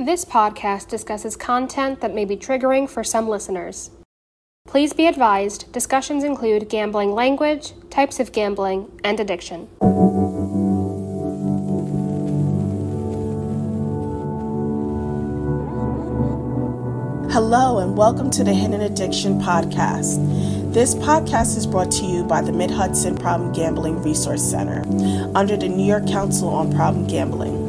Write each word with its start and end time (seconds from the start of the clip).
This 0.00 0.24
podcast 0.24 0.88
discusses 0.88 1.36
content 1.36 2.00
that 2.00 2.14
may 2.14 2.24
be 2.24 2.34
triggering 2.34 2.88
for 2.88 3.04
some 3.04 3.28
listeners. 3.28 3.90
Please 4.66 4.94
be 4.94 5.04
advised 5.04 5.70
discussions 5.72 6.24
include 6.24 6.70
gambling 6.70 7.12
language, 7.12 7.74
types 7.90 8.18
of 8.18 8.32
gambling, 8.32 8.98
and 9.04 9.20
addiction. 9.20 9.68
Hello, 17.30 17.80
and 17.80 17.94
welcome 17.94 18.30
to 18.30 18.42
the 18.42 18.54
Hidden 18.54 18.80
Addiction 18.80 19.38
Podcast. 19.38 20.72
This 20.72 20.94
podcast 20.94 21.58
is 21.58 21.66
brought 21.66 21.90
to 21.90 22.06
you 22.06 22.24
by 22.24 22.40
the 22.40 22.52
Mid 22.52 22.70
Hudson 22.70 23.18
Problem 23.18 23.52
Gambling 23.52 24.02
Resource 24.02 24.50
Center 24.50 24.82
under 25.34 25.58
the 25.58 25.68
New 25.68 25.84
York 25.84 26.06
Council 26.06 26.48
on 26.48 26.72
Problem 26.72 27.06
Gambling. 27.06 27.59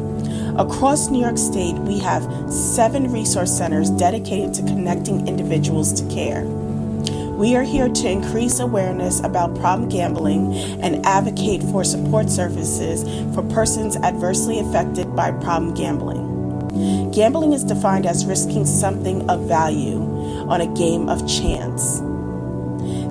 Across 0.58 1.08
New 1.08 1.20
York 1.20 1.38
State, 1.38 1.76
we 1.76 1.98
have 2.00 2.22
seven 2.52 3.10
resource 3.10 3.50
centers 3.56 3.88
dedicated 3.88 4.52
to 4.54 4.62
connecting 4.62 5.26
individuals 5.26 5.94
to 5.94 6.14
care. 6.14 6.44
We 6.44 7.56
are 7.56 7.62
here 7.62 7.88
to 7.88 8.10
increase 8.10 8.60
awareness 8.60 9.20
about 9.20 9.56
problem 9.56 9.88
gambling 9.88 10.54
and 10.82 11.06
advocate 11.06 11.62
for 11.62 11.84
support 11.84 12.28
services 12.28 13.02
for 13.34 13.42
persons 13.42 13.96
adversely 13.96 14.58
affected 14.58 15.16
by 15.16 15.30
problem 15.30 15.72
gambling. 15.72 17.10
Gambling 17.12 17.54
is 17.54 17.64
defined 17.64 18.04
as 18.04 18.26
risking 18.26 18.66
something 18.66 19.28
of 19.30 19.48
value 19.48 20.02
on 20.50 20.60
a 20.60 20.66
game 20.74 21.08
of 21.08 21.26
chance. 21.26 22.00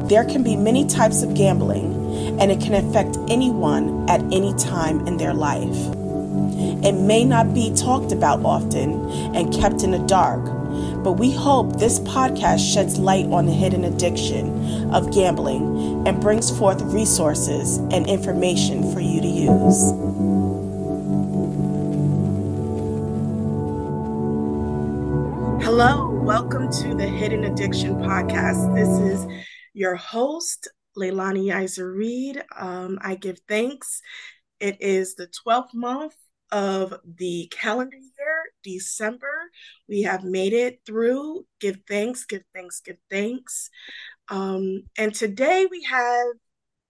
There 0.08 0.26
can 0.26 0.44
be 0.44 0.56
many 0.56 0.86
types 0.86 1.24
of 1.24 1.34
gambling, 1.34 2.40
and 2.40 2.52
it 2.52 2.62
can 2.62 2.76
affect 2.76 3.18
anyone 3.30 4.08
at 4.08 4.22
any 4.32 4.54
time 4.54 5.08
in 5.08 5.18
their 5.18 5.34
life. 5.34 6.01
It 6.84 6.94
may 6.94 7.24
not 7.24 7.54
be 7.54 7.72
talked 7.76 8.12
about 8.12 8.44
often 8.44 9.08
and 9.36 9.54
kept 9.54 9.84
in 9.84 9.92
the 9.92 10.00
dark, 10.00 10.44
but 11.04 11.12
we 11.12 11.32
hope 11.32 11.78
this 11.78 12.00
podcast 12.00 12.74
sheds 12.74 12.98
light 12.98 13.28
on 13.28 13.46
the 13.46 13.52
hidden 13.52 13.84
addiction 13.84 14.92
of 14.92 15.14
gambling 15.14 16.08
and 16.08 16.20
brings 16.20 16.50
forth 16.58 16.82
resources 16.82 17.78
and 17.78 18.08
information 18.08 18.92
for 18.92 19.00
you 19.00 19.22
to 19.22 19.28
use. 19.28 19.92
Hello, 25.64 26.10
welcome 26.24 26.72
to 26.72 26.96
the 26.96 27.06
Hidden 27.06 27.44
Addiction 27.44 27.98
Podcast. 27.98 28.74
This 28.74 28.90
is 28.90 29.28
your 29.76 29.96
host, 29.96 30.68
Leilani 30.98 31.46
Yizer 31.46 31.96
Reed. 31.96 32.44
Um, 32.58 32.98
I 33.04 33.14
give 33.14 33.38
thanks. 33.48 34.02
It 34.60 34.78
is 34.82 35.14
the 35.14 35.28
12th 35.28 35.76
month 35.76 36.16
of 36.52 36.94
the 37.06 37.48
calendar 37.52 37.98
year, 37.98 38.44
December. 38.64 39.50
We 39.88 40.04
have 40.04 40.24
made 40.24 40.54
it 40.54 40.82
through. 40.86 41.46
Give 41.60 41.78
thanks, 41.88 42.26
give 42.26 42.44
thanks, 42.54 42.82
give 42.82 42.98
thanks. 43.10 43.70
Um, 44.30 44.84
and 44.98 45.14
today 45.14 45.68
we 45.70 45.84
have 45.84 46.28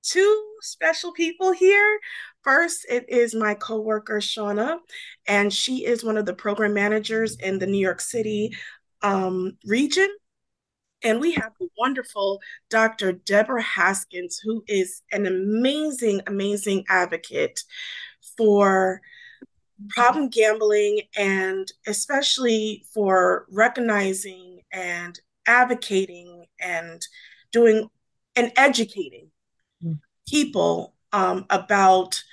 two 0.03 0.45
special 0.61 1.11
people 1.13 1.51
here. 1.51 1.99
First, 2.43 2.85
it 2.89 3.05
is 3.07 3.35
my 3.35 3.53
coworker 3.53 4.19
Shauna, 4.19 4.77
and 5.27 5.53
she 5.53 5.85
is 5.85 6.03
one 6.03 6.17
of 6.17 6.25
the 6.25 6.33
program 6.33 6.73
managers 6.73 7.35
in 7.37 7.59
the 7.59 7.67
New 7.67 7.77
York 7.77 8.01
City 8.01 8.55
um, 9.01 9.57
region. 9.65 10.09
And 11.03 11.19
we 11.19 11.33
have 11.33 11.53
the 11.59 11.67
wonderful 11.77 12.39
Dr. 12.69 13.11
Deborah 13.13 13.61
Haskins, 13.61 14.39
who 14.43 14.63
is 14.67 15.01
an 15.11 15.25
amazing, 15.25 16.21
amazing 16.27 16.85
advocate 16.89 17.59
for 18.37 19.01
problem 19.89 20.29
gambling 20.29 21.01
and 21.17 21.71
especially 21.87 22.85
for 22.93 23.45
recognizing 23.49 24.61
and 24.71 25.19
advocating 25.45 26.45
and 26.59 27.05
doing 27.51 27.89
and 28.35 28.51
educating 28.55 29.29
mm. 29.83 29.99
people 30.27 30.93
um, 31.11 31.45
about 31.49 32.23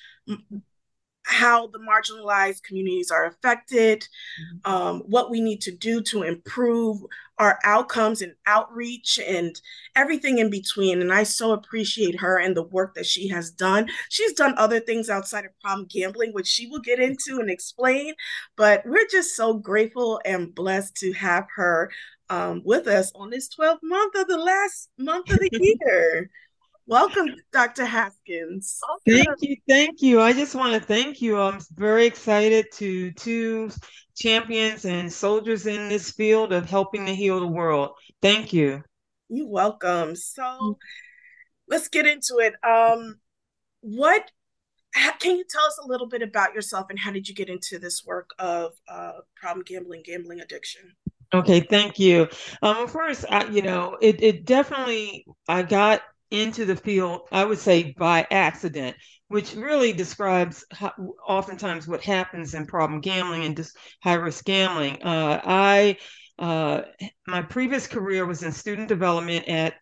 how 1.29 1.67
the 1.67 1.79
marginalized 1.79 2.63
communities 2.63 3.11
are 3.11 3.27
affected, 3.27 4.01
mm-hmm. 4.01 4.73
um, 4.73 5.01
what 5.07 5.31
we 5.31 5.41
need 5.41 5.61
to 5.61 5.71
do 5.71 6.01
to 6.01 6.23
improve 6.23 6.99
our 7.39 7.59
outcomes 7.65 8.23
and 8.23 8.33
outreach 8.47 9.21
and 9.25 9.61
everything 9.95 10.39
in 10.39 10.51
between. 10.51 11.01
And 11.01 11.13
I 11.13 11.23
so 11.23 11.53
appreciate 11.53 12.19
her 12.21 12.39
and 12.39 12.57
the 12.57 12.63
work 12.63 12.95
that 12.95 13.07
she 13.07 13.29
has 13.29 13.51
done. 13.51 13.89
She's 14.09 14.33
done 14.33 14.55
other 14.57 14.81
things 14.81 15.11
outside 15.11 15.45
of 15.45 15.53
problem 15.61 15.87
gambling, 15.89 16.33
which 16.33 16.49
she 16.49 16.67
will 16.67 16.81
get 16.81 16.99
into 16.99 17.39
and 17.39 17.51
explain. 17.51 18.15
But 18.57 18.85
we're 18.87 19.07
just 19.07 19.37
so 19.37 19.55
grateful 19.55 20.21
and 20.25 20.55
blessed 20.55 20.97
to 20.97 21.13
have 21.13 21.47
her 21.57 21.91
um, 22.31 22.63
with 22.65 22.87
us 22.87 23.13
on 23.15 23.31
this 23.31 23.49
12th 23.55 23.79
month 23.83 24.15
of 24.17 24.29
the 24.29 24.39
last 24.39 24.89
month 24.99 25.31
of 25.31 25.39
the 25.39 25.51
year. 25.87 26.31
Welcome, 26.89 27.35
Dr. 27.53 27.85
Haskins. 27.85 28.81
Thank 29.07 29.29
you. 29.41 29.57
Thank 29.69 30.01
you. 30.01 30.23
I 30.23 30.33
just 30.33 30.55
want 30.55 30.73
to 30.73 30.81
thank 30.81 31.21
you. 31.21 31.39
I'm 31.39 31.61
very 31.75 32.07
excited 32.07 32.65
to 32.77 33.13
two 33.13 33.71
champions 34.17 34.87
and 34.87 35.13
soldiers 35.13 35.67
in 35.67 35.91
this 35.91 36.11
field 36.11 36.51
of 36.55 36.71
helping 36.71 37.05
to 37.05 37.15
heal 37.15 37.41
the 37.41 37.47
world. 37.47 37.91
Thank 38.23 38.55
you. 38.55 38.83
You're 39.29 39.51
welcome. 39.51 40.17
So 40.17 40.79
let's 41.69 41.89
get 41.89 42.07
into 42.07 42.39
it. 42.39 42.55
Um, 42.67 43.21
what 43.81 44.23
can 45.19 45.37
you 45.37 45.45
tell 45.47 45.67
us 45.67 45.79
a 45.85 45.87
little 45.87 46.09
bit 46.09 46.23
about 46.23 46.55
yourself 46.55 46.87
and 46.89 46.99
how 46.99 47.11
did 47.11 47.29
you 47.29 47.35
get 47.35 47.51
into 47.51 47.79
this 47.79 48.03
work 48.07 48.31
of 48.39 48.73
uh, 48.89 49.13
problem 49.37 49.63
gambling, 49.67 50.05
gambling 50.07 50.41
addiction? 50.41 50.91
Okay, 51.35 51.61
thank 51.61 51.99
you. 51.99 52.29
Um, 52.63 52.89
first, 52.89 53.27
I, 53.29 53.45
you 53.49 53.61
know, 53.61 53.99
it, 54.01 54.23
it 54.23 54.47
definitely, 54.47 55.27
I 55.47 55.65
got 55.65 56.01
into 56.31 56.65
the 56.65 56.77
field, 56.77 57.23
I 57.33 57.45
would 57.45 57.59
say 57.59 57.95
by 57.97 58.27
accident, 58.31 58.97
which 59.29 59.55
really 59.55 59.93
describes 59.93 60.65
how, 60.73 60.93
oftentimes 61.27 61.89
what 61.89 62.03
happens 62.03 62.55
in 62.55 62.67
problem 62.67 63.01
gambling 63.01 63.45
and 63.45 63.57
just 63.57 63.77
high 64.03 64.15
risk 64.15 64.45
gambling. 64.45 65.03
Uh, 65.03 65.41
I 65.45 65.97
uh, 66.39 66.83
my 67.27 67.43
previous 67.43 67.87
career 67.87 68.25
was 68.25 68.43
in 68.43 68.53
student 68.53 68.89
development 68.89 69.49
at 69.49 69.75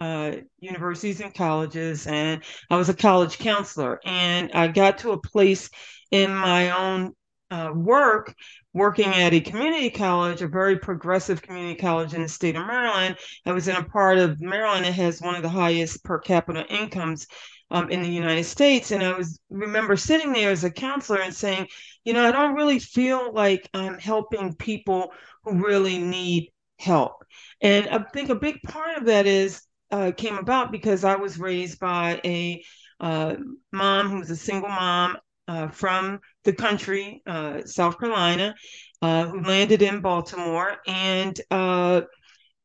uh, 0.00 0.36
universities 0.60 1.20
and 1.20 1.34
colleges, 1.34 2.06
and 2.06 2.42
I 2.70 2.76
was 2.76 2.88
a 2.88 2.94
college 2.94 3.38
counselor. 3.38 4.00
And 4.04 4.52
I 4.52 4.68
got 4.68 4.98
to 4.98 5.10
a 5.12 5.20
place 5.20 5.70
in 6.10 6.32
my 6.32 6.70
own 6.70 7.14
uh, 7.50 7.72
work 7.74 8.34
working 8.74 9.06
at 9.06 9.32
a 9.32 9.40
community 9.40 9.90
college, 9.90 10.42
a 10.42 10.48
very 10.48 10.78
progressive 10.78 11.42
community 11.42 11.74
college 11.74 12.14
in 12.14 12.22
the 12.22 12.28
state 12.28 12.56
of 12.56 12.66
Maryland. 12.66 13.16
I 13.46 13.52
was 13.52 13.68
in 13.68 13.76
a 13.76 13.82
part 13.82 14.18
of 14.18 14.40
Maryland 14.40 14.84
that 14.84 14.92
has 14.92 15.20
one 15.20 15.34
of 15.34 15.42
the 15.42 15.48
highest 15.48 16.04
per 16.04 16.18
capita 16.18 16.66
incomes 16.66 17.26
um, 17.70 17.90
in 17.90 18.02
the 18.02 18.08
United 18.08 18.44
States. 18.44 18.90
And 18.90 19.02
I 19.02 19.16
was 19.16 19.40
remember 19.50 19.96
sitting 19.96 20.32
there 20.32 20.50
as 20.50 20.64
a 20.64 20.70
counselor 20.70 21.20
and 21.20 21.34
saying, 21.34 21.68
you 22.04 22.12
know, 22.12 22.26
I 22.26 22.32
don't 22.32 22.54
really 22.54 22.78
feel 22.78 23.32
like 23.32 23.68
I'm 23.74 23.98
helping 23.98 24.54
people 24.54 25.12
who 25.44 25.64
really 25.64 25.98
need 25.98 26.52
help. 26.78 27.24
And 27.60 27.88
I 27.88 27.98
think 28.12 28.30
a 28.30 28.34
big 28.34 28.62
part 28.62 28.96
of 28.98 29.06
that 29.06 29.26
is 29.26 29.62
uh, 29.90 30.12
came 30.16 30.38
about 30.38 30.70
because 30.70 31.04
I 31.04 31.16
was 31.16 31.38
raised 31.38 31.78
by 31.78 32.20
a 32.24 32.62
uh, 33.00 33.36
mom 33.72 34.08
who 34.08 34.18
was 34.18 34.30
a 34.30 34.36
single 34.36 34.68
mom 34.68 35.16
uh, 35.46 35.68
from 35.68 36.20
the 36.48 36.54
country, 36.54 37.22
uh, 37.26 37.60
South 37.66 37.98
Carolina, 37.98 38.54
uh, 39.02 39.26
who 39.26 39.42
landed 39.42 39.82
in 39.82 40.00
Baltimore, 40.00 40.78
and 40.86 41.38
uh, 41.50 42.00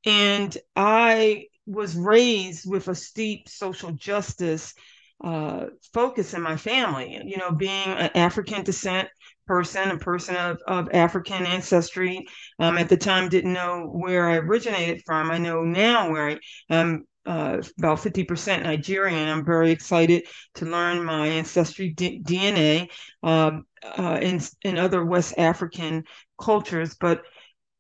and 0.05 0.57
I 0.73 1.47
was 1.66 1.94
raised 1.95 2.63
with 2.66 2.88
a 2.88 2.95
steep 2.95 3.49
social 3.49 3.91
justice 3.91 4.73
uh, 5.21 5.66
focus 5.94 6.33
in 6.33 6.41
my 6.41 6.55
family. 6.55 7.19
You 7.25 7.35
know, 7.35 7.51
being 7.51 7.88
an 7.88 8.09
African 8.16 8.63
descent 8.63 9.09
person, 9.47 9.91
a 9.91 9.97
person 9.97 10.38
of, 10.38 10.57
of 10.65 10.88
African 10.94 11.45
ancestry. 11.45 12.25
Um, 12.59 12.77
at 12.77 12.88
the 12.88 12.95
time, 12.95 13.27
didn't 13.27 13.51
know 13.51 13.89
where 13.91 14.30
I 14.30 14.38
originated 14.38 15.01
from. 15.06 15.30
I 15.30 15.39
know 15.39 15.63
now 15.63 16.09
where 16.09 16.30
I 16.30 16.39
am 16.69 17.03
uh, 17.25 17.61
about 17.77 17.99
50% 17.99 18.63
Nigerian. 18.63 19.29
I'm 19.29 19.45
very 19.45 19.71
excited 19.71 20.27
to 20.55 20.65
learn 20.65 21.03
my 21.03 21.27
ancestry 21.27 21.89
D- 21.89 22.21
DNA 22.23 22.89
um, 23.23 23.65
uh, 23.97 24.19
in, 24.21 24.41
in 24.63 24.77
other 24.77 25.05
West 25.05 25.33
African 25.37 26.03
cultures. 26.39 26.95
But, 26.99 27.21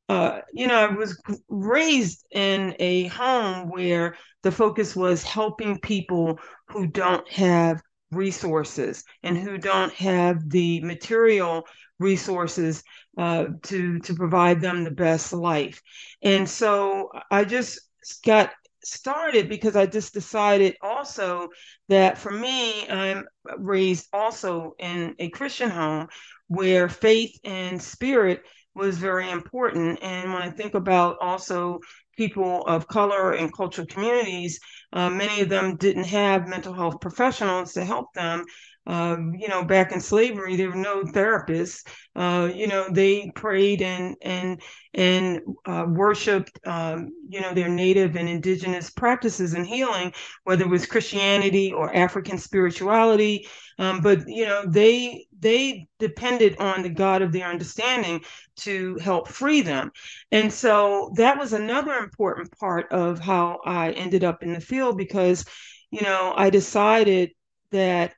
uh, 0.09 0.39
you 0.53 0.67
know, 0.67 0.75
I 0.75 0.93
was 0.93 1.21
raised 1.49 2.25
in 2.31 2.75
a 2.79 3.07
home 3.07 3.69
where 3.69 4.15
the 4.43 4.51
focus 4.51 4.95
was 4.95 5.23
helping 5.23 5.79
people 5.79 6.39
who 6.67 6.87
don't 6.87 7.27
have 7.31 7.81
resources 8.11 9.03
and 9.23 9.37
who 9.37 9.57
don't 9.57 9.93
have 9.93 10.49
the 10.49 10.81
material 10.81 11.65
resources 11.99 12.83
uh, 13.17 13.45
to 13.63 13.99
to 13.99 14.13
provide 14.13 14.59
them 14.61 14.83
the 14.83 14.91
best 14.91 15.31
life. 15.33 15.81
And 16.21 16.49
so 16.49 17.09
I 17.31 17.45
just 17.45 17.79
got 18.25 18.51
started 18.85 19.49
because 19.49 19.75
I 19.75 19.85
just 19.85 20.13
decided 20.13 20.75
also 20.81 21.49
that 21.89 22.17
for 22.17 22.31
me, 22.31 22.87
I'm 22.89 23.25
raised 23.57 24.07
also 24.13 24.75
in 24.79 25.15
a 25.19 25.29
Christian 25.29 25.69
home 25.69 26.07
where 26.47 26.89
faith 26.89 27.37
and 27.43 27.81
spirit 27.81 28.41
was 28.75 28.97
very 28.97 29.29
important. 29.29 29.99
And 30.01 30.33
when 30.33 30.41
I 30.41 30.49
think 30.49 30.73
about 30.73 31.17
also 31.21 31.79
people 32.17 32.65
of 32.65 32.87
color 32.87 33.33
and 33.33 33.53
cultural 33.53 33.87
communities, 33.87 34.59
uh, 34.91 35.09
many 35.09 35.41
of 35.41 35.49
them 35.49 35.77
didn't 35.77 36.05
have 36.05 36.47
mental 36.47 36.73
health 36.73 36.99
professionals 37.01 37.73
to 37.73 37.85
help 37.85 38.13
them. 38.13 38.45
Um, 38.85 39.33
you 39.35 39.47
know, 39.47 39.63
back 39.63 39.91
in 39.91 40.01
slavery, 40.01 40.55
there 40.55 40.69
were 40.69 40.75
no 40.75 41.03
therapists. 41.03 41.87
Uh, 42.15 42.49
you 42.53 42.67
know, 42.67 42.87
they 42.91 43.31
prayed 43.33 43.81
and 43.81 44.15
and 44.21 44.61
and 44.93 45.41
uh, 45.65 45.85
worshipped, 45.87 46.59
um, 46.65 47.09
you 47.27 47.41
know, 47.41 47.53
their 47.53 47.69
native 47.69 48.15
and 48.15 48.27
indigenous 48.29 48.89
practices 48.89 49.53
and 49.53 49.65
healing, 49.65 50.13
whether 50.43 50.65
it 50.65 50.69
was 50.69 50.85
Christianity 50.85 51.71
or 51.71 51.95
African 51.95 52.37
spirituality. 52.37 53.47
Um, 53.79 54.01
but 54.01 54.27
you 54.27 54.45
know, 54.45 54.63
they 54.67 55.27
they 55.39 55.87
depended 55.99 56.57
on 56.59 56.83
the 56.83 56.89
God 56.89 57.21
of 57.21 57.31
their 57.31 57.47
understanding 57.47 58.23
to 58.57 58.97
help 58.97 59.27
free 59.29 59.61
them, 59.61 59.91
and 60.31 60.51
so 60.51 61.11
that 61.15 61.39
was 61.39 61.53
another 61.53 61.93
important 61.93 62.51
part 62.59 62.91
of 62.91 63.19
how 63.19 63.59
I 63.65 63.91
ended 63.91 64.23
up 64.23 64.43
in 64.43 64.53
the 64.53 64.61
field 64.61 64.97
because, 64.97 65.45
you 65.91 66.01
know, 66.01 66.33
I 66.35 66.49
decided 66.49 67.31
that 67.71 68.13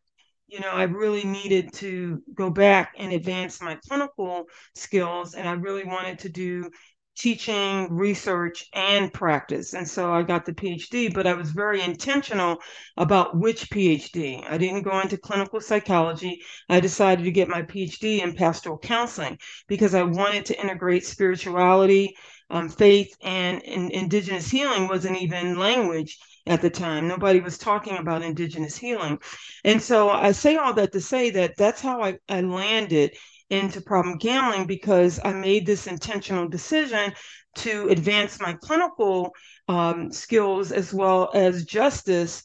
you 0.47 0.59
know, 0.59 0.71
I 0.71 0.83
really 0.83 1.23
needed 1.23 1.73
to 1.73 2.21
go 2.33 2.49
back 2.49 2.93
and 2.97 3.11
advance 3.13 3.61
my 3.61 3.77
clinical 3.87 4.45
skills, 4.75 5.33
and 5.33 5.47
I 5.47 5.53
really 5.53 5.83
wanted 5.85 6.19
to 6.19 6.29
do 6.29 6.69
teaching, 7.17 7.87
research, 7.91 8.65
and 8.73 9.11
practice. 9.11 9.73
And 9.73 9.87
so 9.87 10.13
I 10.13 10.23
got 10.23 10.45
the 10.45 10.53
PhD, 10.53 11.13
but 11.13 11.25
I 11.25 11.33
was 11.33 11.51
very 11.51 11.81
intentional 11.81 12.57
about 12.97 13.37
which 13.37 13.69
PhD. 13.69 14.43
I 14.49 14.57
didn't 14.57 14.83
go 14.83 14.99
into 14.99 15.17
clinical 15.17 15.61
psychology. 15.61 16.41
I 16.69 16.79
decided 16.79 17.23
to 17.23 17.31
get 17.31 17.47
my 17.47 17.61
PhD 17.61 18.21
in 18.21 18.35
pastoral 18.35 18.77
counseling 18.77 19.39
because 19.67 19.95
I 19.95 20.03
wanted 20.03 20.45
to 20.47 20.61
integrate 20.61 21.05
spirituality, 21.05 22.15
um, 22.49 22.69
faith, 22.69 23.15
and, 23.23 23.63
and 23.63 23.91
indigenous 23.91 24.49
healing 24.49 24.87
wasn't 24.87 25.21
even 25.21 25.57
language 25.57 26.19
at 26.47 26.61
the 26.61 26.69
time. 26.69 27.07
Nobody 27.07 27.39
was 27.39 27.57
talking 27.57 27.97
about 27.97 28.21
indigenous 28.21 28.77
healing. 28.77 29.19
And 29.63 29.81
so 29.81 30.09
I 30.09 30.31
say 30.31 30.57
all 30.57 30.73
that 30.75 30.91
to 30.93 31.01
say 31.01 31.31
that 31.31 31.57
that's 31.57 31.81
how 31.81 32.01
I, 32.01 32.17
I 32.29 32.41
landed 32.41 33.15
into 33.49 33.81
problem 33.81 34.17
gambling 34.17 34.65
because 34.65 35.19
I 35.23 35.33
made 35.33 35.65
this 35.65 35.87
intentional 35.87 36.47
decision 36.47 37.13
to 37.57 37.87
advance 37.89 38.39
my 38.39 38.53
clinical 38.53 39.33
um, 39.67 40.11
skills 40.11 40.71
as 40.71 40.93
well 40.93 41.31
as 41.33 41.65
justice 41.65 42.43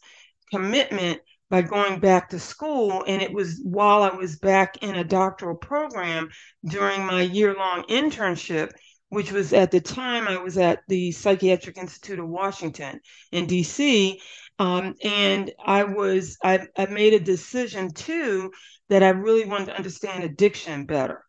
commitment 0.51 1.21
by 1.49 1.63
going 1.63 1.99
back 2.01 2.29
to 2.31 2.39
school. 2.39 3.05
And 3.07 3.21
it 3.21 3.33
was 3.33 3.61
while 3.65 4.03
I 4.03 4.15
was 4.15 4.39
back 4.39 4.83
in 4.83 4.95
a 4.95 5.05
doctoral 5.05 5.57
program 5.57 6.31
during 6.65 7.05
my 7.05 7.23
year 7.23 7.55
long 7.55 7.83
internship 7.89 8.71
which 9.11 9.33
was 9.33 9.53
at 9.53 9.71
the 9.71 9.81
time 9.81 10.27
I 10.27 10.39
was 10.39 10.57
at 10.57 10.81
the 10.89 11.13
Psychiatric 11.13 11.77
Institute 11.77 12.19
of 12.19 12.29
Washington 12.29 13.01
in 13.31 13.47
DC. 13.47 14.17
Um, 14.59 14.95
and 15.03 15.53
I 15.65 15.85
was, 15.85 16.39
I, 16.43 16.67
I 16.77 16.87
made 16.87 17.15
a 17.15 17.21
decision 17.21 17.93
too 17.93 18.53
that 18.89 19.03
I 19.03 19.11
really 19.11 19.45
wanted 19.45 19.67
to 19.67 19.77
understand 19.77 20.25
addiction 20.25 20.87
better. 20.87 21.25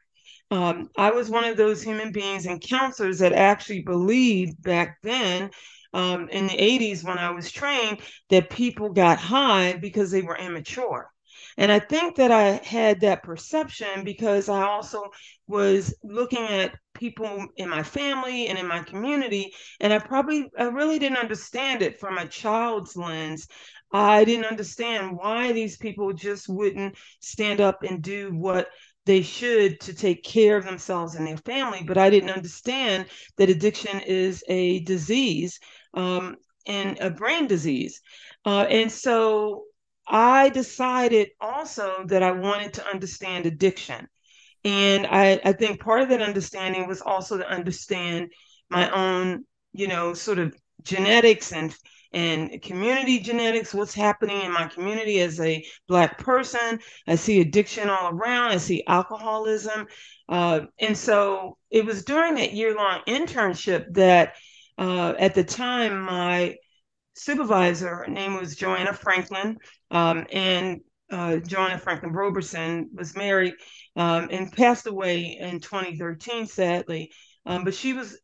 Um, 0.51 0.89
I 0.97 1.11
was 1.11 1.29
one 1.29 1.45
of 1.45 1.57
those 1.57 1.81
human 1.81 2.11
beings 2.11 2.45
and 2.45 2.61
counselors 2.61 3.19
that 3.19 3.33
actually 3.33 3.83
believed 3.83 4.61
back 4.61 4.97
then 5.01 5.49
um, 5.93 6.29
in 6.29 6.47
the 6.47 6.57
80s 6.57 7.03
when 7.03 7.17
I 7.17 7.31
was 7.31 7.51
trained 7.51 7.99
that 8.29 8.49
people 8.49 8.89
got 8.89 9.17
high 9.17 9.73
because 9.73 10.11
they 10.11 10.21
were 10.21 10.37
immature. 10.37 11.09
And 11.57 11.71
I 11.71 11.79
think 11.79 12.17
that 12.17 12.31
I 12.31 12.61
had 12.63 13.01
that 13.01 13.23
perception 13.23 14.03
because 14.03 14.49
I 14.49 14.63
also 14.63 15.09
was 15.47 15.93
looking 16.03 16.45
at 16.45 16.75
people 17.01 17.47
in 17.57 17.67
my 17.67 17.81
family 17.81 18.47
and 18.47 18.59
in 18.59 18.67
my 18.67 18.79
community, 18.83 19.51
and 19.79 19.91
I 19.91 19.97
probably 19.97 20.51
I 20.57 20.65
really 20.65 20.99
didn't 20.99 21.17
understand 21.17 21.81
it 21.81 21.99
from 21.99 22.19
a 22.19 22.27
child's 22.27 22.95
lens. 22.95 23.47
I 23.91 24.23
didn't 24.23 24.45
understand 24.45 25.17
why 25.17 25.51
these 25.51 25.77
people 25.77 26.13
just 26.13 26.47
wouldn't 26.47 26.95
stand 27.19 27.59
up 27.59 27.81
and 27.81 28.03
do 28.03 28.29
what 28.35 28.67
they 29.07 29.23
should 29.23 29.79
to 29.81 29.93
take 29.95 30.23
care 30.23 30.57
of 30.57 30.63
themselves 30.63 31.15
and 31.15 31.25
their 31.25 31.37
family. 31.37 31.81
But 31.83 31.97
I 31.97 32.11
didn't 32.11 32.29
understand 32.29 33.07
that 33.37 33.49
addiction 33.49 33.99
is 34.01 34.43
a 34.47 34.81
disease 34.81 35.59
um, 35.95 36.35
and 36.67 36.99
a 36.99 37.09
brain 37.09 37.47
disease. 37.47 37.99
Uh, 38.45 38.67
and 38.69 38.91
so 38.91 39.63
I 40.07 40.49
decided 40.49 41.29
also 41.41 42.05
that 42.05 42.21
I 42.21 42.31
wanted 42.31 42.73
to 42.73 42.87
understand 42.87 43.47
addiction. 43.47 44.07
And 44.63 45.07
I, 45.07 45.39
I 45.43 45.53
think 45.53 45.79
part 45.79 46.01
of 46.01 46.09
that 46.09 46.21
understanding 46.21 46.87
was 46.87 47.01
also 47.01 47.37
to 47.37 47.49
understand 47.49 48.31
my 48.69 48.89
own, 48.91 49.45
you 49.73 49.87
know, 49.87 50.13
sort 50.13 50.39
of 50.39 50.55
genetics 50.83 51.51
and 51.51 51.75
and 52.13 52.61
community 52.61 53.19
genetics, 53.19 53.73
what's 53.73 53.93
happening 53.93 54.41
in 54.41 54.51
my 54.51 54.67
community 54.67 55.21
as 55.21 55.39
a 55.39 55.63
Black 55.87 56.17
person. 56.17 56.79
I 57.07 57.15
see 57.15 57.39
addiction 57.39 57.89
all 57.89 58.09
around, 58.09 58.51
I 58.51 58.57
see 58.57 58.83
alcoholism. 58.85 59.87
Uh, 60.27 60.61
and 60.79 60.97
so 60.97 61.57
it 61.69 61.85
was 61.85 62.03
during 62.03 62.35
that 62.35 62.53
year 62.53 62.75
long 62.75 62.99
internship 63.07 63.93
that 63.93 64.33
uh, 64.77 65.13
at 65.19 65.35
the 65.35 65.43
time 65.43 66.01
my 66.01 66.55
supervisor, 67.15 67.95
her 67.95 68.07
name 68.07 68.35
was 68.35 68.55
Joanna 68.55 68.93
Franklin, 68.93 69.57
um, 69.89 70.25
and 70.31 70.81
uh, 71.11 71.37
Joanna 71.37 71.77
Franklin 71.77 72.13
Roberson 72.13 72.89
was 72.93 73.15
married 73.15 73.53
um, 73.95 74.29
and 74.31 74.51
passed 74.51 74.87
away 74.87 75.37
in 75.39 75.59
2013, 75.59 76.45
sadly. 76.47 77.11
Um, 77.45 77.63
but 77.63 77.73
she 77.73 77.93
was 77.93 78.19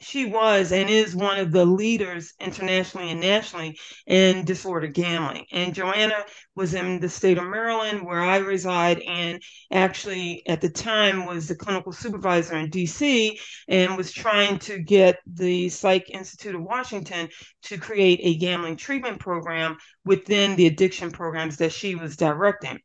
she 0.00 0.24
was 0.24 0.72
and 0.72 0.88
is 0.88 1.14
one 1.14 1.38
of 1.38 1.52
the 1.52 1.64
leaders 1.64 2.32
internationally 2.40 3.10
and 3.10 3.20
nationally 3.20 3.78
in 4.06 4.44
disorder 4.44 4.86
gambling. 4.86 5.44
And 5.52 5.74
Joanna 5.74 6.24
was 6.56 6.74
in 6.74 7.00
the 7.00 7.08
state 7.08 7.38
of 7.38 7.44
Maryland, 7.44 8.04
where 8.04 8.20
I 8.20 8.38
reside, 8.38 9.00
and 9.00 9.42
actually 9.70 10.42
at 10.46 10.60
the 10.60 10.70
time 10.70 11.26
was 11.26 11.48
the 11.48 11.54
clinical 11.54 11.92
supervisor 11.92 12.56
in 12.56 12.70
DC 12.70 13.38
and 13.68 13.96
was 13.96 14.12
trying 14.12 14.58
to 14.60 14.78
get 14.78 15.18
the 15.26 15.68
Psych 15.68 16.10
Institute 16.10 16.54
of 16.54 16.62
Washington 16.62 17.28
to 17.64 17.78
create 17.78 18.20
a 18.22 18.38
gambling 18.38 18.76
treatment 18.76 19.20
program 19.20 19.76
within 20.04 20.56
the 20.56 20.66
addiction 20.66 21.10
programs 21.10 21.58
that 21.58 21.72
she 21.72 21.94
was 21.94 22.16
directing. 22.16 22.78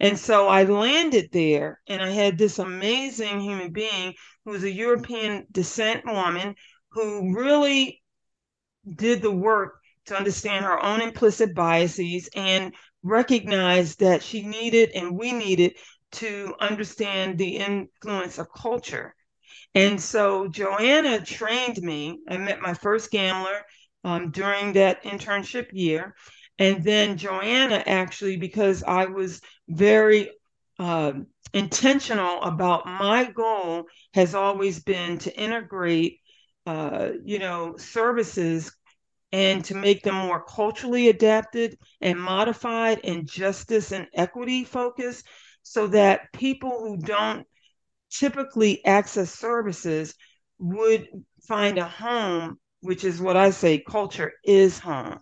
And 0.00 0.18
so 0.18 0.48
I 0.48 0.64
landed 0.64 1.28
there 1.32 1.80
and 1.86 2.02
I 2.02 2.10
had 2.10 2.38
this 2.38 2.58
amazing 2.58 3.40
human 3.40 3.72
being 3.72 4.14
who 4.44 4.52
was 4.52 4.64
a 4.64 4.72
European 4.72 5.46
descent 5.52 6.04
woman 6.04 6.54
who 6.92 7.34
really 7.34 8.02
did 8.96 9.22
the 9.22 9.30
work 9.30 9.78
to 10.06 10.16
understand 10.16 10.64
her 10.64 10.82
own 10.82 11.00
implicit 11.00 11.54
biases 11.54 12.28
and 12.34 12.74
recognize 13.02 13.96
that 13.96 14.22
she 14.22 14.42
needed 14.42 14.90
and 14.94 15.18
we 15.18 15.32
needed 15.32 15.74
to 16.12 16.54
understand 16.60 17.38
the 17.38 17.56
influence 17.56 18.38
of 18.38 18.52
culture. 18.52 19.14
And 19.74 20.00
so 20.00 20.48
Joanna 20.48 21.24
trained 21.24 21.78
me. 21.78 22.20
I 22.28 22.36
met 22.36 22.60
my 22.60 22.74
first 22.74 23.10
gambler 23.10 23.62
um, 24.04 24.30
during 24.30 24.74
that 24.74 25.02
internship 25.04 25.68
year. 25.72 26.14
And 26.58 26.84
then 26.84 27.16
Joanna 27.16 27.82
actually, 27.86 28.36
because 28.36 28.82
I 28.82 29.06
was 29.06 29.40
very 29.68 30.30
uh, 30.78 31.12
intentional 31.54 32.42
about 32.42 32.86
my 32.86 33.30
goal 33.30 33.84
has 34.14 34.34
always 34.34 34.82
been 34.82 35.18
to 35.18 35.34
integrate 35.38 36.20
uh, 36.66 37.10
you 37.24 37.38
know 37.38 37.76
services 37.76 38.72
and 39.32 39.64
to 39.64 39.74
make 39.74 40.02
them 40.02 40.14
more 40.14 40.44
culturally 40.44 41.08
adapted 41.08 41.78
and 42.00 42.20
modified 42.20 43.00
and 43.04 43.26
justice 43.26 43.92
and 43.92 44.06
equity 44.14 44.64
focused 44.64 45.26
so 45.62 45.86
that 45.86 46.32
people 46.32 46.80
who 46.80 46.96
don't 46.98 47.46
typically 48.10 48.84
access 48.84 49.30
services 49.30 50.14
would 50.58 51.08
find 51.48 51.78
a 51.78 51.84
home 51.84 52.58
which 52.80 53.04
is 53.04 53.20
what 53.20 53.36
i 53.36 53.50
say 53.50 53.78
culture 53.78 54.32
is 54.44 54.78
home 54.78 55.18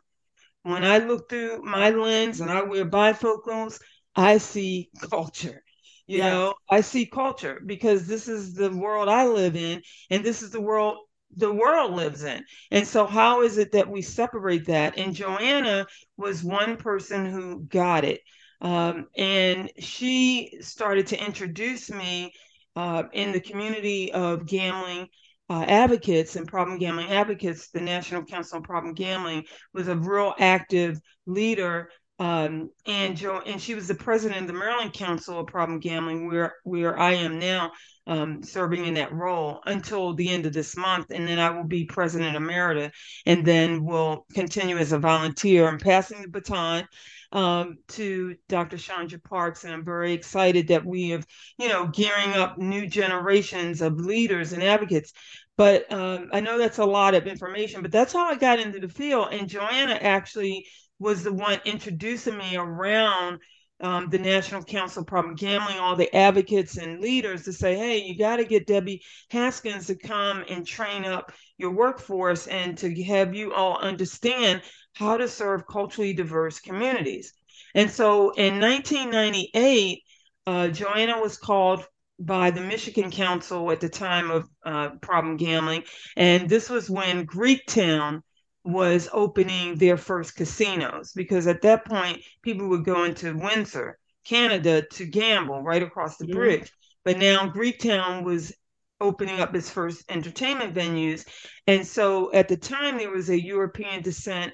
when 0.63 0.85
i 0.85 0.99
look 0.99 1.29
through 1.29 1.63
my 1.63 1.91
lens 1.91 2.41
and 2.41 2.51
i 2.51 2.63
wear 2.63 2.85
bifocals 2.85 3.81
i 4.17 4.37
see 4.39 4.91
culture 5.09 5.63
you 6.11 6.19
yes. 6.19 6.33
know, 6.33 6.55
I 6.69 6.81
see 6.81 7.07
culture 7.07 7.63
because 7.65 8.09
this 8.09 8.27
is 8.27 8.55
the 8.55 8.69
world 8.69 9.09
I 9.09 9.29
live 9.29 9.55
in 9.55 9.81
and 10.11 10.25
this 10.25 10.43
is 10.43 10.51
the 10.51 10.61
world 10.61 10.97
the 11.37 11.53
world 11.53 11.93
lives 11.93 12.25
in. 12.25 12.45
And 12.71 12.87
so 12.87 13.07
how 13.07 13.43
is 13.43 13.59
it 13.59 13.73
that 13.73 13.89
we 13.89 14.03
separate 14.03 14.67
that? 14.67 14.99
And 14.99 15.15
Joanna 15.15 15.87
was 16.17 16.43
one 16.43 16.77
person 16.77 17.27
who 17.27 17.61
got 17.61 18.05
it. 18.05 18.21
Um, 18.61 19.07
and 19.17 19.71
she 19.79 20.59
started 20.61 21.07
to 21.09 21.25
introduce 21.25 21.91
me 21.91 22.33
uh, 22.77 23.05
in 23.13 23.33
the 23.33 23.41
community 23.41 24.13
of 24.13 24.47
gambling 24.47 25.09
uh, 25.49 25.65
advocates 25.67 26.37
and 26.37 26.47
problem 26.47 26.79
gambling 26.79 27.11
advocates. 27.11 27.71
The 27.71 27.81
National 27.81 28.25
Council 28.25 28.59
on 28.59 28.63
Problem 28.63 28.95
Gambling 28.95 29.45
was 29.75 29.89
a 29.89 29.97
real 29.97 30.35
active 30.39 31.01
leader 31.27 31.91
Um, 32.21 32.71
and 32.85 33.17
Joe, 33.17 33.41
and 33.47 33.61
she 33.61 33.75
was 33.75 33.89
the 33.89 33.95
president 33.95 34.43
of 34.43 34.47
the 34.47 34.53
Maryland 34.53 34.93
Council 34.93 35.41
of 35.41 35.47
Problem 35.47 35.81
Gambling, 35.81 36.29
where 36.29 36.57
where 36.65 36.99
I 36.99 37.15
am 37.15 37.39
now, 37.39 37.73
um, 38.07 38.43
serving 38.43 38.85
in 38.85 38.95
that 38.95 39.11
role 39.11 39.61
until 39.65 40.13
the 40.13 40.29
end 40.29 40.45
of 40.45 40.53
this 40.53 40.77
month, 40.77 41.07
and 41.11 41.27
then 41.27 41.39
I 41.39 41.49
will 41.49 41.65
be 41.65 41.87
president 41.87 42.37
emerita, 42.37 42.91
and 43.25 43.43
then 43.43 43.87
will 43.87 44.27
continue 44.35 44.77
as 44.77 44.93
a 44.93 44.99
volunteer. 44.99 45.67
I'm 45.67 45.79
passing 45.79 46.21
the 46.21 46.29
baton 46.29 46.87
um, 47.33 47.79
to 47.89 48.37
Dr. 48.51 48.77
Chandra 48.77 49.19
Parks, 49.19 49.65
and 49.65 49.73
I'm 49.73 49.85
very 49.85 50.13
excited 50.13 50.69
that 50.69 50.85
we 50.85 51.09
have, 51.11 51.27
you 51.59 51.69
know, 51.69 51.87
gearing 51.87 52.35
up 52.35 52.59
new 52.59 52.87
generations 52.87 53.81
of 53.81 53.95
leaders 53.95 54.53
and 54.53 54.63
advocates. 54.63 55.15
But 55.57 55.91
um, 55.91 56.29
I 56.35 56.41
know 56.41 56.59
that's 56.59 56.79
a 56.79 56.85
lot 56.85 57.15
of 57.15 57.27
information, 57.27 57.81
but 57.81 57.93
that's 57.93 58.13
how 58.13 58.27
I 58.27 58.37
got 58.37 58.61
into 58.61 58.79
the 58.79 58.89
field. 58.89 59.29
And 59.33 59.49
Joanna 59.49 59.95
actually 59.95 60.67
was 61.01 61.25
the 61.25 61.33
one 61.33 61.59
introducing 61.65 62.39
me 62.39 62.57
around 62.57 63.41
um, 63.81 64.11
the 64.11 64.19
National 64.19 64.63
Council 64.63 65.05
Problem 65.05 65.35
Gambling, 65.35 65.79
all 65.79 65.97
the 65.97 66.15
advocates 66.15 66.77
and 66.77 67.01
leaders 67.01 67.45
to 67.45 67.53
say, 67.53 67.77
hey, 67.77 68.03
you 68.03 68.19
got 68.19 68.37
to 68.37 68.45
get 68.45 68.67
Debbie 68.67 69.03
Haskins 69.31 69.87
to 69.87 69.95
come 69.95 70.45
and 70.49 70.67
train 70.67 71.07
up 71.07 71.33
your 71.57 71.71
workforce 71.71 72.47
and 72.47 72.77
to 72.79 73.03
have 73.05 73.35
you 73.35 73.55
all 73.55 73.79
understand 73.79 74.61
how 74.95 75.17
to 75.17 75.27
serve 75.27 75.67
culturally 75.67 76.13
diverse 76.13 76.61
communities. 76.61 77.33
And 77.75 77.91
so 77.91 78.31
in 78.33 78.61
1998, 78.61 80.03
uh, 80.47 80.69
Joanna 80.69 81.21
was 81.21 81.39
called 81.39 81.85
by 82.19 82.51
the 82.51 82.61
Michigan 82.61 83.11
Council 83.11 83.71
at 83.71 83.81
the 83.81 83.89
time 83.89 84.31
of 84.31 84.49
uh, 84.65 84.91
problem 85.01 85.39
gambling. 85.39 85.85
And 86.17 86.51
this 86.51 86.69
was 86.69 86.91
when 86.91 87.27
Greektown 87.27 88.21
was 88.65 89.09
opening 89.13 89.77
their 89.77 89.97
first 89.97 90.37
casinos 90.37 91.13
because 91.15 91.47
at 91.47 91.63
that 91.63 91.85
point 91.85 92.23
people 92.43 92.69
were 92.69 92.79
going 92.79 93.15
to 93.15 93.33
Windsor, 93.33 93.99
Canada 94.25 94.83
to 94.93 95.07
gamble 95.07 95.63
right 95.63 95.83
across 95.83 96.17
the 96.17 96.27
bridge. 96.27 96.71
But 97.05 97.19
now 97.19 97.49
Greektown 97.49 98.23
was 98.25 98.53
opening 99.01 99.41
up 99.41 99.55
its 99.55 99.71
first 99.71 100.05
entertainment 100.11 100.75
venues. 100.75 101.27
And 101.67 101.87
so 101.87 102.33
at 102.33 102.49
the 102.49 102.57
time 102.57 102.99
there 102.99 103.11
was 103.11 103.31
a 103.31 103.43
European 103.43 104.03
descent 104.03 104.53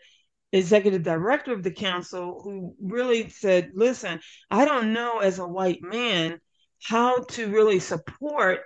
executive 0.52 1.02
director 1.02 1.52
of 1.52 1.62
the 1.62 1.72
council 1.72 2.40
who 2.42 2.74
really 2.80 3.28
said, 3.28 3.70
listen, 3.74 4.20
I 4.50 4.64
don't 4.64 4.92
know 4.92 5.18
as 5.18 5.38
a 5.38 5.46
white 5.46 5.82
man 5.82 6.40
how 6.82 7.18
to 7.30 7.48
really 7.48 7.80
support 7.80 8.60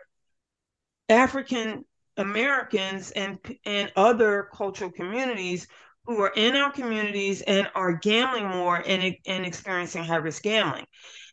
African 1.09 1.85
Americans 2.21 3.11
and 3.12 3.39
and 3.65 3.93
other 3.97 4.49
cultural 4.55 4.91
communities 4.91 5.67
who 6.05 6.21
are 6.21 6.33
in 6.35 6.57
our 6.57 6.71
communities 6.73 7.41
and 7.43 7.69
are 7.75 7.93
gambling 7.93 8.47
more 8.49 8.77
and, 8.77 9.15
and 9.27 9.47
experiencing 9.47 10.05
high 10.05 10.17
risk 10.17 10.43
gambling. 10.43 10.87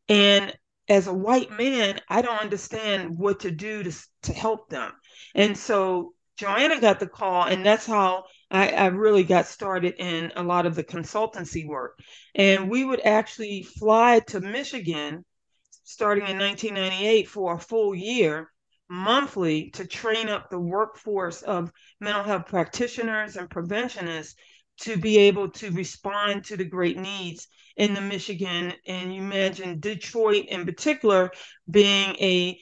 And 0.09 0.55
as 0.89 1.07
a 1.07 1.13
white 1.13 1.51
man, 1.51 1.99
I 2.09 2.21
don't 2.21 2.41
understand 2.41 3.17
what 3.17 3.41
to 3.41 3.51
do 3.51 3.83
to, 3.83 3.93
to 4.23 4.33
help 4.33 4.69
them. 4.69 4.91
And 5.35 5.57
so 5.57 6.13
Joanna 6.37 6.79
got 6.79 6.99
the 6.99 7.07
call, 7.07 7.43
and 7.43 7.65
that's 7.65 7.85
how 7.85 8.25
I, 8.51 8.69
I, 8.69 8.85
really 8.87 9.23
got 9.23 9.47
started 9.47 9.95
in 9.97 10.31
a 10.35 10.43
lot 10.43 10.65
of 10.65 10.75
the 10.75 10.83
consultancy 10.83 11.67
work. 11.67 11.99
And 12.35 12.69
we 12.69 12.85
would 12.85 13.01
actually 13.03 13.63
fly 13.63 14.19
to 14.27 14.39
Michigan 14.39 15.25
starting 15.83 16.27
in 16.27 16.37
1998 16.37 17.27
for 17.27 17.55
a 17.55 17.59
full 17.59 17.95
year 17.95 18.51
monthly 18.89 19.69
to 19.71 19.85
train 19.85 20.29
up 20.29 20.49
the 20.49 20.59
workforce 20.59 21.41
of 21.41 21.71
mental 21.99 22.23
health 22.23 22.47
practitioners 22.47 23.35
and 23.35 23.49
preventionists 23.49 24.35
to 24.81 24.97
be 24.97 25.17
able 25.17 25.49
to 25.49 25.71
respond 25.71 26.45
to 26.45 26.55
the 26.55 26.65
great 26.65 26.97
needs 26.97 27.47
in 27.75 27.93
the 27.93 28.01
Michigan. 28.01 28.73
And 28.85 29.13
you 29.13 29.21
imagine 29.21 29.79
Detroit 29.79 30.45
in 30.47 30.65
particular 30.65 31.31
being 31.69 32.15
a 32.19 32.59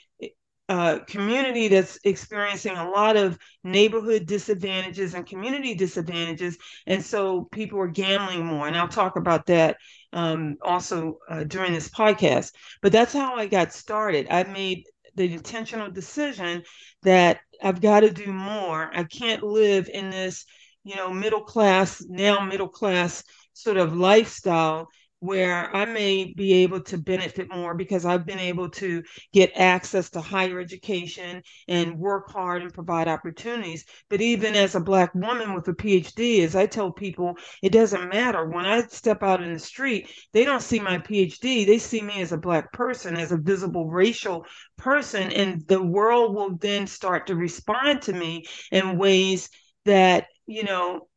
community 1.08 1.68
that's 1.68 2.00
experiencing 2.04 2.76
a 2.76 2.90
lot 2.90 3.18
of 3.18 3.38
neighborhood 3.64 4.26
disadvantages 4.26 5.14
and 5.14 5.26
community 5.26 5.76
disadvantages. 5.76 6.58
And 6.88 7.04
so 7.04 7.48
people 7.52 7.80
are 7.80 7.88
gambling 7.88 8.46
more. 8.46 8.68
And 8.68 8.76
I'll 8.76 8.88
talk 8.88 9.16
about 9.16 9.46
that 9.48 9.78
um, 10.12 10.56
also 10.62 11.20
uh, 11.30 11.44
during 11.44 11.74
this 11.74 11.90
podcast. 11.90 12.52
But 12.82 12.92
that's 12.92 13.14
how 13.14 13.36
I 13.36 13.46
got 13.46 13.74
started. 13.74 14.28
I 14.30 14.44
made 14.44 14.86
the 15.16 15.34
intentional 15.34 15.90
decision 15.90 16.64
that 17.04 17.40
I've 17.62 17.82
got 17.82 18.02
to 18.02 18.12
do 18.12 18.32
more. 18.32 18.90
I 18.94 19.04
can't 19.04 19.44
live 19.44 19.90
in 19.90 20.10
this, 20.10 20.46
you 20.84 20.96
know, 20.96 21.10
middle 21.10 21.42
class, 21.44 22.04
now 22.08 22.44
middle 22.46 22.68
class 22.70 23.24
sort 23.54 23.78
of 23.78 23.96
lifestyle 23.96 24.90
where 25.26 25.76
I 25.76 25.86
may 25.86 26.34
be 26.34 26.54
able 26.64 26.82
to 26.82 26.98
benefit 26.98 27.54
more 27.54 27.74
because 27.74 28.06
I've 28.06 28.26
been 28.26 28.40
able 28.40 28.70
to 28.72 29.04
get 29.34 29.52
access 29.56 30.10
to 30.12 30.22
higher 30.22 30.60
education 30.60 31.42
and 31.68 31.98
work 31.98 32.32
hard 32.32 32.62
and 32.62 32.74
provide 32.74 33.08
opportunities. 33.08 33.86
But 34.10 34.22
even 34.22 34.56
as 34.56 34.76
a 34.76 34.80
Black 34.80 35.14
woman 35.16 35.54
with 35.54 35.68
a 35.68 35.74
PhD, 35.74 36.44
as 36.44 36.56
I 36.56 36.66
tell 36.66 36.92
people, 36.92 37.36
it 37.62 37.72
doesn't 37.72 38.10
matter. 38.10 38.48
When 38.48 38.66
I 38.66 38.82
step 38.88 39.24
out 39.24 39.42
in 39.42 39.54
the 39.54 39.60
street, 39.60 40.10
they 40.34 40.46
don't 40.46 40.62
see 40.62 40.80
my 40.80 41.00
PhD, 41.00 41.66
they 41.66 41.78
see 41.78 42.02
me 42.02 42.22
as 42.22 42.32
a 42.32 42.38
Black 42.38 42.72
person, 42.72 43.18
as 43.18 43.32
a 43.32 43.38
visible 43.38 43.90
racial 43.90 44.46
person. 44.78 45.32
And 45.32 45.66
the 45.68 45.82
world 45.82 46.36
will 46.36 46.58
then 46.58 46.88
start 46.88 47.28
to 47.28 47.36
respond 47.36 48.04
to 48.04 48.14
me 48.14 48.46
in 48.72 48.98
ways 48.98 49.50
that, 49.86 50.28
you 50.46 50.64
know, 50.64 51.08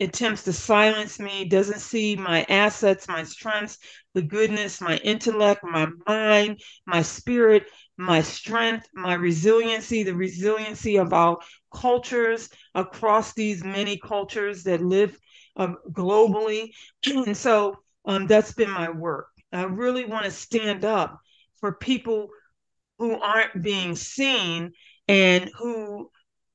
attempts 0.00 0.44
to 0.44 0.52
silence 0.52 1.18
me, 1.18 1.44
doesn't 1.44 1.80
see 1.80 2.16
my 2.16 2.44
assets, 2.48 3.08
my 3.08 3.24
strengths, 3.24 3.78
the 4.14 4.22
goodness, 4.22 4.80
my 4.80 4.96
intellect, 4.98 5.62
my 5.64 5.88
mind, 6.06 6.60
my 6.86 7.02
spirit, 7.02 7.64
my 7.96 8.22
strength, 8.22 8.88
my 8.94 9.14
resiliency, 9.14 10.02
the 10.02 10.14
resiliency 10.14 10.96
of 10.96 11.12
our 11.12 11.38
cultures 11.74 12.48
across 12.74 13.34
these 13.34 13.64
many 13.64 13.98
cultures 13.98 14.64
that 14.64 14.80
live 14.80 15.18
um, 15.56 15.76
globally. 15.90 16.70
And 17.06 17.36
so 17.36 17.76
um, 18.04 18.26
that's 18.26 18.52
been 18.52 18.70
my 18.70 18.90
work. 18.90 19.28
I 19.52 19.64
really 19.64 20.04
want 20.04 20.24
to 20.24 20.30
stand 20.30 20.84
up 20.84 21.18
for 21.60 21.72
people 21.74 22.28
who 22.98 23.18
aren't 23.20 23.62
being 23.62 23.96
seen 23.96 24.72
and 25.08 25.50
who 25.58 26.10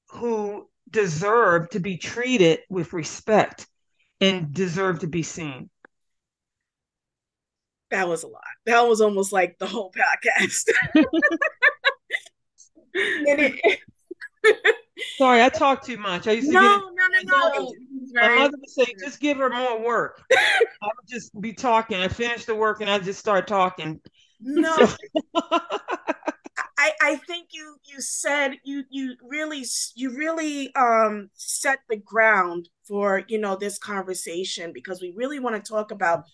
who 0.10 0.70
deserve 0.90 1.70
to 1.70 1.80
be 1.80 1.98
treated 1.98 2.60
with 2.70 2.94
respect 2.94 3.68
and 4.22 4.54
deserve 4.54 5.00
to 5.00 5.08
be 5.08 5.24
seen. 5.24 5.70
That 7.92 8.08
was 8.08 8.24
a 8.24 8.28
lot. 8.28 8.42
That 8.66 8.82
was 8.82 9.02
almost 9.02 9.32
like 9.32 9.58
the 9.60 9.68
whole 9.68 9.92
podcast. 9.92 10.70
it, 12.94 13.80
Sorry, 15.18 15.44
I 15.44 15.50
talk 15.50 15.84
too 15.84 15.98
much. 15.98 16.28
I 16.28 16.34
used 16.34 16.48
to 16.48 16.54
no, 16.54 16.62
get 16.62 16.80
no, 16.80 17.38
no, 17.38 17.50
no. 17.50 17.74
No. 18.14 18.22
My 18.22 18.36
mother 18.36 18.58
would 18.60 18.70
say, 18.70 18.86
"Just 19.00 19.20
give 19.20 19.38
her 19.38 19.50
more 19.50 19.84
work." 19.84 20.24
I 20.32 20.86
would 20.86 21.08
just 21.08 21.40
be 21.40 21.54
talking. 21.54 21.98
I 21.98 22.08
finish 22.08 22.46
the 22.46 22.56
work 22.56 22.82
and 22.82 22.90
I 22.90 23.00
just 23.00 23.20
start 23.20 23.48
talking. 23.48 24.00
No, 24.40 24.76
I, 26.84 26.92
I 27.02 27.16
think 27.16 27.50
you 27.54 27.78
you 27.86 28.02
said 28.02 28.58
you 28.66 28.84
you 28.90 29.16
really 29.24 29.64
you 29.96 30.10
really 30.10 30.76
um 30.76 31.30
set 31.34 31.80
the 31.88 31.96
ground 31.96 32.68
for 32.86 33.24
you 33.30 33.40
know 33.40 33.56
this 33.56 33.78
conversation 33.78 34.74
because 34.74 35.02
we 35.02 35.14
really 35.16 35.40
want 35.40 35.56
to 35.56 35.72
talk 35.72 35.92
about 35.92 36.26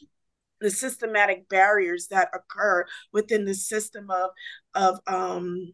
the 0.59 0.71
systematic 0.71 1.47
barriers 1.49 2.07
that 2.07 2.31
occur 2.33 2.83
within 3.13 3.45
the 3.45 3.53
system 3.53 4.09
of 4.09 4.31
of 4.73 4.99
um 5.05 5.71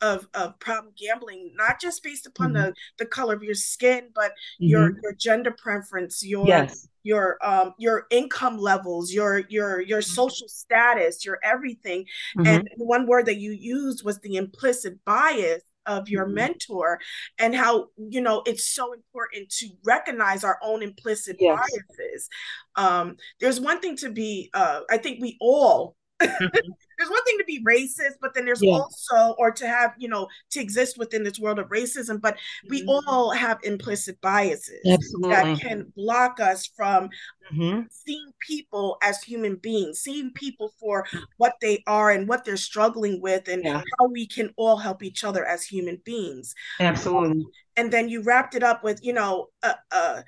of, 0.00 0.28
of 0.34 0.58
problem 0.58 0.92
gambling, 0.98 1.52
not 1.56 1.80
just 1.80 2.02
based 2.02 2.26
upon 2.26 2.52
mm-hmm. 2.52 2.66
the, 2.66 2.74
the 2.98 3.06
color 3.06 3.34
of 3.34 3.42
your 3.42 3.54
skin, 3.54 4.10
but 4.14 4.30
mm-hmm. 4.30 4.66
your 4.66 5.00
your 5.02 5.12
gender 5.12 5.50
preference, 5.50 6.24
your 6.24 6.46
yes. 6.46 6.88
your 7.02 7.38
um 7.42 7.74
your 7.78 8.06
income 8.10 8.58
levels, 8.58 9.12
your 9.12 9.44
your 9.48 9.80
your 9.80 10.00
mm-hmm. 10.00 10.10
social 10.14 10.48
status, 10.48 11.24
your 11.24 11.38
everything. 11.42 12.04
Mm-hmm. 12.36 12.46
And 12.46 12.68
one 12.76 13.06
word 13.06 13.26
that 13.26 13.38
you 13.38 13.52
used 13.52 14.04
was 14.04 14.18
the 14.20 14.36
implicit 14.36 15.04
bias 15.04 15.62
of 15.86 16.08
your 16.08 16.24
mm-hmm. 16.24 16.34
mentor 16.34 16.98
and 17.38 17.54
how 17.54 17.86
you 17.96 18.20
know 18.20 18.42
it's 18.44 18.68
so 18.68 18.92
important 18.92 19.48
to 19.48 19.68
recognize 19.84 20.42
our 20.44 20.58
own 20.62 20.82
implicit 20.82 21.36
yes. 21.38 21.56
biases 21.56 22.28
um 22.74 23.16
there's 23.40 23.60
one 23.60 23.80
thing 23.80 23.96
to 23.96 24.10
be 24.10 24.50
uh 24.52 24.80
i 24.90 24.96
think 24.96 25.22
we 25.22 25.36
all 25.40 25.94
Mm-hmm. 26.05 26.05
there's 26.20 27.10
one 27.10 27.24
thing 27.24 27.38
to 27.38 27.44
be 27.46 27.62
racist, 27.64 28.14
but 28.20 28.34
then 28.34 28.44
there's 28.44 28.62
yeah. 28.62 28.72
also, 28.72 29.34
or 29.38 29.50
to 29.50 29.66
have, 29.66 29.94
you 29.98 30.08
know, 30.08 30.26
to 30.50 30.60
exist 30.60 30.96
within 30.96 31.22
this 31.22 31.38
world 31.38 31.58
of 31.58 31.68
racism, 31.68 32.20
but 32.20 32.38
we 32.68 32.80
mm-hmm. 32.80 33.08
all 33.08 33.30
have 33.30 33.58
implicit 33.64 34.18
biases 34.22 34.80
Absolutely. 34.86 35.30
that 35.30 35.60
can 35.60 35.92
block 35.94 36.40
us 36.40 36.66
from 36.66 37.10
mm-hmm. 37.52 37.82
seeing 37.90 38.30
people 38.40 38.96
as 39.02 39.22
human 39.22 39.56
beings, 39.56 40.00
seeing 40.00 40.30
people 40.32 40.72
for 40.80 41.06
what 41.36 41.54
they 41.60 41.82
are 41.86 42.10
and 42.10 42.26
what 42.28 42.44
they're 42.44 42.56
struggling 42.56 43.20
with, 43.20 43.48
and 43.48 43.62
yeah. 43.64 43.82
how 43.98 44.06
we 44.08 44.26
can 44.26 44.50
all 44.56 44.76
help 44.78 45.02
each 45.02 45.22
other 45.22 45.44
as 45.44 45.64
human 45.64 46.00
beings. 46.04 46.54
Absolutely. 46.80 47.30
Um, 47.30 47.46
and 47.76 47.92
then 47.92 48.08
you 48.08 48.22
wrapped 48.22 48.54
it 48.54 48.62
up 48.62 48.82
with, 48.82 49.04
you 49.04 49.12
know, 49.12 49.48
uh, 49.62 49.74
uh, 49.92 50.22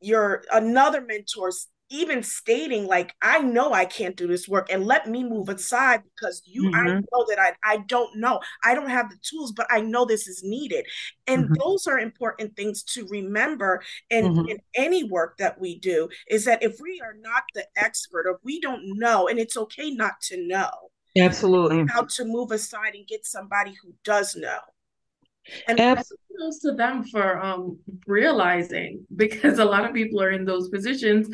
your 0.00 0.44
another 0.52 1.00
mentor 1.00 1.50
even 1.90 2.22
stating 2.22 2.86
like 2.86 3.14
i 3.20 3.40
know 3.40 3.72
i 3.72 3.84
can't 3.84 4.16
do 4.16 4.26
this 4.26 4.48
work 4.48 4.68
and 4.70 4.86
let 4.86 5.08
me 5.08 5.22
move 5.24 5.48
aside 5.48 6.02
because 6.14 6.40
you 6.44 6.62
mm-hmm. 6.64 6.74
i 6.74 6.84
know 6.84 7.26
that 7.28 7.38
I, 7.38 7.52
I 7.64 7.78
don't 7.78 8.16
know 8.16 8.40
i 8.64 8.74
don't 8.74 8.88
have 8.88 9.10
the 9.10 9.18
tools 9.22 9.52
but 9.52 9.66
i 9.70 9.80
know 9.80 10.04
this 10.04 10.26
is 10.26 10.42
needed 10.42 10.86
and 11.26 11.44
mm-hmm. 11.44 11.54
those 11.58 11.86
are 11.86 11.98
important 11.98 12.56
things 12.56 12.82
to 12.84 13.06
remember 13.08 13.82
in, 14.08 14.24
mm-hmm. 14.24 14.48
in 14.48 14.58
any 14.74 15.04
work 15.04 15.36
that 15.38 15.60
we 15.60 15.78
do 15.78 16.08
is 16.28 16.44
that 16.44 16.62
if 16.62 16.80
we 16.80 17.00
are 17.04 17.16
not 17.20 17.42
the 17.54 17.66
expert 17.76 18.26
or 18.26 18.40
we 18.44 18.60
don't 18.60 18.82
know 18.98 19.28
and 19.28 19.38
it's 19.38 19.56
okay 19.56 19.90
not 19.90 20.20
to 20.22 20.46
know 20.46 20.70
absolutely 21.18 21.84
how 21.88 22.02
to 22.02 22.24
move 22.24 22.52
aside 22.52 22.94
and 22.94 23.06
get 23.06 23.26
somebody 23.26 23.74
who 23.82 23.92
does 24.04 24.36
know 24.36 24.60
and 25.66 25.78
kudos 25.78 26.60
to 26.60 26.72
them 26.72 27.02
for 27.04 27.40
um, 27.40 27.78
realizing 28.06 29.04
because 29.16 29.58
a 29.58 29.64
lot 29.64 29.84
of 29.84 29.94
people 29.94 30.22
are 30.22 30.30
in 30.30 30.44
those 30.44 30.68
positions 30.68 31.28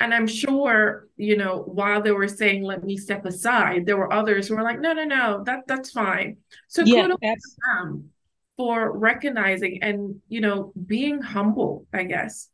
and 0.00 0.14
I'm 0.14 0.26
sure, 0.26 1.08
you 1.16 1.36
know, 1.36 1.58
while 1.66 2.02
they 2.02 2.10
were 2.10 2.26
saying, 2.26 2.62
let 2.62 2.82
me 2.82 2.96
step 2.96 3.26
aside, 3.26 3.84
there 3.86 3.98
were 3.98 4.12
others 4.12 4.48
who 4.48 4.56
were 4.56 4.62
like, 4.62 4.80
no, 4.80 4.92
no, 4.94 5.04
no, 5.04 5.44
that 5.44 5.60
that's 5.66 5.90
fine. 5.90 6.38
So 6.68 6.82
yeah, 6.82 7.02
kudos 7.02 7.18
to 7.20 7.56
them 7.76 8.10
for 8.56 8.98
recognizing 8.98 9.82
and, 9.82 10.20
you 10.28 10.40
know, 10.40 10.72
being 10.86 11.20
humble, 11.20 11.86
I 11.92 12.04
guess. 12.04 12.48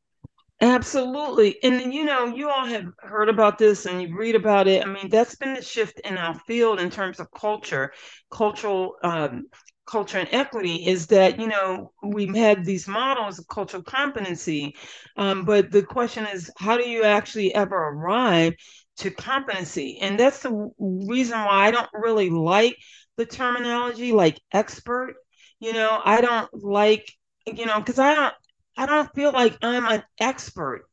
Absolutely. 0.61 1.63
And 1.63 1.93
you 1.93 2.05
know, 2.05 2.27
you 2.27 2.49
all 2.49 2.67
have 2.67 2.87
heard 2.99 3.29
about 3.29 3.59
this 3.59 3.87
and 3.87 4.01
you 4.01 4.17
read 4.17 4.35
about 4.35 4.67
it. 4.67 4.85
I 4.85 4.89
mean, 4.89 5.11
that's 5.11 5.37
been 5.37 5.55
the 5.55 5.63
shift 5.63 6.01
in 6.01 6.17
our 6.17 6.35
field 6.47 6.81
in 6.81 6.91
terms 6.91 7.21
of 7.21 7.31
culture, 7.31 7.93
cultural 8.31 8.97
um, 9.03 9.45
culture 9.87 10.19
and 10.19 10.29
equity 10.33 10.87
is 10.87 11.07
that 11.09 11.39
you 11.41 11.47
know 11.47 11.93
we've 12.03 12.35
had 12.35 12.65
these 12.65 12.89
models 12.89 13.39
of 13.39 13.47
cultural 13.49 13.83
competency 13.83 14.75
um, 15.17 15.45
but 15.45 15.71
the 15.71 15.83
question 15.83 16.27
is 16.27 16.51
how 16.59 16.77
do 16.77 16.89
you 16.89 17.05
actually 17.05 17.55
ever 17.55 17.77
arrive 17.77 18.55
to 18.99 19.11
competency? 19.11 19.99
And 20.01 20.19
that's 20.19 20.41
the 20.41 20.71
reason 20.79 21.39
why 21.39 21.67
i 21.67 21.71
don't 21.71 21.89
really 21.93 22.31
like 22.31 22.77
the 23.17 23.27
terminology 23.27 24.13
like 24.13 24.41
expert. 24.53 25.15
You 25.61 25.73
know 25.73 26.01
i 26.05 26.21
don't 26.21 26.49
like 26.53 27.11
you 27.47 27.67
know 27.67 27.79
because 27.79 27.99
i 27.99 28.15
don't 28.15 28.35
i 28.77 28.87
don't 28.87 29.15
feel 29.15 29.33
like 29.33 29.57
i'm 29.63 29.87
an 29.87 30.03
expert. 30.21 30.85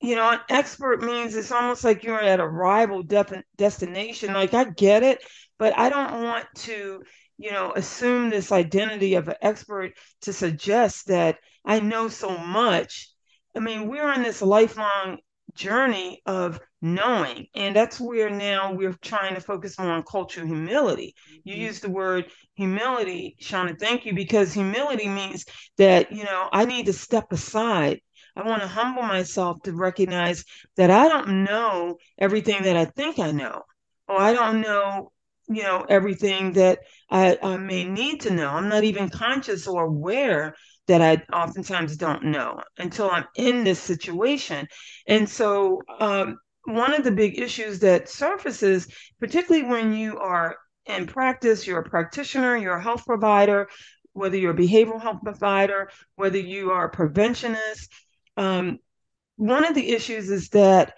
You 0.00 0.16
know 0.16 0.30
an 0.30 0.40
expert 0.48 1.02
means 1.02 1.34
it's 1.34 1.52
almost 1.52 1.84
like 1.84 2.04
you're 2.04 2.20
at 2.20 2.40
a 2.40 2.46
rival 2.48 3.02
de- 3.02 3.44
destination. 3.56 4.32
Like 4.34 4.54
i 4.54 4.64
get 4.64 5.02
it 5.02 5.22
but 5.58 5.76
i 5.78 5.88
don't 5.88 6.22
want 6.22 6.46
to 6.54 7.02
you 7.38 7.50
know, 7.50 7.72
assume 7.74 8.30
this 8.30 8.52
identity 8.52 9.14
of 9.14 9.28
an 9.28 9.36
expert 9.42 9.92
to 10.22 10.32
suggest 10.32 11.08
that 11.08 11.38
I 11.64 11.80
know 11.80 12.08
so 12.08 12.36
much. 12.36 13.10
I 13.56 13.60
mean, 13.60 13.88
we're 13.88 14.06
on 14.06 14.22
this 14.22 14.42
lifelong 14.42 15.18
journey 15.54 16.20
of 16.26 16.60
knowing, 16.82 17.46
and 17.54 17.74
that's 17.74 18.00
where 18.00 18.28
now 18.28 18.72
we're 18.72 18.96
trying 19.00 19.34
to 19.34 19.40
focus 19.40 19.78
more 19.78 19.92
on 19.92 20.02
cultural 20.02 20.46
humility. 20.46 21.14
You 21.44 21.54
mm-hmm. 21.54 21.62
use 21.62 21.80
the 21.80 21.90
word 21.90 22.26
humility, 22.54 23.36
Shauna, 23.40 23.78
thank 23.78 24.04
you, 24.04 24.14
because 24.14 24.52
humility 24.52 25.08
means 25.08 25.44
that, 25.78 26.12
you 26.12 26.24
know, 26.24 26.48
I 26.52 26.64
need 26.64 26.86
to 26.86 26.92
step 26.92 27.32
aside. 27.32 28.00
I 28.36 28.42
want 28.42 28.62
to 28.62 28.68
humble 28.68 29.02
myself 29.02 29.62
to 29.62 29.72
recognize 29.72 30.44
that 30.76 30.90
I 30.90 31.08
don't 31.08 31.44
know 31.44 31.98
everything 32.18 32.64
that 32.64 32.76
I 32.76 32.86
think 32.86 33.20
I 33.20 33.30
know, 33.30 33.62
or 34.08 34.18
I 34.18 34.32
don't 34.32 34.60
know 34.60 35.12
you 35.48 35.62
know 35.62 35.84
everything 35.88 36.52
that 36.52 36.80
I, 37.10 37.38
I 37.42 37.56
may 37.56 37.84
need 37.84 38.22
to 38.22 38.30
know. 38.34 38.48
I'm 38.48 38.68
not 38.68 38.84
even 38.84 39.08
conscious 39.10 39.66
or 39.66 39.84
aware 39.84 40.54
that 40.86 41.00
i 41.00 41.22
oftentimes 41.34 41.96
don't 41.96 42.24
know 42.24 42.60
until 42.78 43.10
i'm 43.10 43.24
in 43.36 43.64
this 43.64 43.80
situation. 43.80 44.66
And 45.06 45.28
so 45.28 45.80
um, 45.98 46.38
one 46.64 46.94
of 46.94 47.04
the 47.04 47.12
big 47.12 47.38
issues 47.38 47.80
that 47.80 48.08
surfaces 48.08 48.88
particularly 49.20 49.66
when 49.66 49.92
you 49.92 50.18
are 50.18 50.56
in 50.86 51.06
practice 51.06 51.66
you're 51.66 51.80
a 51.80 51.88
practitioner 51.88 52.56
you're 52.56 52.76
a 52.76 52.82
health 52.82 53.04
provider 53.06 53.68
whether 54.12 54.36
you're 54.36 54.52
a 54.52 54.56
behavioral 54.56 55.00
health 55.00 55.20
provider 55.22 55.90
whether 56.16 56.38
you 56.38 56.70
are 56.70 56.86
a 56.86 56.90
preventionist 56.90 57.88
um, 58.36 58.78
one 59.36 59.64
of 59.64 59.74
the 59.74 59.92
issues 59.92 60.30
is 60.30 60.48
that 60.50 60.94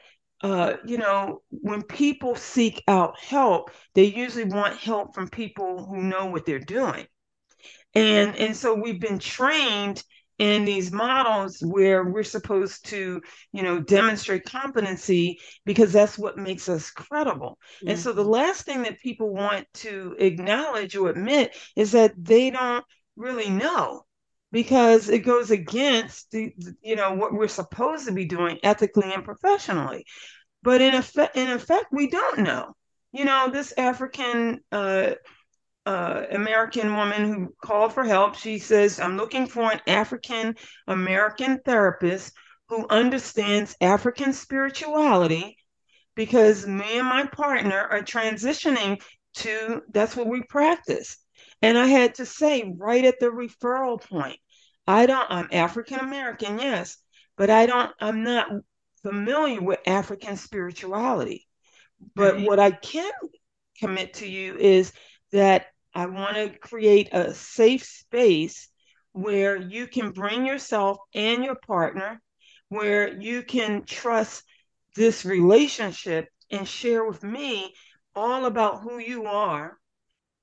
uh, 0.47 0.77
you 0.85 0.97
know, 0.97 1.43
when 1.51 1.83
people 1.83 2.37
seek 2.37 2.83
out 2.87 3.19
help, 3.19 3.73
they 3.95 4.05
usually 4.05 4.45
want 4.45 4.79
help 4.79 5.13
from 5.13 5.29
people 5.29 5.85
who 5.85 6.05
know 6.05 6.27
what 6.27 6.47
they're 6.47 6.61
doing. 6.61 7.05
And, 7.95 8.37
and 8.37 8.57
so 8.57 8.73
we've 8.75 9.01
been 9.01 9.19
trained 9.19 10.05
in 10.39 10.65
these 10.65 10.93
models 10.93 11.59
where 11.61 12.05
we're 12.05 12.23
supposed 12.23 12.87
to, 12.91 13.21
you 13.53 13.63
know, 13.63 13.81
demonstrate 13.81 14.45
competency 14.45 15.41
because 15.65 15.93
that's 15.93 16.17
what 16.17 16.39
makes 16.39 16.69
us 16.69 16.91
credible. 16.91 17.59
And 17.85 17.99
so 17.99 18.13
the 18.13 18.23
mm-hmm. 18.23 18.31
last 18.31 18.67
thing 18.67 18.83
that 18.83 19.01
people 19.01 19.35
want 19.35 19.67
to 19.75 20.15
acknowledge 20.19 20.95
or 20.95 21.09
admit 21.09 21.57
is 21.75 21.93
that 21.93 22.13
they 22.17 22.51
don't 22.51 22.85
really 23.17 23.51
know 23.51 24.07
because 24.53 25.09
it 25.09 25.19
goes 25.21 25.51
against 25.51 26.31
the, 26.31 26.53
you 26.81 26.97
know 26.97 27.13
what 27.15 27.33
we're 27.33 27.49
supposed 27.49 28.07
to 28.07 28.13
be 28.13 28.25
doing 28.25 28.59
ethically 28.63 29.13
and 29.13 29.25
professionally 29.25 30.05
but 30.67 30.83
in 30.83 30.95
effect 30.95 31.37
in 31.37 31.49
effect 31.51 31.87
we 31.93 32.09
don't 32.09 32.41
know 32.41 32.75
you 33.13 33.25
know 33.25 33.49
this 33.51 33.73
african 33.79 34.61
uh, 34.73 35.13
uh, 35.87 36.25
American 36.33 36.97
woman 36.97 37.33
who 37.33 37.55
called 37.63 37.93
for 37.93 38.03
help. 38.03 38.35
She 38.35 38.59
says, 38.59 38.99
I'm 38.99 39.17
looking 39.17 39.47
for 39.47 39.71
an 39.71 39.81
African 39.87 40.57
American 40.89 41.61
therapist 41.65 42.33
who 42.69 42.89
understands 42.89 43.77
African 43.81 44.33
spirituality 44.33 45.57
because 46.17 46.67
me 46.67 46.99
and 46.99 47.07
my 47.07 47.27
partner 47.27 47.79
are 47.79 48.03
transitioning 48.03 49.01
to 49.35 49.83
that's 49.93 50.17
what 50.17 50.27
we 50.27 50.43
practice. 50.43 51.19
And 51.63 51.79
I 51.79 51.87
had 51.87 52.17
to 52.17 52.27
say 52.27 52.75
right 52.77 53.05
at 53.05 53.21
the 53.21 53.27
referral 53.27 54.03
point, 54.03 54.39
I 54.89 55.07
don't, 55.07 55.27
I'm 55.31 55.49
African 55.53 56.01
American, 56.01 56.59
yes, 56.59 56.97
but 57.37 57.51
I 57.51 57.67
don't, 57.67 57.93
I'm 58.01 58.25
not 58.25 58.49
familiar 59.07 59.63
with 59.63 59.79
African 59.87 60.37
spirituality. 60.37 61.47
But 62.17 62.41
what 62.41 62.59
I 62.59 62.73
can 62.73 63.13
commit 63.79 64.15
to 64.15 64.29
you 64.29 64.57
is 64.57 64.93
that 65.31 65.67
I 65.95 66.07
want 66.07 66.35
to 66.35 66.59
create 66.59 67.11
a 67.13 67.33
safe 67.33 67.85
space 67.85 68.69
where 69.13 69.57
you 69.57 69.87
can 69.87 70.11
bring 70.11 70.45
yourself 70.45 70.99
and 71.15 71.45
your 71.45 71.55
partner, 71.55 72.21
where 72.69 73.17
you 73.21 73.43
can 73.45 73.85
trust 73.85 74.43
this 74.97 75.25
relationship 75.25 76.29
and 76.51 76.67
share 76.67 77.05
with 77.05 77.23
me 77.23 77.75
all 78.17 78.45
about 78.45 78.81
who 78.81 78.99
you 78.99 79.27
are 79.27 79.79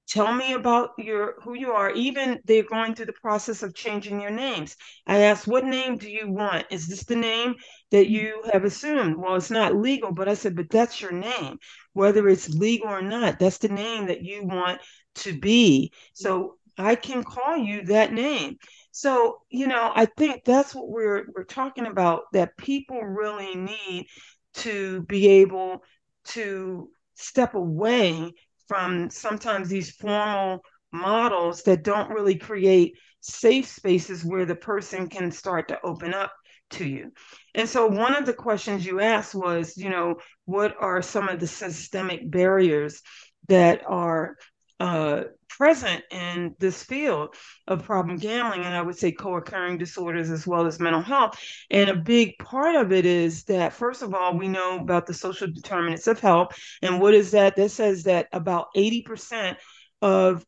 tell 0.07 0.33
me 0.33 0.53
about 0.53 0.91
your 0.97 1.35
who 1.41 1.53
you 1.53 1.71
are. 1.71 1.91
Even 1.91 2.39
they're 2.45 2.63
going 2.63 2.95
through 2.95 3.07
the 3.07 3.13
process 3.13 3.63
of 3.63 3.73
changing 3.73 4.19
your 4.21 4.31
names. 4.31 4.75
I 5.07 5.19
asked 5.19 5.47
what 5.47 5.65
name 5.65 5.97
do 5.97 6.09
you 6.09 6.29
want? 6.31 6.65
Is 6.71 6.87
this 6.87 7.03
the 7.05 7.15
name 7.15 7.55
that 7.91 8.09
you 8.09 8.43
have 8.51 8.63
assumed? 8.65 9.17
Well 9.17 9.35
it's 9.35 9.51
not 9.51 9.75
legal 9.75 10.11
but 10.11 10.27
i 10.29 10.33
said 10.33 10.55
but 10.55 10.69
that's 10.69 11.01
your 11.01 11.11
name. 11.11 11.57
Whether 11.93 12.27
it's 12.27 12.49
legal 12.49 12.89
or 12.89 13.01
not 13.01 13.39
that's 13.39 13.59
the 13.59 13.69
name 13.69 14.07
that 14.07 14.23
you 14.23 14.43
want 14.45 14.81
to 15.15 15.39
be. 15.39 15.91
So 16.13 16.57
i 16.77 16.95
can 16.95 17.23
call 17.23 17.57
you 17.57 17.83
that 17.85 18.13
name. 18.13 18.57
So 18.91 19.39
you 19.49 19.67
know 19.67 19.91
i 19.95 20.05
think 20.05 20.43
that's 20.43 20.75
what 20.75 20.89
we're 20.89 21.25
we're 21.35 21.45
talking 21.45 21.85
about 21.87 22.23
that 22.33 22.57
people 22.57 23.01
really 23.01 23.55
need 23.55 24.07
to 24.55 25.01
be 25.03 25.27
able 25.27 25.83
to 26.25 26.89
step 27.15 27.55
away 27.55 28.31
from 28.73 29.07
sometimes 29.11 29.69
these 29.69 29.91
formal 29.91 30.65
models 30.91 31.61
that 31.61 31.83
don't 31.83 32.09
really 32.09 32.35
create 32.35 32.97
safe 33.21 33.67
spaces 33.67 34.25
where 34.25 34.47
the 34.47 34.55
person 34.55 35.07
can 35.07 35.29
start 35.29 35.67
to 35.67 35.79
open 35.83 36.11
up 36.11 36.33
to 36.71 36.83
you. 36.83 37.11
And 37.53 37.69
so 37.69 37.85
one 37.85 38.15
of 38.15 38.25
the 38.25 38.33
questions 38.33 38.83
you 38.83 38.99
asked 38.99 39.35
was, 39.35 39.77
you 39.77 39.91
know, 39.91 40.15
what 40.45 40.73
are 40.79 41.03
some 41.03 41.29
of 41.29 41.39
the 41.39 41.45
systemic 41.45 42.31
barriers 42.31 43.03
that 43.47 43.83
are 43.85 44.37
uh, 44.83 45.23
present 45.47 46.03
in 46.11 46.53
this 46.59 46.83
field 46.83 47.35
of 47.69 47.85
problem 47.85 48.17
gambling, 48.17 48.65
and 48.65 48.75
I 48.75 48.81
would 48.81 48.97
say 48.97 49.13
co 49.13 49.37
occurring 49.37 49.77
disorders 49.77 50.29
as 50.29 50.45
well 50.45 50.65
as 50.65 50.77
mental 50.77 51.01
health. 51.01 51.39
And 51.71 51.89
a 51.89 51.95
big 51.95 52.37
part 52.37 52.75
of 52.75 52.91
it 52.91 53.05
is 53.05 53.45
that, 53.45 53.71
first 53.71 54.01
of 54.01 54.13
all, 54.13 54.37
we 54.37 54.49
know 54.49 54.79
about 54.79 55.07
the 55.07 55.13
social 55.13 55.47
determinants 55.47 56.07
of 56.07 56.19
health. 56.19 56.59
And 56.81 56.99
what 56.99 57.13
is 57.13 57.31
that? 57.31 57.55
That 57.55 57.69
says 57.69 58.03
that 58.03 58.27
about 58.33 58.75
80% 58.75 59.55
of 60.01 60.45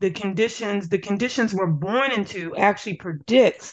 the 0.00 0.10
conditions, 0.10 0.90
the 0.90 0.98
conditions 0.98 1.54
we're 1.54 1.66
born 1.66 2.12
into 2.12 2.54
actually 2.56 2.96
predicts 2.96 3.72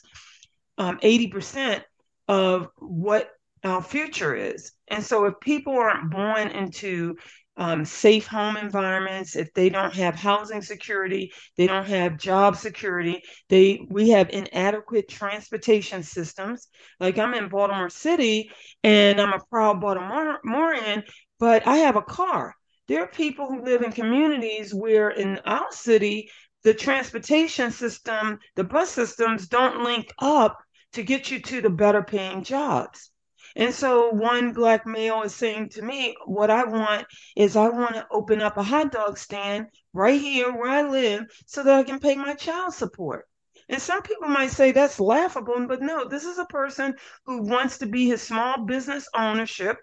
um, 0.77 0.99
80% 0.99 1.83
of 2.29 2.69
what 2.77 3.29
our 3.65 3.83
future 3.83 4.33
is. 4.33 4.71
And 4.87 5.03
so 5.03 5.25
if 5.25 5.33
people 5.41 5.73
aren't 5.73 6.11
born 6.11 6.47
into 6.47 7.17
um, 7.57 7.85
safe 7.85 8.27
home 8.27 8.57
environments, 8.57 9.35
if 9.35 9.53
they 9.53 9.69
don't 9.69 9.93
have 9.93 10.15
housing 10.15 10.61
security, 10.61 11.31
they 11.57 11.67
don't 11.67 11.87
have 11.87 12.17
job 12.17 12.55
security, 12.55 13.21
they 13.49 13.85
we 13.89 14.09
have 14.09 14.29
inadequate 14.29 15.09
transportation 15.09 16.03
systems. 16.03 16.67
Like 16.99 17.19
I'm 17.19 17.33
in 17.33 17.49
Baltimore 17.49 17.89
City 17.89 18.51
and 18.83 19.19
I'm 19.19 19.33
a 19.33 19.43
proud 19.49 19.81
Baltimorean, 19.81 21.03
but 21.39 21.67
I 21.67 21.77
have 21.77 21.97
a 21.97 22.01
car. 22.01 22.55
There 22.87 23.03
are 23.03 23.07
people 23.07 23.47
who 23.47 23.63
live 23.63 23.83
in 23.83 23.91
communities 23.91 24.73
where 24.73 25.09
in 25.09 25.39
our 25.45 25.71
city, 25.71 26.29
the 26.63 26.73
transportation 26.73 27.71
system, 27.71 28.39
the 28.55 28.63
bus 28.63 28.89
systems 28.89 29.47
don't 29.47 29.83
link 29.83 30.11
up 30.19 30.57
to 30.93 31.03
get 31.03 31.31
you 31.31 31.39
to 31.41 31.61
the 31.61 31.69
better 31.69 32.03
paying 32.03 32.43
jobs. 32.43 33.10
And 33.55 33.73
so 33.73 34.09
one 34.09 34.53
black 34.53 34.85
male 34.85 35.23
is 35.23 35.35
saying 35.35 35.69
to 35.69 35.81
me, 35.81 36.15
what 36.25 36.49
I 36.49 36.63
want 36.63 37.07
is 37.35 37.55
I 37.55 37.69
want 37.69 37.95
to 37.95 38.07
open 38.11 38.41
up 38.41 38.57
a 38.57 38.63
hot 38.63 38.91
dog 38.91 39.17
stand 39.17 39.67
right 39.93 40.19
here 40.19 40.51
where 40.51 40.69
I 40.69 40.81
live 40.89 41.25
so 41.45 41.63
that 41.63 41.73
I 41.79 41.83
can 41.83 41.99
pay 41.99 42.15
my 42.15 42.33
child 42.33 42.73
support. 42.73 43.27
And 43.69 43.81
some 43.81 44.01
people 44.01 44.27
might 44.27 44.51
say 44.51 44.71
that's 44.71 44.99
laughable, 44.99 45.65
but 45.67 45.81
no, 45.81 46.07
this 46.07 46.25
is 46.25 46.37
a 46.37 46.45
person 46.45 46.95
who 47.25 47.43
wants 47.43 47.77
to 47.79 47.85
be 47.85 48.07
his 48.07 48.21
small 48.21 48.65
business 48.65 49.07
ownership 49.15 49.77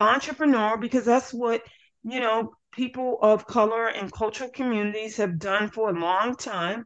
entrepreneur 0.00 0.76
because 0.76 1.04
that's 1.04 1.32
what, 1.32 1.62
you 2.02 2.20
know, 2.20 2.52
people 2.72 3.18
of 3.22 3.46
color 3.46 3.88
and 3.88 4.12
cultural 4.12 4.50
communities 4.50 5.16
have 5.16 5.38
done 5.38 5.70
for 5.70 5.90
a 5.90 5.98
long 5.98 6.36
time. 6.36 6.84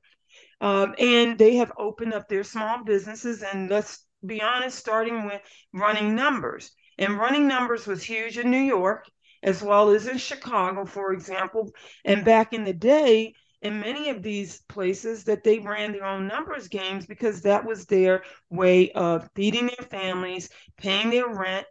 Um, 0.60 0.94
and 0.98 1.38
they 1.38 1.56
have 1.56 1.72
opened 1.78 2.14
up 2.14 2.28
their 2.28 2.44
small 2.44 2.82
businesses 2.84 3.42
and 3.42 3.68
let's 3.68 4.05
be 4.26 4.42
honest, 4.42 4.78
starting 4.78 5.26
with 5.26 5.40
running 5.72 6.14
numbers. 6.14 6.72
And 6.98 7.18
running 7.18 7.46
numbers 7.46 7.86
was 7.86 8.02
huge 8.02 8.38
in 8.38 8.50
New 8.50 8.58
York 8.58 9.06
as 9.42 9.62
well 9.62 9.90
as 9.90 10.06
in 10.06 10.18
Chicago, 10.18 10.84
for 10.84 11.12
example. 11.12 11.70
And 12.04 12.24
back 12.24 12.52
in 12.52 12.64
the 12.64 12.72
day, 12.72 13.34
in 13.62 13.80
many 13.80 14.10
of 14.10 14.22
these 14.22 14.60
places, 14.68 15.24
that 15.24 15.44
they 15.44 15.58
ran 15.58 15.92
their 15.92 16.04
own 16.04 16.26
numbers 16.26 16.68
games 16.68 17.06
because 17.06 17.42
that 17.42 17.64
was 17.64 17.86
their 17.86 18.22
way 18.50 18.90
of 18.92 19.28
feeding 19.34 19.66
their 19.66 19.86
families, 19.88 20.48
paying 20.76 21.10
their 21.10 21.28
rent, 21.28 21.66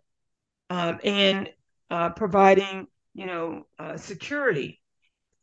um, 0.69 0.99
and 1.03 1.49
uh, 1.89 2.09
providing, 2.09 2.87
you 3.13 3.25
know, 3.25 3.65
uh, 3.77 3.97
security 3.97 4.81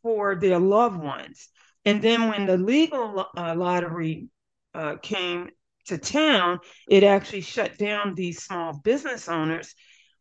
for 0.03 0.35
their 0.35 0.59
loved 0.59 1.01
ones. 1.01 1.49
And 1.85 2.03
then 2.03 2.29
when 2.29 2.47
the 2.47 2.57
legal 2.57 3.27
uh, 3.37 3.55
lottery 3.57 4.29
uh, 4.75 4.97
came 5.03 5.51
to 5.87 5.99
town, 5.99 6.59
it 6.89 7.03
actually 7.03 7.41
shut 7.41 7.79
down 7.79 8.15
these 8.15 8.45
small 8.45 8.81
business 8.85 9.29
owners. 9.29 9.75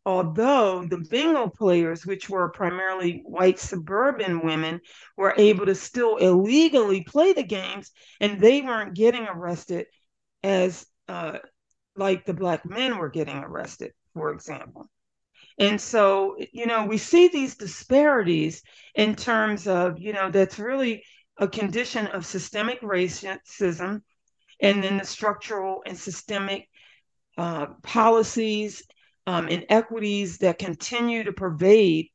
Although 0.04 0.84
the 0.86 1.04
bingo 1.10 1.48
players, 1.48 2.04
which 2.04 2.28
were 2.28 2.50
primarily 2.50 3.22
white 3.24 3.60
suburban 3.60 4.44
women, 4.44 4.80
were 5.16 5.34
able 5.36 5.66
to 5.66 5.76
still 5.76 6.16
illegally 6.16 7.04
play 7.04 7.32
the 7.32 7.44
games 7.44 7.92
and 8.20 8.40
they 8.40 8.62
weren't 8.62 8.94
getting 8.96 9.28
arrested 9.28 9.86
as 10.42 10.84
uh, 11.08 11.38
like 11.94 12.24
the 12.24 12.34
black 12.34 12.64
men 12.64 12.98
were 12.98 13.10
getting 13.10 13.36
arrested, 13.36 13.92
for 14.12 14.32
example. 14.32 14.88
And 15.58 15.80
so, 15.80 16.36
you 16.52 16.66
know, 16.66 16.86
we 16.86 16.98
see 16.98 17.28
these 17.28 17.56
disparities 17.56 18.62
in 18.94 19.14
terms 19.14 19.68
of, 19.68 19.98
you 19.98 20.12
know, 20.12 20.30
that's 20.30 20.58
really 20.58 21.04
a 21.38 21.46
condition 21.46 22.06
of 22.08 22.26
systemic 22.26 22.80
racism 22.80 24.00
and 24.60 24.82
then 24.82 24.98
the 24.98 25.04
structural 25.04 25.82
and 25.86 25.98
systemic 25.98 26.68
uh, 27.38 27.66
policies 27.82 28.82
um, 29.26 29.48
and 29.48 29.64
equities 29.68 30.38
that 30.38 30.58
continue 30.58 31.24
to 31.24 31.32
pervade 31.32 32.08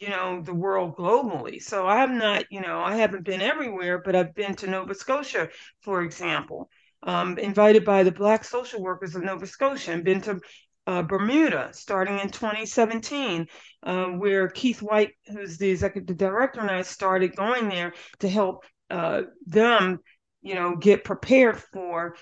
you 0.00 0.08
know 0.08 0.42
the 0.42 0.54
world 0.54 0.96
globally. 0.96 1.62
So 1.62 1.86
i'm 1.86 2.18
not 2.18 2.44
you 2.50 2.60
know 2.60 2.80
i 2.80 2.96
haven't 2.96 3.24
been 3.24 3.40
everywhere 3.40 4.02
but 4.04 4.16
i've 4.16 4.34
been 4.34 4.54
to 4.56 4.66
nova 4.66 4.94
scotia 4.94 5.48
for 5.80 6.02
example. 6.02 6.68
Um, 7.02 7.36
invited 7.38 7.84
by 7.84 8.02
the 8.02 8.12
black 8.12 8.44
social 8.44 8.82
workers 8.82 9.14
of 9.14 9.22
nova 9.22 9.46
scotia 9.46 9.92
and 9.92 10.04
been 10.04 10.22
to 10.22 10.40
uh, 10.86 11.02
bermuda 11.02 11.68
starting 11.72 12.18
in 12.18 12.30
2017 12.30 13.46
uh, 13.82 14.06
where 14.06 14.48
keith 14.48 14.80
Whyte 14.82 15.12
who's 15.26 15.58
the 15.58 15.70
executive 15.70 16.16
director 16.16 16.60
and 16.60 16.70
i 16.70 16.82
started 16.82 17.36
going 17.36 17.68
there 17.68 17.92
to 18.20 18.28
help 18.28 18.64
uh, 18.90 19.22
them 19.46 20.00
you 20.44 20.54
know, 20.54 20.76
get 20.76 21.02
prepared 21.02 21.58
for 21.58 22.14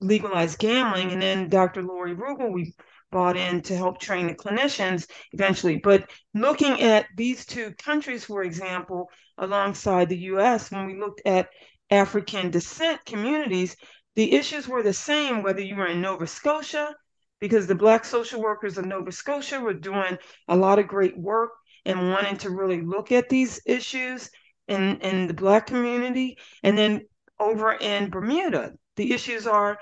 legalized 0.00 0.58
gambling. 0.58 1.12
And 1.12 1.22
then 1.22 1.38
mm-hmm. 1.42 1.48
Dr. 1.48 1.82
Lori 1.82 2.14
Rugle, 2.14 2.52
we 2.52 2.74
brought 3.10 3.36
in 3.36 3.62
to 3.62 3.76
help 3.76 3.98
train 3.98 4.26
the 4.26 4.34
clinicians 4.34 5.08
eventually. 5.32 5.80
But 5.82 6.10
looking 6.34 6.82
at 6.82 7.06
these 7.16 7.46
two 7.46 7.72
countries, 7.78 8.24
for 8.24 8.42
example, 8.42 9.08
alongside 9.38 10.08
the 10.08 10.18
US, 10.34 10.70
when 10.70 10.86
we 10.86 10.98
looked 10.98 11.22
at 11.24 11.48
African 11.90 12.50
descent 12.50 13.04
communities, 13.06 13.76
the 14.16 14.34
issues 14.34 14.66
were 14.66 14.82
the 14.82 14.92
same 14.92 15.42
whether 15.42 15.60
you 15.60 15.76
were 15.76 15.86
in 15.86 16.00
Nova 16.00 16.26
Scotia, 16.26 16.94
because 17.38 17.66
the 17.66 17.74
Black 17.74 18.04
social 18.04 18.40
workers 18.40 18.76
of 18.76 18.86
Nova 18.86 19.12
Scotia 19.12 19.60
were 19.60 19.74
doing 19.74 20.18
a 20.48 20.56
lot 20.56 20.78
of 20.78 20.88
great 20.88 21.16
work 21.16 21.52
and 21.84 22.10
wanting 22.10 22.36
to 22.38 22.50
really 22.50 22.80
look 22.80 23.12
at 23.12 23.28
these 23.28 23.60
issues 23.66 24.30
in, 24.66 24.98
in 25.00 25.26
the 25.28 25.34
Black 25.34 25.66
community. 25.66 26.38
And 26.64 26.76
then 26.76 27.02
over 27.38 27.72
in 27.72 28.10
Bermuda. 28.10 28.72
The 28.96 29.12
issues 29.12 29.46
are 29.46 29.78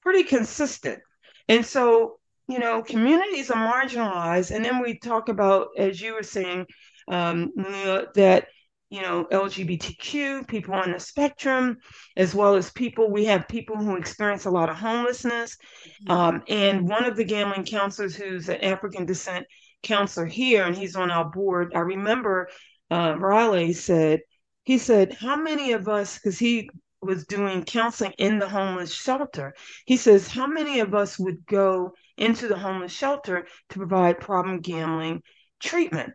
pretty 0.00 0.24
consistent. 0.24 1.00
And 1.48 1.64
so, 1.64 2.18
you 2.48 2.58
know, 2.58 2.82
communities 2.82 3.50
are 3.50 3.72
marginalized. 3.72 4.54
And 4.54 4.64
then 4.64 4.80
we 4.80 4.98
talk 4.98 5.28
about, 5.28 5.68
as 5.76 6.00
you 6.00 6.14
were 6.14 6.22
saying, 6.22 6.66
um, 7.08 7.52
that, 7.56 8.46
you 8.90 9.02
know, 9.02 9.26
LGBTQ, 9.32 10.46
people 10.46 10.74
on 10.74 10.92
the 10.92 11.00
spectrum, 11.00 11.78
as 12.16 12.34
well 12.34 12.56
as 12.56 12.70
people, 12.70 13.10
we 13.10 13.24
have 13.24 13.48
people 13.48 13.76
who 13.76 13.96
experience 13.96 14.44
a 14.44 14.50
lot 14.50 14.68
of 14.68 14.76
homelessness. 14.76 15.56
Mm-hmm. 16.04 16.10
Um, 16.10 16.42
and 16.48 16.88
one 16.88 17.04
of 17.04 17.16
the 17.16 17.24
gambling 17.24 17.64
counselors 17.64 18.14
who's 18.14 18.48
an 18.48 18.60
African 18.60 19.06
descent 19.06 19.46
counselor 19.82 20.26
here, 20.26 20.64
and 20.64 20.76
he's 20.76 20.94
on 20.94 21.10
our 21.10 21.28
board, 21.28 21.72
I 21.74 21.80
remember 21.80 22.48
uh, 22.90 23.16
Riley 23.18 23.72
said, 23.72 24.20
he 24.64 24.78
said, 24.78 25.14
How 25.14 25.36
many 25.36 25.72
of 25.72 25.88
us, 25.88 26.18
because 26.18 26.38
he 26.38 26.70
was 27.00 27.26
doing 27.26 27.64
counseling 27.64 28.12
in 28.18 28.38
the 28.38 28.48
homeless 28.48 28.92
shelter, 28.94 29.54
he 29.86 29.96
says, 29.96 30.28
How 30.28 30.46
many 30.46 30.80
of 30.80 30.94
us 30.94 31.18
would 31.18 31.44
go 31.46 31.94
into 32.16 32.48
the 32.48 32.58
homeless 32.58 32.92
shelter 32.92 33.46
to 33.70 33.78
provide 33.78 34.20
problem 34.20 34.60
gambling 34.60 35.22
treatment? 35.60 36.12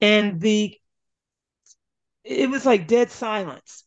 And 0.00 0.40
the 0.40 0.76
it 2.24 2.50
was 2.50 2.66
like 2.66 2.86
dead 2.86 3.10
silence. 3.10 3.84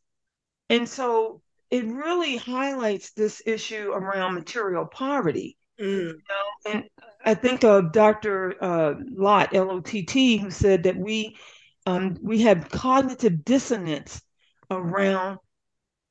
And 0.70 0.90
so 0.90 1.42
it 1.70 1.86
really 1.86 2.38
highlights 2.38 3.12
this 3.12 3.42
issue 3.46 3.92
around 3.92 4.34
material 4.34 4.86
poverty. 4.86 5.58
Mm. 5.80 5.86
You 5.86 6.22
know? 6.30 6.72
And 6.72 6.84
I 7.24 7.36
think 7.36 7.64
of 7.64 7.92
Dr. 7.92 8.56
Uh, 8.60 8.96
Lott, 9.12 9.54
L 9.54 9.70
O 9.70 9.80
T 9.80 10.04
T, 10.04 10.38
who 10.38 10.50
said 10.50 10.84
that 10.84 10.98
we 10.98 11.38
um, 11.86 12.18
we 12.22 12.42
have 12.42 12.70
cognitive 12.70 13.44
dissonance 13.44 14.22
around 14.70 15.40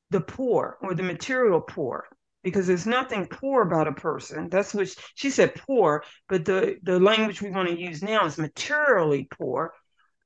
the 0.09 0.21
poor 0.21 0.77
or 0.81 0.93
the 0.93 1.03
material 1.03 1.61
poor 1.61 2.05
because 2.43 2.67
there's 2.67 2.87
nothing 2.87 3.27
poor 3.27 3.61
about 3.61 3.87
a 3.87 3.93
person. 3.93 4.49
That's 4.49 4.73
what 4.73 4.89
she, 4.89 4.95
she 5.15 5.29
said 5.29 5.55
poor, 5.55 6.03
but 6.27 6.45
the, 6.45 6.77
the 6.83 6.99
language 6.99 7.41
we 7.41 7.51
want 7.51 7.69
to 7.69 7.79
use 7.79 8.01
now 8.01 8.25
is 8.25 8.37
materially 8.37 9.27
poor 9.31 9.73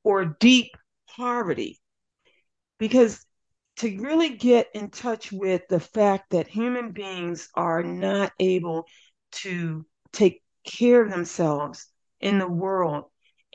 or 0.04 0.36
deep 0.40 0.72
poverty. 1.16 1.80
Because 2.80 3.26
to 3.78 3.98
really 4.00 4.38
get 4.38 4.68
in 4.74 4.90
touch 4.90 5.32
with 5.32 5.62
the 5.70 5.80
fact 5.80 6.32
that 6.32 6.48
human 6.48 6.92
beings 6.92 7.50
are 7.56 7.84
not 7.84 8.32
able 8.40 8.86
to 9.32 9.86
take 10.14 10.42
care 10.66 11.04
of 11.04 11.12
themselves 11.12 11.88
in 12.22 12.40
the 12.40 12.48
world 12.48 13.06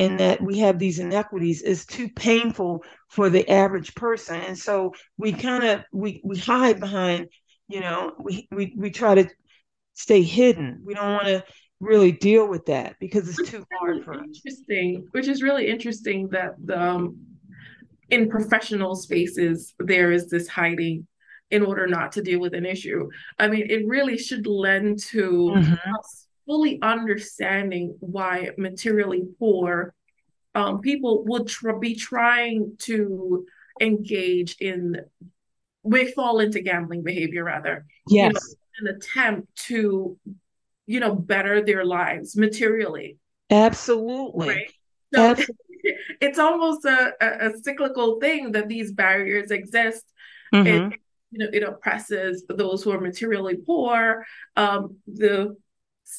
and 0.00 0.18
that 0.18 0.40
we 0.40 0.58
have 0.58 0.78
these 0.78 0.98
inequities 0.98 1.60
is 1.60 1.84
too 1.84 2.08
painful 2.08 2.82
for 3.08 3.28
the 3.28 3.48
average 3.50 3.94
person. 3.94 4.40
And 4.40 4.58
so 4.58 4.94
we 5.18 5.32
kind 5.32 5.62
of 5.62 5.84
we 5.92 6.22
we 6.24 6.38
hide 6.38 6.80
behind 6.80 7.28
you 7.68 7.80
know 7.80 8.14
we 8.18 8.48
we, 8.50 8.74
we 8.76 8.90
try 8.90 9.14
to 9.14 9.28
stay 9.92 10.22
hidden. 10.22 10.80
We 10.84 10.94
don't 10.94 11.12
want 11.12 11.26
to 11.26 11.44
really 11.80 12.12
deal 12.12 12.48
with 12.48 12.66
that 12.66 12.96
because 12.98 13.28
it's 13.28 13.50
too 13.50 13.64
hard 13.78 14.04
for 14.04 14.14
us. 14.14 14.20
interesting 14.24 15.06
which 15.12 15.28
is 15.28 15.42
really 15.42 15.66
interesting 15.66 16.28
that 16.28 16.54
the 16.64 16.80
um, 16.80 17.18
in 18.08 18.28
professional 18.28 18.96
spaces 18.96 19.74
there 19.78 20.12
is 20.12 20.28
this 20.28 20.48
hiding 20.48 21.06
in 21.50 21.62
order 21.62 21.86
not 21.86 22.12
to 22.12 22.22
deal 22.22 22.40
with 22.40 22.54
an 22.54 22.64
issue. 22.64 23.08
I 23.38 23.48
mean 23.48 23.66
it 23.68 23.86
really 23.86 24.16
should 24.16 24.46
lend 24.46 24.98
to 25.10 25.52
mm-hmm. 25.56 25.94
us 25.98 26.26
fully 26.50 26.80
understanding 26.82 27.96
why 28.00 28.50
materially 28.58 29.22
poor 29.38 29.94
um, 30.56 30.80
people 30.80 31.24
would 31.26 31.46
tr- 31.46 31.74
be 31.74 31.94
trying 31.94 32.72
to 32.78 33.46
engage 33.80 34.56
in 34.58 34.96
we 35.84 36.10
fall 36.10 36.40
into 36.40 36.60
gambling 36.60 37.04
behavior 37.04 37.44
rather 37.44 37.86
yes 38.08 38.32
you 38.32 38.84
know, 38.84 38.90
an 38.90 38.96
attempt 38.96 39.54
to 39.54 40.18
you 40.86 40.98
know 40.98 41.14
better 41.14 41.64
their 41.64 41.84
lives 41.84 42.36
materially 42.36 43.16
absolutely, 43.48 44.48
right? 44.48 44.72
so, 45.14 45.20
absolutely. 45.30 45.54
it's 46.20 46.38
almost 46.40 46.84
a, 46.84 47.12
a, 47.20 47.52
cyclical 47.62 48.20
thing 48.20 48.52
that 48.52 48.68
these 48.68 48.92
barriers 48.92 49.50
exist. 49.50 50.04
Mm-hmm. 50.52 50.92
It, 50.92 51.00
you 51.30 51.38
know, 51.38 51.46
it 51.52 51.62
oppresses 51.62 52.44
those 52.48 52.82
who 52.82 52.90
are 52.90 53.00
materially 53.00 53.56
poor. 53.56 54.26
Um, 54.56 54.96
the 55.06 55.56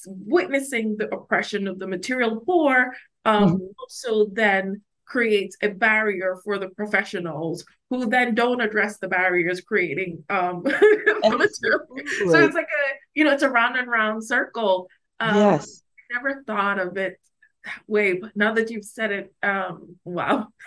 witnessing 0.07 0.95
the 0.97 1.13
oppression 1.13 1.67
of 1.67 1.79
the 1.79 1.87
material 1.87 2.41
poor 2.41 2.93
um, 3.25 3.55
mm-hmm. 3.55 3.65
also 3.79 4.27
then 4.31 4.81
creates 5.05 5.57
a 5.61 5.67
barrier 5.67 6.37
for 6.43 6.57
the 6.57 6.69
professionals 6.69 7.65
who 7.89 8.05
then 8.05 8.33
don't 8.33 8.61
address 8.61 8.97
the 8.99 9.07
barriers 9.07 9.59
creating 9.59 10.23
um 10.29 10.63
so 11.23 11.41
it's 11.41 12.55
like 12.55 12.65
a 12.65 12.83
you 13.13 13.25
know 13.25 13.33
it's 13.33 13.43
a 13.43 13.49
round 13.49 13.75
and 13.75 13.89
round 13.89 14.25
circle. 14.25 14.87
Um, 15.19 15.35
yes. 15.35 15.83
I 15.99 16.15
never 16.15 16.43
thought 16.43 16.79
of 16.79 16.95
it 16.95 17.19
that 17.65 17.81
way 17.87 18.13
but 18.13 18.31
now 18.35 18.53
that 18.53 18.69
you've 18.69 18.85
said 18.85 19.11
it 19.11 19.33
um 19.43 19.97
wow. 20.05 20.47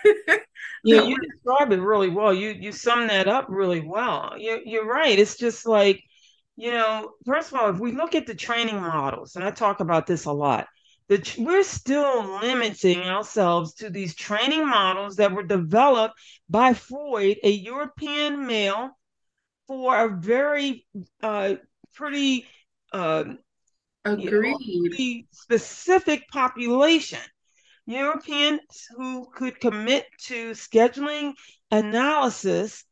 Yeah 0.83 1.01
you 1.01 1.17
describe 1.17 1.71
it 1.71 1.81
really 1.81 2.09
well. 2.09 2.31
You 2.31 2.49
you 2.51 2.71
sum 2.71 3.07
that 3.07 3.27
up 3.27 3.47
really 3.49 3.81
well. 3.81 4.35
You, 4.37 4.61
you're 4.63 4.85
right. 4.85 5.17
It's 5.17 5.35
just 5.35 5.65
like 5.65 6.03
you 6.55 6.71
know 6.71 7.11
first 7.25 7.51
of 7.51 7.59
all 7.59 7.69
if 7.69 7.79
we 7.79 7.91
look 7.91 8.15
at 8.15 8.25
the 8.27 8.35
training 8.35 8.79
models 8.79 9.35
and 9.35 9.43
i 9.45 9.51
talk 9.51 9.79
about 9.79 10.07
this 10.07 10.25
a 10.25 10.31
lot 10.31 10.67
the, 11.07 11.35
we're 11.37 11.63
still 11.63 12.39
limiting 12.41 13.01
ourselves 13.01 13.75
to 13.75 13.89
these 13.89 14.15
training 14.15 14.67
models 14.67 15.17
that 15.17 15.31
were 15.31 15.43
developed 15.43 16.15
by 16.49 16.73
Freud, 16.73 17.37
a 17.43 17.51
European 17.51 18.47
male, 18.47 18.89
for 19.67 20.05
a 20.05 20.17
very 20.17 20.85
uh, 21.21 21.55
pretty, 21.93 22.47
uh, 22.91 23.25
Agreed. 24.03 24.55
You 24.59 24.81
know, 24.83 24.89
pretty 24.89 25.27
specific 25.31 26.27
population. 26.29 27.19
Europeans 27.87 28.87
who 28.95 29.27
could 29.33 29.59
commit 29.59 30.05
to 30.25 30.51
scheduling 30.51 31.33
analysis 31.71 32.83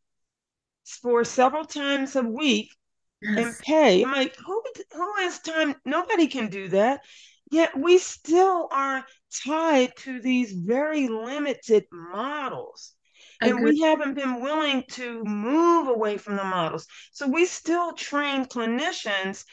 for 0.83 1.23
several 1.23 1.65
times 1.65 2.15
a 2.15 2.23
week 2.23 2.69
yes. 3.23 3.45
and 3.45 3.59
pay. 3.59 4.03
I'm 4.03 4.11
like, 4.11 4.35
who 4.35 4.61
who 4.93 5.13
has 5.17 5.39
time? 5.39 5.75
Nobody 5.85 6.27
can 6.27 6.49
do 6.49 6.67
that. 6.69 7.01
Yet 7.51 7.77
we 7.77 7.97
still 7.97 8.67
are 8.71 9.05
tied 9.45 9.95
to 9.97 10.19
these 10.19 10.53
very 10.53 11.07
limited 11.07 11.85
models. 11.91 12.93
And 13.41 13.61
we 13.61 13.81
haven't 13.81 14.13
been 14.13 14.41
willing 14.41 14.83
to 14.91 15.23
move 15.25 15.89
away 15.89 16.17
from 16.17 16.37
the 16.37 16.43
models. 16.45 16.87
So 17.11 17.27
we 17.27 17.45
still 17.45 17.93
train 17.93 18.45
clinicians 18.45 19.43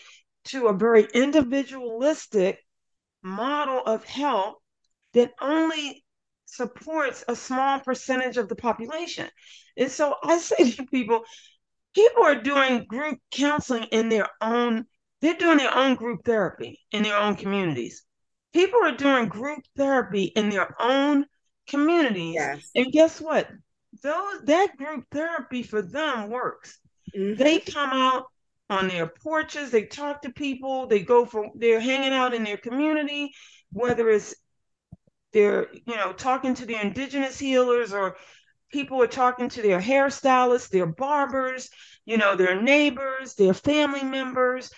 to 0.44 0.68
a 0.68 0.72
very 0.72 1.08
individualistic 1.12 2.64
model 3.22 3.82
of 3.84 4.04
health 4.04 4.56
that 5.12 5.32
only 5.40 6.04
supports 6.46 7.24
a 7.28 7.36
small 7.36 7.80
percentage 7.80 8.36
of 8.36 8.48
the 8.48 8.56
population. 8.56 9.28
And 9.76 9.90
so 9.90 10.14
I 10.22 10.38
say 10.50 10.70
to 10.72 10.86
people, 10.86 11.22
people 11.94 12.24
are 12.24 12.40
doing 12.40 12.84
group 12.84 13.18
counseling 13.30 13.84
in 13.84 14.08
their 14.08 14.28
own 14.40 14.84
they're 15.20 15.34
doing 15.34 15.58
their 15.58 15.76
own 15.76 15.96
group 15.96 16.24
therapy 16.24 16.80
in 16.92 17.02
their 17.02 17.16
own 17.16 17.36
communities. 17.36 18.04
People 18.54 18.80
are 18.82 18.96
doing 18.96 19.28
group 19.28 19.60
therapy 19.76 20.24
in 20.24 20.48
their 20.48 20.74
own 20.80 21.26
communities. 21.68 22.34
Yes. 22.34 22.70
And 22.74 22.90
guess 22.90 23.20
what? 23.20 23.48
Those 24.02 24.42
that 24.44 24.76
group 24.78 25.04
therapy 25.10 25.62
for 25.62 25.82
them 25.82 26.30
works. 26.30 26.78
Mm-hmm. 27.14 27.42
They 27.42 27.58
come 27.58 27.90
out 27.90 28.24
on 28.70 28.88
their 28.88 29.08
porches, 29.08 29.70
they 29.70 29.84
talk 29.84 30.22
to 30.22 30.32
people, 30.32 30.86
they 30.86 31.00
go 31.00 31.24
for 31.24 31.50
they're 31.56 31.80
hanging 31.80 32.12
out 32.12 32.32
in 32.34 32.44
their 32.44 32.56
community, 32.56 33.32
whether 33.72 34.08
it's 34.08 34.34
they're, 35.32 35.68
you 35.72 35.96
know, 35.96 36.12
talking 36.12 36.54
to 36.54 36.66
the 36.66 36.80
indigenous 36.80 37.38
healers 37.38 37.92
or 37.92 38.16
people 38.70 39.02
are 39.02 39.06
talking 39.06 39.48
to 39.50 39.62
their 39.62 39.80
hairstylists, 39.80 40.68
their 40.68 40.86
barbers, 40.86 41.70
you 42.04 42.16
know, 42.16 42.36
their 42.36 42.60
neighbors, 42.60 43.34
their 43.34 43.54
family 43.54 44.02
members 44.02 44.70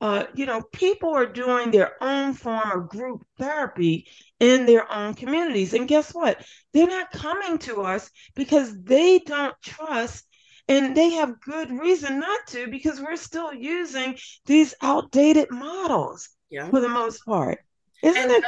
uh, 0.00 0.24
you 0.34 0.46
know, 0.46 0.62
people 0.72 1.14
are 1.14 1.26
doing 1.26 1.70
their 1.70 2.02
own 2.02 2.32
form 2.32 2.70
of 2.70 2.88
group 2.88 3.22
therapy 3.38 4.08
in 4.38 4.64
their 4.64 4.90
own 4.90 5.12
communities. 5.12 5.74
And 5.74 5.86
guess 5.86 6.12
what? 6.12 6.42
They're 6.72 6.86
not 6.86 7.12
coming 7.12 7.58
to 7.58 7.82
us 7.82 8.10
because 8.34 8.74
they 8.82 9.18
don't 9.18 9.54
trust 9.62 10.26
and 10.68 10.96
they 10.96 11.10
have 11.10 11.40
good 11.40 11.70
reason 11.70 12.20
not 12.20 12.46
to 12.48 12.68
because 12.68 13.00
we're 13.00 13.16
still 13.16 13.52
using 13.52 14.16
these 14.46 14.74
outdated 14.80 15.50
models 15.50 16.30
yeah. 16.48 16.70
for 16.70 16.80
the 16.80 16.88
most 16.88 17.24
part. 17.26 17.58
Isn't 18.02 18.22
and, 18.22 18.30
it 18.32 18.44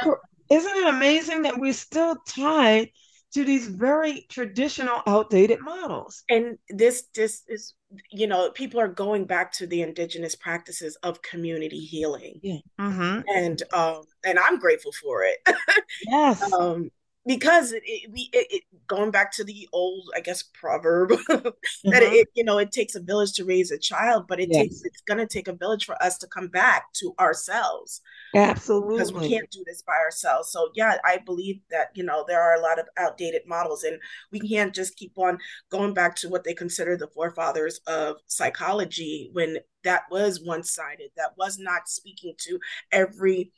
isn't 0.49 0.75
it 0.75 0.87
amazing 0.87 1.43
that 1.43 1.59
we're 1.59 1.73
still 1.73 2.15
tied 2.27 2.89
to 3.33 3.43
these 3.43 3.67
very 3.67 4.25
traditional 4.29 5.01
outdated 5.07 5.59
models. 5.61 6.23
And 6.29 6.57
this 6.69 7.03
this 7.15 7.43
is 7.47 7.73
you 8.11 8.27
know 8.27 8.51
people 8.51 8.79
are 8.79 8.87
going 8.87 9.25
back 9.25 9.51
to 9.53 9.67
the 9.67 9.81
indigenous 9.81 10.35
practices 10.35 10.95
of 11.03 11.21
community 11.21 11.79
healing. 11.79 12.39
Yeah. 12.41 12.57
Mm-hmm. 12.79 13.21
and 13.35 13.61
um 13.73 14.03
and 14.23 14.39
i'm 14.39 14.59
grateful 14.59 14.91
for 14.91 15.23
it. 15.23 15.37
Yes. 16.07 16.51
Um 16.53 16.89
because 17.25 17.71
it, 17.71 17.83
it, 17.85 18.11
we 18.11 18.29
it, 18.33 18.47
it, 18.49 18.63
going 18.87 19.11
back 19.11 19.31
to 19.31 19.43
the 19.43 19.67
old 19.71 20.09
i 20.15 20.19
guess 20.19 20.43
proverb 20.53 21.09
that 21.27 21.43
mm-hmm. 21.85 22.13
it 22.13 22.27
you 22.35 22.43
know 22.43 22.57
it 22.57 22.71
takes 22.71 22.95
a 22.95 22.99
village 22.99 23.33
to 23.33 23.45
raise 23.45 23.71
a 23.71 23.77
child 23.77 24.25
but 24.27 24.39
it 24.39 24.49
yes. 24.51 24.61
takes 24.61 24.83
it's 24.83 25.01
going 25.01 25.17
to 25.17 25.27
take 25.27 25.47
a 25.47 25.53
village 25.53 25.85
for 25.85 26.01
us 26.03 26.17
to 26.17 26.27
come 26.27 26.47
back 26.47 26.91
to 26.93 27.13
ourselves 27.19 28.01
absolutely 28.35 28.95
because 28.95 29.13
we 29.13 29.29
can't 29.29 29.49
do 29.51 29.63
this 29.65 29.81
by 29.81 29.93
ourselves 29.93 30.49
so 30.51 30.69
yeah 30.75 30.97
i 31.05 31.17
believe 31.25 31.59
that 31.69 31.87
you 31.95 32.03
know 32.03 32.25
there 32.27 32.41
are 32.41 32.55
a 32.55 32.61
lot 32.61 32.79
of 32.79 32.87
outdated 32.97 33.41
models 33.47 33.83
and 33.83 33.99
we 34.31 34.39
can't 34.39 34.75
just 34.75 34.95
keep 34.95 35.17
on 35.17 35.37
going 35.69 35.93
back 35.93 36.15
to 36.15 36.29
what 36.29 36.43
they 36.43 36.53
consider 36.53 36.97
the 36.97 37.07
forefathers 37.07 37.79
of 37.87 38.17
psychology 38.27 39.29
when 39.33 39.57
that 39.83 40.03
was 40.11 40.41
one-sided 40.43 41.09
that 41.15 41.31
was 41.37 41.57
not 41.57 41.87
speaking 41.87 42.33
to 42.37 42.59
every 42.91 43.51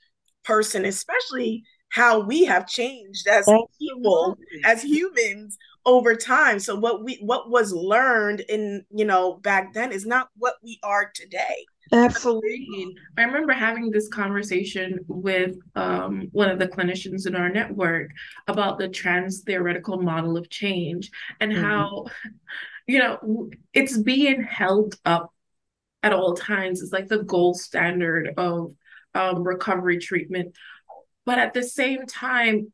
person 0.43 0.85
especially 0.85 1.63
how 1.95 2.19
we 2.19 2.43
have 2.43 2.67
changed 2.67 3.25
as 3.25 3.49
people 3.79 4.37
as 4.65 4.83
humans 4.83 5.57
over 5.85 6.13
time. 6.13 6.59
So 6.59 6.75
what 6.75 7.05
we 7.05 7.15
what 7.21 7.49
was 7.49 7.71
learned 7.71 8.41
in 8.41 8.83
you 8.93 9.05
know 9.05 9.35
back 9.35 9.73
then 9.73 9.93
is 9.93 10.05
not 10.05 10.27
what 10.35 10.55
we 10.61 10.77
are 10.83 11.09
today. 11.15 11.65
Absolutely. 11.93 12.97
I 13.17 13.23
remember 13.23 13.53
having 13.53 13.91
this 13.91 14.09
conversation 14.09 14.99
with 15.07 15.55
um, 15.75 16.27
one 16.33 16.49
of 16.49 16.59
the 16.59 16.67
clinicians 16.67 17.27
in 17.27 17.35
our 17.35 17.47
network 17.47 18.09
about 18.47 18.77
the 18.77 18.89
trans 18.89 19.43
theoretical 19.43 20.01
model 20.01 20.35
of 20.35 20.49
change 20.49 21.11
and 21.39 21.53
mm-hmm. 21.53 21.63
how 21.63 22.07
you 22.87 22.99
know 22.99 23.49
it's 23.73 23.97
being 23.97 24.43
held 24.43 24.95
up 25.05 25.31
at 26.03 26.11
all 26.11 26.33
times. 26.33 26.81
It's 26.81 26.91
like 26.91 27.07
the 27.07 27.23
gold 27.23 27.57
standard 27.57 28.33
of 28.35 28.73
um, 29.13 29.43
recovery 29.43 29.97
treatment 29.97 30.53
but 31.25 31.39
at 31.39 31.53
the 31.53 31.63
same 31.63 32.05
time, 32.05 32.71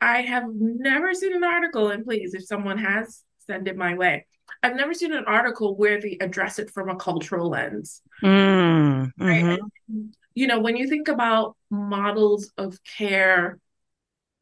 I 0.00 0.22
have 0.22 0.44
never 0.48 1.12
seen 1.14 1.34
an 1.34 1.44
article, 1.44 1.90
and 1.90 2.04
please, 2.04 2.34
if 2.34 2.46
someone 2.46 2.78
has, 2.78 3.24
send 3.46 3.66
it 3.68 3.76
my 3.76 3.94
way. 3.94 4.26
I've 4.62 4.76
never 4.76 4.94
seen 4.94 5.12
an 5.12 5.24
article 5.26 5.76
where 5.76 6.00
they 6.00 6.16
address 6.20 6.58
it 6.58 6.70
from 6.70 6.88
a 6.88 6.96
cultural 6.96 7.50
lens. 7.50 8.02
Mm, 8.22 9.12
right? 9.18 9.44
Mm-hmm. 9.44 10.06
You 10.34 10.46
know, 10.46 10.60
when 10.60 10.76
you 10.76 10.88
think 10.88 11.08
about 11.08 11.56
models 11.70 12.52
of 12.56 12.78
care, 12.84 13.58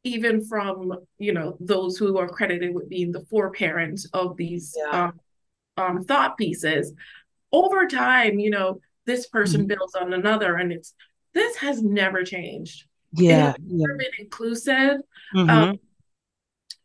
even 0.03 0.45
from 0.45 0.93
you 1.17 1.33
know 1.33 1.57
those 1.59 1.97
who 1.97 2.17
are 2.17 2.29
credited 2.29 2.73
with 2.73 2.87
being 2.87 3.11
the 3.11 3.25
foreparents 3.25 4.07
of 4.13 4.37
these 4.37 4.75
yeah. 4.77 5.05
um, 5.05 5.19
um, 5.77 6.03
thought 6.03 6.37
pieces, 6.37 6.93
over 7.51 7.87
time, 7.87 8.39
you 8.39 8.51
know, 8.51 8.79
this 9.05 9.27
person 9.27 9.61
mm-hmm. 9.61 9.67
builds 9.67 9.95
on 9.95 10.13
another, 10.13 10.55
and 10.55 10.71
it's 10.71 10.93
this 11.33 11.57
has 11.57 11.81
never 11.81 12.23
changed 12.23 12.85
yeah, 13.13 13.53
inclusive. 14.19 15.01
Mm-hmm. 15.35 15.49
Um, 15.49 15.79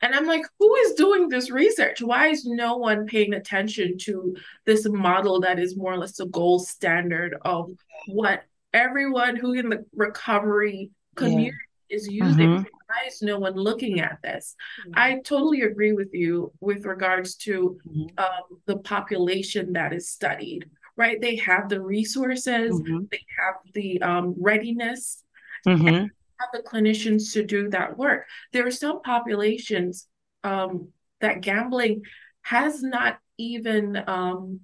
and 0.03 0.17
I'm 0.17 0.27
like, 0.27 0.45
who 0.59 0.75
is 0.77 0.95
doing 0.95 1.29
this 1.29 1.51
research? 1.51 2.03
Why 2.03 2.27
is 2.29 2.45
no 2.45 2.77
one 2.77 3.07
paying 3.07 3.35
attention 3.35 3.97
to 3.99 4.37
this 4.67 4.87
model 4.89 5.41
that 5.41 5.61
is 5.61 5.77
more 5.77 5.93
or 5.93 5.99
less 5.99 6.17
the 6.17 6.27
gold 6.27 6.67
standard 6.67 7.37
of 7.43 7.71
what 8.09 8.43
everyone 8.75 9.37
who 9.37 9.53
in 9.53 9.69
the 9.69 9.85
recovery 9.95 10.91
community 11.15 11.57
yeah. 11.89 11.97
is 11.97 12.09
using? 12.09 12.49
Mm-hmm. 12.49 12.63
Why 12.63 13.07
is 13.07 13.23
no 13.23 13.39
one 13.39 13.55
looking 13.55 14.01
at 14.01 14.19
this? 14.23 14.57
Mm-hmm. 14.81 14.93
I 14.97 15.21
totally 15.25 15.63
agree 15.63 15.93
with 15.93 16.13
you 16.13 16.53
with 16.61 16.85
regards 16.85 17.37
to 17.37 17.79
mm-hmm. 17.87 18.19
um, 18.19 18.59
the 18.67 18.79
population 18.79 19.73
that 19.75 19.93
is 19.93 20.09
studied, 20.09 20.69
right? 20.97 21.21
They 21.21 21.37
have 21.37 21.69
the 21.69 21.81
resources, 21.81 22.73
mm-hmm. 22.73 23.05
they 23.13 23.25
have 23.39 23.55
the 23.73 24.03
um, 24.03 24.35
readiness 24.37 25.22
Mm-hmm. 25.67 26.07
Have 26.07 26.51
the 26.53 26.63
clinicians 26.63 27.33
to 27.35 27.45
do 27.45 27.69
that 27.71 27.97
work. 27.97 28.27
There 28.53 28.67
are 28.67 28.73
some 28.73 29.03
populations 29.03 30.09
um, 30.45 30.89
that 31.21 31.41
gambling 31.41 32.03
has 32.43 32.83
not 32.83 33.19
even 33.39 34.03
um, 34.09 34.61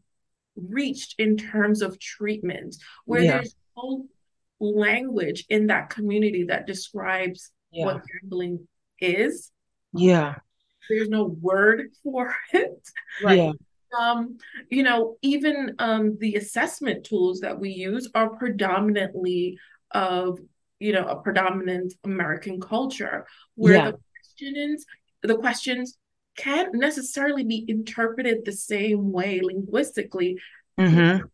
reached 0.57 1.15
in 1.19 1.37
terms 1.37 1.83
of 1.83 1.99
treatment, 1.99 2.77
where 3.05 3.23
yeah. 3.23 3.33
there's 3.33 3.55
no 3.77 4.07
language 4.61 5.45
in 5.49 5.69
that 5.69 5.91
community 5.91 6.45
that 6.45 6.67
describes 6.67 7.53
yeah. 7.71 7.85
what 7.85 8.03
gambling 8.21 8.67
is 9.01 9.53
Yeah. 9.93 10.37
There's 10.89 11.09
no 11.09 11.25
word 11.25 11.91
for 12.03 12.35
it. 12.53 12.89
Right. 13.23 13.39
Yeah. 13.39 13.53
Um, 13.99 14.39
you 14.71 14.83
know, 14.83 15.17
even 15.23 15.75
um, 15.79 16.19
the 16.19 16.35
assessment 16.35 17.05
tools 17.05 17.41
that 17.41 17.59
we 17.59 17.71
use 17.71 18.11
are 18.15 18.29
predominantly 18.29 19.59
of, 19.91 20.39
you 20.81 20.93
know, 20.93 21.07
a 21.07 21.17
predominant 21.17 21.95
American 22.05 22.61
culture 22.61 23.27
where 23.55 23.75
yeah. 23.75 23.91
the 23.91 23.99
questions, 24.15 24.87
the 25.23 25.37
questions 25.37 25.99
can't 26.37 26.75
necessarily 26.75 27.45
be 27.45 27.65
interpreted 27.69 28.45
the 28.45 28.53
same 28.53 29.11
way 29.13 29.41
linguistically 29.43 30.39
mm-hmm. 30.79 31.25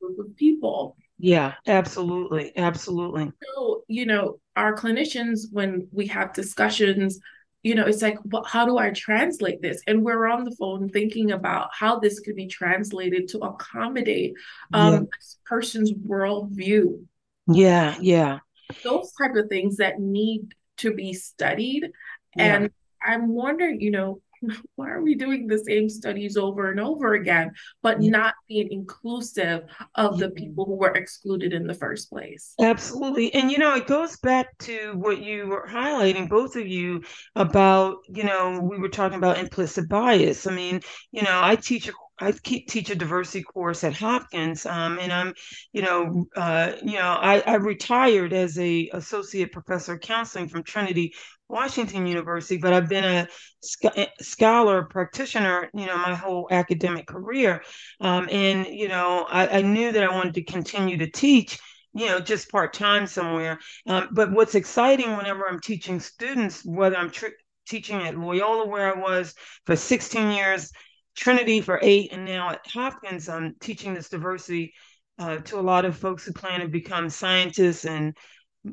with 0.00 0.36
people. 0.36 0.96
Yeah, 1.18 1.54
absolutely. 1.66 2.56
Absolutely. 2.56 3.30
So, 3.54 3.84
you 3.88 4.06
know, 4.06 4.40
our 4.56 4.74
clinicians, 4.74 5.42
when 5.52 5.88
we 5.92 6.06
have 6.08 6.32
discussions 6.32 7.20
you 7.64 7.74
know, 7.74 7.86
it's 7.86 8.02
like, 8.02 8.18
well, 8.26 8.44
how 8.44 8.66
do 8.66 8.76
I 8.76 8.90
translate 8.90 9.62
this? 9.62 9.82
And 9.86 10.04
we're 10.04 10.26
on 10.26 10.44
the 10.44 10.54
phone 10.54 10.90
thinking 10.90 11.32
about 11.32 11.70
how 11.72 11.98
this 11.98 12.20
could 12.20 12.36
be 12.36 12.46
translated 12.46 13.26
to 13.28 13.38
accommodate 13.38 14.34
um, 14.74 14.92
yeah. 14.92 15.00
this 15.18 15.38
person's 15.46 15.90
worldview. 15.90 17.02
Yeah, 17.48 17.96
yeah. 18.00 18.40
Those 18.82 19.12
type 19.12 19.34
of 19.36 19.48
things 19.48 19.76
that 19.76 20.00
need 20.00 20.54
to 20.78 20.92
be 20.92 21.12
studied. 21.12 21.90
Yeah. 22.36 22.56
And 22.56 22.70
I'm 23.04 23.28
wondering, 23.28 23.80
you 23.80 23.90
know, 23.90 24.20
why 24.76 24.90
are 24.90 25.02
we 25.02 25.14
doing 25.14 25.46
the 25.46 25.58
same 25.58 25.88
studies 25.88 26.36
over 26.36 26.70
and 26.70 26.80
over 26.80 27.14
again, 27.14 27.52
but 27.82 28.02
yeah. 28.02 28.10
not 28.10 28.34
being 28.48 28.70
inclusive 28.70 29.62
of 29.94 30.18
the 30.18 30.30
people 30.30 30.64
who 30.64 30.74
were 30.74 30.94
excluded 30.94 31.52
in 31.52 31.66
the 31.66 31.74
first 31.74 32.10
place? 32.10 32.54
Absolutely. 32.60 33.32
And, 33.34 33.50
you 33.50 33.58
know, 33.58 33.74
it 33.74 33.86
goes 33.86 34.16
back 34.18 34.56
to 34.60 34.92
what 34.94 35.22
you 35.22 35.46
were 35.46 35.66
highlighting, 35.68 36.28
both 36.28 36.56
of 36.56 36.66
you, 36.66 37.02
about, 37.36 37.98
you 38.08 38.24
know, 38.24 38.60
we 38.60 38.78
were 38.78 38.88
talking 38.88 39.18
about 39.18 39.38
implicit 39.38 39.88
bias. 39.88 40.46
I 40.46 40.54
mean, 40.54 40.80
you 41.12 41.22
know, 41.22 41.40
I 41.42 41.56
teach 41.56 41.88
a 41.88 41.92
I 42.20 42.32
teach 42.32 42.90
a 42.90 42.94
diversity 42.94 43.42
course 43.42 43.82
at 43.82 43.94
Hopkins, 43.94 44.66
um, 44.66 44.98
and 45.00 45.12
I'm, 45.12 45.34
you 45.72 45.82
know, 45.82 46.26
uh, 46.36 46.72
you 46.82 46.94
know, 46.94 47.16
I, 47.20 47.40
I 47.40 47.54
retired 47.56 48.32
as 48.32 48.56
a 48.58 48.88
associate 48.92 49.52
professor 49.52 49.94
of 49.94 50.00
counseling 50.00 50.48
from 50.48 50.62
Trinity 50.62 51.12
Washington 51.48 52.06
University, 52.06 52.56
but 52.56 52.72
I've 52.72 52.88
been 52.88 53.04
a 53.04 53.28
sc- 53.62 54.08
scholar 54.20 54.84
practitioner, 54.84 55.70
you 55.74 55.86
know, 55.86 55.96
my 55.96 56.14
whole 56.14 56.48
academic 56.50 57.06
career. 57.06 57.62
Um, 58.00 58.28
and, 58.30 58.66
you 58.66 58.88
know, 58.88 59.26
I, 59.28 59.58
I, 59.58 59.62
knew 59.62 59.92
that 59.92 60.02
I 60.02 60.14
wanted 60.14 60.34
to 60.34 60.44
continue 60.44 60.98
to 60.98 61.10
teach, 61.10 61.58
you 61.92 62.06
know, 62.06 62.20
just 62.20 62.50
part 62.50 62.72
time 62.72 63.06
somewhere. 63.06 63.58
Um, 63.86 64.08
but 64.12 64.32
what's 64.32 64.54
exciting 64.54 65.16
whenever 65.16 65.46
I'm 65.46 65.60
teaching 65.60 66.00
students, 66.00 66.64
whether 66.64 66.96
I'm 66.96 67.10
tr- 67.10 67.26
teaching 67.66 68.02
at 68.02 68.18
Loyola, 68.18 68.66
where 68.66 68.94
I 68.94 68.98
was 68.98 69.34
for 69.66 69.76
16 69.76 70.30
years, 70.30 70.70
Trinity 71.14 71.60
for 71.60 71.78
eight, 71.82 72.12
and 72.12 72.24
now 72.24 72.50
at 72.50 72.66
Hopkins, 72.66 73.28
I'm 73.28 73.54
teaching 73.60 73.94
this 73.94 74.08
diversity 74.08 74.74
uh, 75.18 75.38
to 75.38 75.58
a 75.58 75.62
lot 75.62 75.84
of 75.84 75.96
folks 75.96 76.24
who 76.24 76.32
plan 76.32 76.60
to 76.60 76.68
become 76.68 77.08
scientists 77.08 77.84
and 77.84 78.16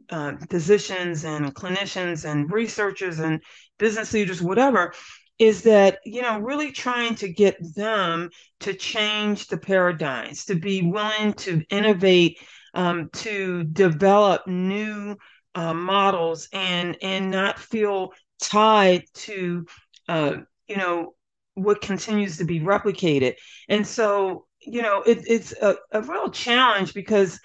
uh, 0.09 0.33
physicians 0.49 1.25
and 1.25 1.53
clinicians 1.53 2.29
and 2.29 2.51
researchers 2.51 3.19
and 3.19 3.41
business 3.77 4.13
leaders, 4.13 4.41
whatever, 4.41 4.93
is 5.37 5.63
that, 5.63 5.99
you 6.05 6.21
know, 6.21 6.39
really 6.39 6.71
trying 6.71 7.15
to 7.15 7.31
get 7.31 7.57
them 7.75 8.29
to 8.59 8.73
change 8.73 9.47
the 9.47 9.57
paradigms, 9.57 10.45
to 10.45 10.55
be 10.55 10.81
willing 10.81 11.33
to 11.33 11.61
innovate, 11.69 12.39
um, 12.73 13.09
to 13.13 13.63
develop 13.65 14.47
new 14.47 15.15
uh, 15.55 15.73
models 15.73 16.47
and 16.53 16.97
and 17.01 17.29
not 17.29 17.59
feel 17.59 18.11
tied 18.41 19.03
to 19.13 19.65
uh, 20.07 20.37
you 20.67 20.77
know 20.77 21.13
what 21.55 21.81
continues 21.81 22.37
to 22.37 22.45
be 22.45 22.59
replicated. 22.59 23.35
And 23.69 23.85
so 23.85 24.45
you 24.59 24.81
know 24.81 25.01
it, 25.01 25.23
it's 25.27 25.53
a, 25.53 25.75
a 25.91 26.01
real 26.01 26.29
challenge 26.29 26.93
because 26.93 27.39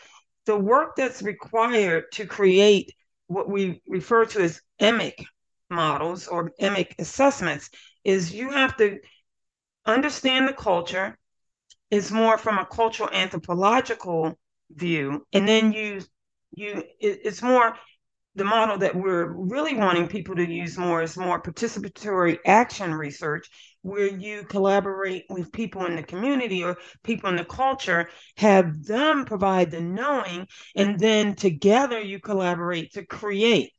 the 0.45 0.57
work 0.57 0.97
that's 0.97 1.23
required 1.23 2.05
to 2.13 2.27
create 2.27 2.95
what 3.27 3.49
we 3.49 3.83
refer 3.89 4.25
to 4.25 4.41
as 4.41 4.61
EMIC 4.81 5.25
models 5.71 6.29
or 6.29 6.53
EMIC 6.61 6.95
assessments 6.99 7.71
is 8.05 8.33
you 8.33 8.51
have 8.51 8.77
to 8.77 8.99
understand 9.85 10.49
the 10.49 10.53
culture. 10.53 11.17
Is 11.89 12.11
more 12.11 12.37
from 12.37 12.59
a 12.59 12.67
cultural 12.67 13.09
anthropological 13.13 14.37
view 14.71 15.25
and 15.33 15.47
then 15.47 15.73
you 15.73 16.01
you 16.53 16.83
it's 16.99 17.43
more 17.43 17.77
the 18.37 18.45
model 18.45 18.79
that 18.79 18.95
we're 18.95 19.33
really 19.33 19.75
wanting 19.75 20.07
people 20.07 20.37
to 20.37 20.49
use 20.49 20.77
more 20.79 21.03
is 21.03 21.17
more 21.17 21.43
participatory 21.43 22.39
action 22.47 22.95
research, 22.95 23.49
where 23.83 24.07
you 24.07 24.45
collaborate 24.45 25.25
with 25.31 25.51
people 25.53 25.87
in 25.87 25.97
the 25.97 26.03
community 26.03 26.63
or 26.63 26.77
people 27.03 27.31
in 27.31 27.37
the 27.37 27.45
culture, 27.45 28.09
have 28.37 28.85
them 28.85 29.25
provide 29.25 29.71
the 29.71 29.81
knowing, 29.81 30.47
and 30.77 30.99
then 30.99 31.35
together 31.35 32.01
you 32.01 32.21
collaborate 32.21 32.93
to 32.93 33.05
create. 33.05 33.73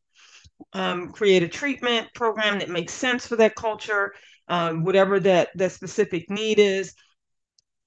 Um, 0.74 1.12
create 1.12 1.44
a 1.44 1.48
treatment 1.48 2.08
program 2.16 2.60
that 2.60 2.70
makes 2.70 2.94
sense 2.94 3.28
for 3.28 3.36
that 3.36 3.56
culture, 3.56 4.14
um, 4.48 4.84
whatever 4.84 5.20
that 5.20 5.50
that 5.56 5.72
specific 5.72 6.32
need 6.32 6.58
is, 6.58 6.96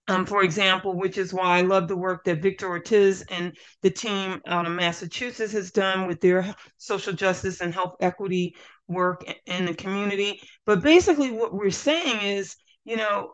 um, 0.08 0.26
for 0.26 0.42
example, 0.42 0.96
which 0.96 1.18
is 1.18 1.32
why 1.32 1.58
I 1.58 1.60
love 1.62 1.88
the 1.88 1.96
work 1.96 2.24
that 2.24 2.42
Victor 2.42 2.68
Ortiz 2.68 3.22
and 3.30 3.56
the 3.82 3.90
team 3.90 4.40
out 4.46 4.66
of 4.66 4.72
Massachusetts 4.72 5.52
has 5.52 5.70
done 5.70 6.06
with 6.06 6.20
their 6.20 6.54
social 6.78 7.12
justice 7.12 7.60
and 7.60 7.72
health 7.72 7.96
equity 8.00 8.56
work 8.88 9.24
in 9.46 9.66
the 9.66 9.74
community. 9.74 10.40
But 10.66 10.82
basically, 10.82 11.30
what 11.30 11.54
we're 11.54 11.70
saying 11.70 12.22
is, 12.22 12.56
you 12.84 12.96
know, 12.96 13.30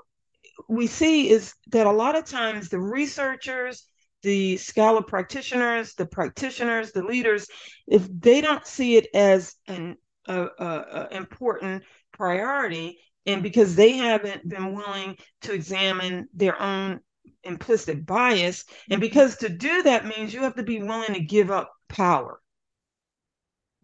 we 0.68 0.86
see 0.86 1.30
is 1.30 1.54
that 1.68 1.86
a 1.86 1.92
lot 1.92 2.16
of 2.16 2.24
times 2.24 2.68
the 2.68 2.80
researchers, 2.80 3.86
the 4.22 4.56
scholar 4.56 5.02
practitioners, 5.02 5.94
the 5.94 6.06
practitioners, 6.06 6.92
the 6.92 7.02
leaders, 7.02 7.46
if 7.86 8.06
they 8.20 8.40
don't 8.40 8.66
see 8.66 8.96
it 8.96 9.06
as 9.14 9.54
an 9.66 9.96
a, 10.28 10.42
a, 10.58 10.66
a 10.66 11.16
important 11.16 11.84
priority, 12.12 12.98
and 13.26 13.42
because 13.42 13.74
they 13.74 13.92
haven't 13.92 14.48
been 14.48 14.74
willing 14.74 15.16
to 15.42 15.52
examine 15.52 16.28
their 16.32 16.60
own 16.60 17.00
implicit 17.42 18.04
bias 18.06 18.64
and 18.90 19.00
because 19.00 19.36
to 19.36 19.48
do 19.48 19.82
that 19.82 20.06
means 20.06 20.32
you 20.32 20.42
have 20.42 20.56
to 20.56 20.62
be 20.62 20.82
willing 20.82 21.14
to 21.14 21.20
give 21.20 21.50
up 21.50 21.72
power. 21.88 22.40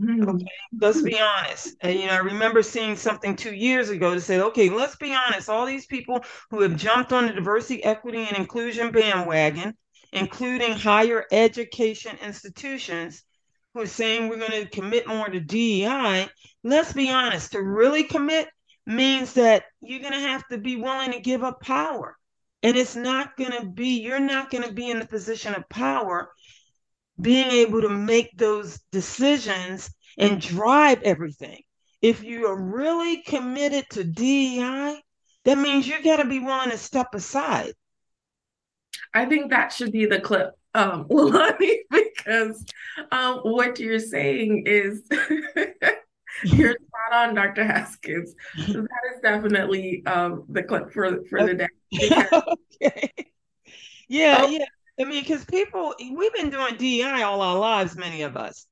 Mm-hmm. 0.01 0.29
okay 0.29 0.47
let's 0.81 1.03
be 1.03 1.19
honest. 1.21 1.77
And 1.81 1.99
you 1.99 2.07
know 2.07 2.15
i 2.15 2.19
remember 2.19 2.63
seeing 2.63 2.97
something 2.97 3.37
two 3.37 3.55
years 3.55 3.91
ago 3.91 4.15
to 4.15 4.21
say 4.21 4.41
okay 4.41 4.69
let's 4.69 4.97
be 4.97 5.15
honest. 5.15 5.49
All 5.49 5.67
these 5.67 5.87
people 5.87 6.25
who 6.51 6.63
have 6.63 6.77
jumped 6.77 7.13
on 7.13 7.27
the 7.27 7.33
diversity 7.33 7.85
equity 7.85 8.25
and 8.25 8.37
inclusion 8.37 8.91
bandwagon 8.91 9.75
including 10.13 10.73
higher 10.73 11.25
education 11.33 12.17
institutions 12.23 13.23
who 13.73 13.81
are 13.81 13.87
saying 13.87 14.29
we're 14.29 14.39
going 14.39 14.51
to 14.51 14.69
commit 14.69 15.07
more 15.07 15.29
to 15.29 15.41
dei 15.41 16.29
let's 16.65 16.93
be 16.93 17.11
honest. 17.11 17.53
To 17.53 17.63
really 17.63 18.05
commit 18.05 18.49
means 18.87 19.35
that 19.35 19.65
you're 19.81 20.01
going 20.01 20.13
to 20.13 20.19
have 20.19 20.47
to 20.49 20.59
be 20.59 20.77
willing 20.77 21.13
to 21.13 21.21
give 21.21 21.43
up 21.43 21.61
power. 21.61 22.17
And 22.63 22.77
it's 22.77 22.97
not 22.97 23.37
going 23.37 23.53
to 23.53 23.67
be, 23.67 24.01
you're 24.01 24.21
not 24.21 24.51
going 24.51 24.65
to 24.65 24.73
be 24.73 24.91
in 24.91 24.99
the 24.99 25.07
position 25.07 25.55
of 25.55 25.69
power 25.69 26.31
being 27.21 27.51
able 27.51 27.83
to 27.83 27.89
make 27.89 28.37
those 28.37 28.79
decisions 28.91 29.93
and 30.19 30.41
drive 30.41 31.03
everything. 31.03 31.63
If 32.01 32.25
you 32.25 32.47
are 32.47 32.61
really 32.61 33.23
committed 33.23 33.87
to 33.91 34.05
DEI, 34.05 35.01
that 35.45 35.59
means 35.59 35.87
you 35.87 36.03
got 36.03 36.17
to 36.17 36.25
be 36.25 36.41
willing 36.41 36.71
to 36.71 36.79
step 36.79 37.15
aside. 37.15 37.73
I 39.15 39.27
think 39.27 39.51
that 39.51 39.73
should 39.73 39.93
be 39.93 40.07
the 40.07 40.21
clip, 40.21 40.53
um, 40.75 41.07
Lonnie, 41.11 41.83
because 41.91 42.65
um, 43.11 43.39
what 43.39 43.79
you're 43.79 43.99
saying 43.99 44.65
is 44.67 45.09
You're 46.45 46.77
spot 46.77 47.29
on, 47.29 47.35
Dr. 47.35 47.65
Haskins. 47.65 48.35
that 48.57 48.89
is 49.15 49.21
definitely 49.23 50.03
um, 50.07 50.45
the 50.49 50.63
clip 50.63 50.93
for 50.93 51.25
for 51.29 51.45
the 51.45 51.55
day. 51.55 51.69
okay. 52.83 53.13
Yeah, 54.09 54.47
yeah. 54.47 54.65
I 55.01 55.05
mean, 55.05 55.23
because 55.23 55.45
people, 55.45 55.95
we've 55.99 56.35
been 56.35 56.51
doing 56.51 56.77
DEI 56.77 57.23
all 57.23 57.41
our 57.41 57.59
lives, 57.59 57.97
many 57.97 58.23
of 58.23 58.37
us. 58.37 58.67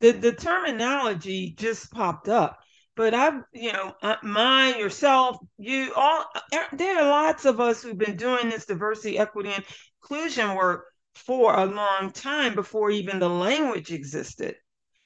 The 0.00 0.10
the 0.10 0.32
terminology 0.32 1.54
just 1.56 1.90
popped 1.92 2.28
up, 2.28 2.58
but 2.96 3.14
I've, 3.14 3.42
you 3.52 3.72
know, 3.72 3.94
uh, 4.02 4.16
mine, 4.22 4.78
yourself, 4.78 5.38
you 5.58 5.92
all. 5.94 6.24
Er, 6.54 6.66
there 6.72 6.98
are 6.98 7.08
lots 7.08 7.44
of 7.44 7.60
us 7.60 7.82
who've 7.82 7.96
been 7.96 8.16
doing 8.16 8.50
this 8.50 8.66
diversity, 8.66 9.18
equity, 9.18 9.50
and 9.50 9.64
inclusion 10.02 10.54
work 10.54 10.86
for 11.14 11.54
a 11.54 11.66
long 11.66 12.10
time 12.12 12.54
before 12.54 12.90
even 12.90 13.18
the 13.18 13.28
language 13.28 13.92
existed. 13.92 14.56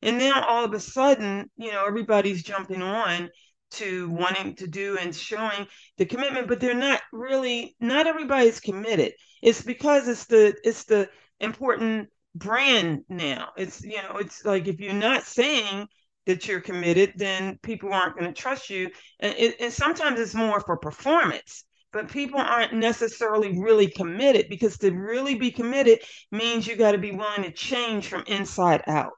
And 0.03 0.19
now 0.19 0.45
all 0.47 0.65
of 0.65 0.73
a 0.73 0.81
sudden, 0.81 1.51
you 1.57 1.73
know, 1.73 1.87
everybody's 1.87 2.43
jumping 2.43 2.83
on 2.83 3.31
to 3.73 4.09
wanting 4.11 4.55
to 4.57 4.67
do 4.67 4.97
and 4.99 5.15
showing 5.15 5.67
the 5.99 6.07
commitment, 6.07 6.49
but 6.49 6.61
they're 6.61 6.75
not 6.75 7.01
really 7.13 7.75
not 7.81 8.07
everybody's 8.07 8.61
committed. 8.61 9.13
It's 9.43 9.63
because 9.63 10.09
it's 10.09 10.27
the 10.27 10.55
it's 10.63 10.85
the 10.85 11.09
important 11.41 12.09
brand 12.35 13.05
now. 13.09 13.51
It's 13.57 13.83
you 13.83 14.03
know, 14.03 14.19
it's 14.19 14.45
like 14.45 14.69
if 14.69 14.81
you're 14.81 14.93
not 14.93 15.25
saying 15.25 15.89
that 16.27 16.47
you're 16.47 16.61
committed, 16.61 17.13
then 17.17 17.59
people 17.63 17.93
aren't 17.93 18.19
going 18.19 18.33
to 18.33 18.41
trust 18.41 18.69
you. 18.69 18.91
And, 19.21 19.35
it, 19.39 19.57
and 19.61 19.73
sometimes 19.73 20.19
it's 20.19 20.35
more 20.35 20.61
for 20.61 20.77
performance, 20.77 21.65
but 21.93 22.11
people 22.11 22.41
aren't 22.41 22.73
necessarily 22.73 23.59
really 23.59 23.87
committed 23.89 24.47
because 24.49 24.77
to 24.79 24.91
really 24.91 25.37
be 25.37 25.53
committed 25.53 26.01
means 26.33 26.67
you 26.67 26.77
got 26.77 26.93
to 26.93 26.99
be 26.99 27.13
willing 27.13 27.45
to 27.45 27.53
change 27.53 28.09
from 28.09 28.25
inside 28.27 28.83
out. 28.87 29.13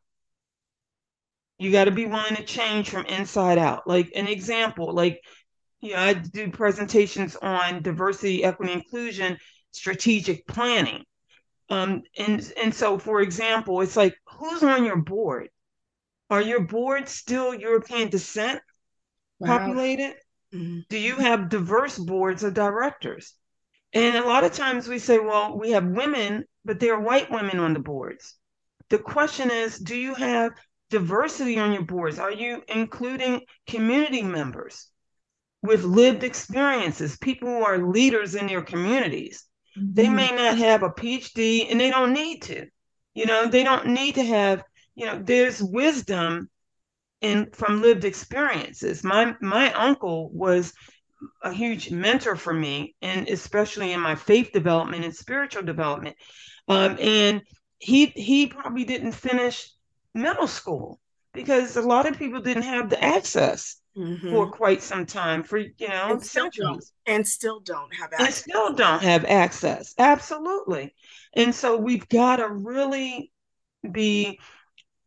You 1.58 1.72
got 1.72 1.84
to 1.84 1.90
be 1.90 2.06
willing 2.06 2.36
to 2.36 2.44
change 2.44 2.90
from 2.90 3.06
inside 3.06 3.58
out. 3.58 3.86
Like 3.86 4.12
an 4.14 4.28
example, 4.28 4.92
like 4.92 5.20
you 5.80 5.92
know, 5.92 6.00
I 6.00 6.14
do 6.14 6.50
presentations 6.50 7.36
on 7.36 7.82
diversity, 7.82 8.44
equity, 8.44 8.72
inclusion, 8.72 9.38
strategic 9.70 10.46
planning. 10.46 11.04
Um, 11.70 12.02
and 12.16 12.52
and 12.60 12.74
so, 12.74 12.98
for 12.98 13.20
example, 13.20 13.80
it's 13.80 13.96
like 13.96 14.14
who's 14.26 14.62
on 14.62 14.84
your 14.84 14.96
board? 14.96 15.48
Are 16.30 16.42
your 16.42 16.60
boards 16.60 17.12
still 17.12 17.54
European 17.54 18.08
descent 18.08 18.60
wow. 19.38 19.58
populated? 19.58 20.14
Mm-hmm. 20.52 20.80
Do 20.88 20.98
you 20.98 21.16
have 21.16 21.48
diverse 21.48 21.98
boards 21.98 22.42
of 22.42 22.54
directors? 22.54 23.34
And 23.92 24.16
a 24.16 24.26
lot 24.26 24.44
of 24.44 24.52
times 24.52 24.86
we 24.86 24.98
say, 24.98 25.18
well, 25.18 25.58
we 25.58 25.70
have 25.70 25.84
women, 25.84 26.44
but 26.64 26.78
there 26.78 26.94
are 26.94 27.00
white 27.00 27.30
women 27.30 27.58
on 27.58 27.72
the 27.72 27.80
boards. 27.80 28.34
The 28.90 28.98
question 28.98 29.50
is, 29.50 29.78
do 29.78 29.96
you 29.96 30.14
have 30.14 30.52
diversity 30.90 31.58
on 31.58 31.72
your 31.72 31.84
boards? 31.84 32.18
Are 32.18 32.32
you 32.32 32.62
including 32.68 33.42
community 33.66 34.22
members 34.22 34.88
with 35.62 35.84
lived 35.84 36.24
experiences, 36.24 37.18
people 37.18 37.48
who 37.48 37.64
are 37.64 37.90
leaders 37.90 38.34
in 38.34 38.46
their 38.46 38.62
communities? 38.62 39.44
Mm-hmm. 39.76 39.94
They 39.94 40.08
may 40.08 40.30
not 40.30 40.58
have 40.58 40.82
a 40.82 40.90
PhD 40.90 41.70
and 41.70 41.80
they 41.80 41.90
don't 41.90 42.12
need 42.12 42.42
to. 42.42 42.66
You 43.14 43.26
know, 43.26 43.46
they 43.48 43.64
don't 43.64 43.88
need 43.88 44.14
to 44.14 44.24
have, 44.24 44.62
you 44.94 45.06
know, 45.06 45.20
there's 45.22 45.62
wisdom 45.62 46.48
in 47.20 47.50
from 47.52 47.82
lived 47.82 48.04
experiences. 48.04 49.02
My 49.02 49.34
my 49.40 49.72
uncle 49.72 50.30
was 50.32 50.72
a 51.42 51.52
huge 51.52 51.90
mentor 51.90 52.36
for 52.36 52.54
me, 52.54 52.94
and 53.02 53.28
especially 53.28 53.92
in 53.92 54.00
my 54.00 54.14
faith 54.14 54.52
development 54.52 55.04
and 55.04 55.14
spiritual 55.14 55.62
development. 55.62 56.16
Um, 56.68 56.96
and 57.00 57.42
he 57.78 58.06
he 58.06 58.46
probably 58.46 58.84
didn't 58.84 59.12
finish 59.12 59.68
middle 60.14 60.46
school 60.46 61.00
because 61.32 61.76
a 61.76 61.82
lot 61.82 62.06
of 62.06 62.18
people 62.18 62.40
didn't 62.40 62.64
have 62.64 62.90
the 62.90 63.02
access 63.02 63.76
mm-hmm. 63.96 64.30
for 64.30 64.50
quite 64.50 64.82
some 64.82 65.06
time 65.06 65.42
for 65.42 65.58
you 65.58 65.88
know 65.88 66.12
and 66.12 66.24
still 66.24 66.50
don't, 66.50 66.84
and 67.06 67.26
still 67.26 67.60
don't 67.60 67.94
have 67.94 68.12
access. 68.12 68.26
and 68.26 68.34
still 68.34 68.72
don't 68.74 69.02
have 69.02 69.24
access. 69.24 69.94
Absolutely. 69.98 70.94
And 71.34 71.54
so 71.54 71.76
we've 71.76 72.08
got 72.08 72.36
to 72.36 72.48
really 72.48 73.30
be 73.90 74.40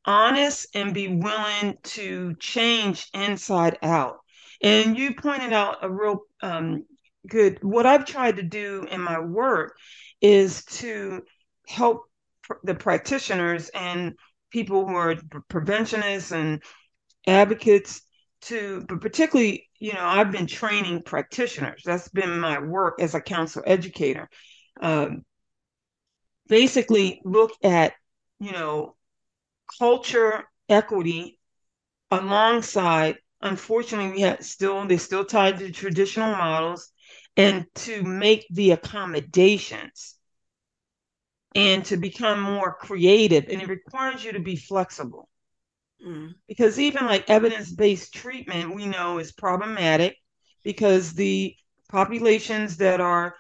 honest 0.06 0.68
and 0.74 0.94
be 0.94 1.08
willing 1.08 1.78
to 1.84 2.36
change 2.36 3.08
inside 3.14 3.78
out. 3.82 4.20
And 4.64 4.98
you 4.98 5.16
pointed 5.16 5.54
out 5.54 5.78
a 5.82 5.90
real 5.90 6.22
um, 6.42 6.86
good 7.28 7.60
what 7.62 7.86
i've 7.86 8.06
tried 8.06 8.38
to 8.38 8.44
do 8.44 8.86
in 8.90 9.02
my 9.02 9.20
work 9.20 9.78
is 10.22 10.64
to 10.66 11.22
help 11.68 12.06
pr- 12.44 12.54
the 12.64 12.76
practitioners 12.76 13.70
and 13.70 14.16
people 14.52 14.88
who 14.88 14.96
are 14.96 15.16
preventionists 15.50 16.32
and 16.32 16.62
advocates 17.26 18.02
to, 18.42 18.84
but 18.88 19.02
particularly, 19.02 19.70
you 19.80 19.94
know, 19.94 20.04
I've 20.04 20.32
been 20.32 20.48
training 20.48 21.04
practitioners. 21.04 21.82
That's 21.86 22.10
been 22.10 22.40
my 22.40 22.60
work 22.60 23.02
as 23.02 23.16
a 23.16 23.22
counselor 23.22 23.68
educator. 23.68 24.30
Um, 24.80 25.24
basically, 26.48 27.22
look 27.24 27.52
at, 27.64 27.94
you 28.40 28.52
know, 28.52 28.96
culture 29.80 30.44
equity 30.70 31.40
alongside. 32.10 33.18
Unfortunately, 33.42 34.12
we 34.12 34.22
have 34.22 34.44
still 34.44 34.86
they're 34.86 35.00
still 35.00 35.26
tied 35.26 35.60
to 35.60 35.72
traditional 35.72 36.32
models, 36.32 36.92
and 37.38 37.66
to 37.76 38.04
make 38.04 38.46
the 38.52 38.72
accommodations 38.72 40.16
and 41.56 41.84
to 41.86 41.98
become 41.98 42.42
more 42.42 42.74
creative. 42.74 43.46
And 43.50 43.62
it 43.62 43.68
requires 43.68 44.24
you 44.24 44.32
to 44.34 44.40
be 44.40 44.56
flexible. 44.56 45.30
Mm. 46.06 46.34
Because 46.48 46.80
even 46.80 47.06
like 47.06 47.30
evidence 47.30 47.72
based 47.72 48.14
treatment, 48.14 48.76
we 48.76 48.86
know 48.86 49.20
is 49.20 49.32
problematic 49.32 50.16
because 50.64 51.14
the 51.14 51.56
populations 51.90 52.78
that 52.78 53.02
are 53.02 53.36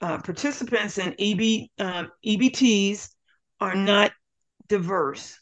uh, 0.00 0.18
participants 0.18 0.98
in 0.98 1.14
EB, 1.18 1.70
um, 1.78 2.10
EBTs 2.26 3.08
are 3.60 3.76
not 3.76 4.12
diverse. 4.68 5.38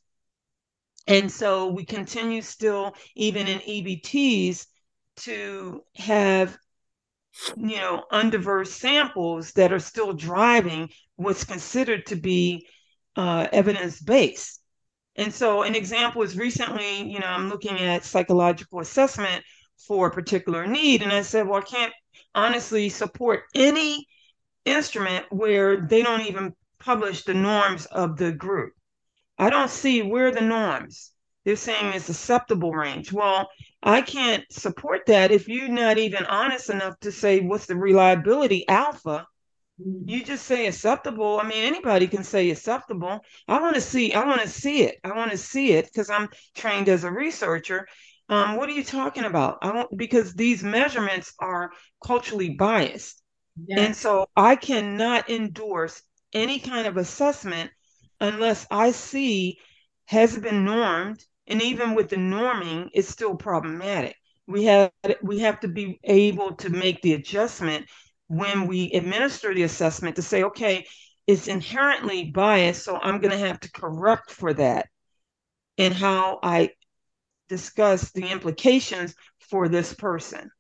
And 1.07 1.33
so 1.33 1.69
we 1.69 1.85
continue 1.85 2.43
still, 2.43 2.95
even 3.17 3.49
in 3.49 3.59
EBTs, 3.61 4.67
to 5.17 5.83
have 5.97 6.57
you 7.57 7.77
know 7.77 8.05
undiverse 8.13 8.69
samples 8.69 9.53
that 9.53 9.73
are 9.73 9.79
still 9.79 10.13
driving 10.13 10.89
what's 11.17 11.45
considered 11.45 12.07
to 12.07 12.17
be 12.17 12.67
uh, 13.17 13.47
evidence 13.53 14.01
based 14.01 14.61
and 15.17 15.35
so 15.35 15.63
an 15.63 15.75
example 15.75 16.23
is 16.23 16.39
recently, 16.39 17.03
you 17.03 17.19
know, 17.19 17.27
I'm 17.27 17.51
looking 17.51 17.79
at 17.79 18.05
psychological 18.05 18.81
assessment 18.81 19.45
for 19.87 20.07
a 20.07 20.11
particular 20.11 20.67
need. 20.67 21.03
And 21.03 21.13
I 21.13 21.23
said, 21.23 21.47
well, 21.47 21.61
I 21.61 21.63
can't 21.63 21.93
honestly 22.35 22.89
support 22.89 23.43
any 23.55 24.07
instrument 24.65 25.27
where 25.31 25.81
they 25.81 26.03
don't 26.03 26.27
even 26.27 26.55
publish 26.79 27.25
the 27.25 27.35
norms 27.35 27.87
of 27.87 28.17
the 28.17 28.33
group. 28.33 28.73
I 29.37 29.51
don't 29.51 29.71
see 29.71 30.03
where 30.03 30.31
the 30.31 30.41
norms. 30.41 31.13
They're 31.45 31.57
saying 31.57 31.93
it's 31.95 32.09
acceptable 32.09 32.73
range. 32.73 33.13
Well, 33.13 33.49
I 33.83 34.03
can't 34.03 34.45
support 34.53 35.07
that 35.07 35.31
if 35.31 35.49
you're 35.49 35.69
not 35.69 35.99
even 35.99 36.27
honest 36.27 36.71
enough 36.71 36.99
to 37.01 37.13
say 37.13 37.41
what's 37.41 37.67
the 37.67 37.77
reliability 37.77 38.69
alpha 38.69 39.27
you 40.05 40.23
just 40.25 40.45
say 40.45 40.67
acceptable. 40.67 41.41
I 41.41 41.47
mean, 41.47 41.65
anybody 41.65 42.07
can 42.07 42.25
say 42.25 42.51
acceptable. 42.51 43.21
I 43.49 43.61
want 43.61 43.77
to 43.77 43.81
see. 43.81 44.13
I 44.13 44.25
want 44.27 44.43
to 44.43 44.49
see 44.49 44.83
it. 44.83 44.97
I 45.05 45.13
want 45.17 45.31
to 45.31 45.39
see 45.39 45.73
it 45.73 45.87
because 45.87 46.11
I'm 46.11 46.29
trained 46.55 46.89
as 46.89 47.05
a 47.05 47.11
researcher. 47.11 47.87
Um, 48.29 48.57
what 48.57 48.69
are 48.69 48.73
you 48.73 48.85
talking 48.85 49.25
about? 49.25 49.59
I 49.63 49.73
don't 49.73 49.97
because 49.97 50.35
these 50.35 50.63
measurements 50.63 51.33
are 51.39 51.73
culturally 52.05 52.51
biased, 52.51 53.23
and 53.77 53.97
so 53.97 54.29
I 54.37 54.57
cannot 54.57 55.31
endorse 55.31 56.03
any 56.33 56.61
kind 56.61 56.87
of 56.87 56.97
assessment 56.97 57.71
unless 58.21 58.67
I 58.71 58.93
see 58.93 59.59
has 60.07 60.37
been 60.39 60.65
normed, 60.65 61.25
and 61.51 61.61
even 61.61 61.95
with 61.95 62.09
the 62.09 62.17
norming, 62.17 62.89
it's 62.95 63.09
still 63.09 63.35
problematic. 63.35 64.17
We 64.47 64.65
have 64.65 64.93
we 65.23 65.41
have 65.41 65.61
to 65.61 65.69
be 65.69 65.99
able 66.05 66.55
to 66.57 66.71
make 66.71 67.03
the 67.03 67.15
adjustment 67.15 67.87
when 68.29 68.69
we 68.69 68.93
administer 68.93 69.53
the 69.53 69.65
assessment 69.65 70.17
to 70.17 70.23
say, 70.23 70.45
okay, 70.45 70.87
it's 71.27 71.49
inherently 71.49 72.31
biased, 72.31 72.85
so 72.85 72.97
I'm 72.97 73.21
going 73.21 73.33
to 73.33 73.47
have 73.47 73.61
to 73.61 73.73
correct 73.73 74.31
for 74.31 74.55
that 74.55 74.87
and 75.77 75.93
how 75.93 76.39
I 76.43 76.71
discuss 77.49 78.13
the 78.13 78.27
implications 78.27 79.15
for 79.51 79.69
this 79.69 79.93
person. 79.93 80.51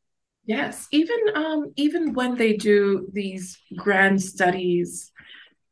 Yes, 0.44 0.88
even 0.90 1.16
um, 1.36 1.72
even 1.76 2.14
when 2.14 2.36
they 2.36 2.56
do 2.56 3.08
these 3.12 3.56
grand 3.76 4.20
studies, 4.20 5.12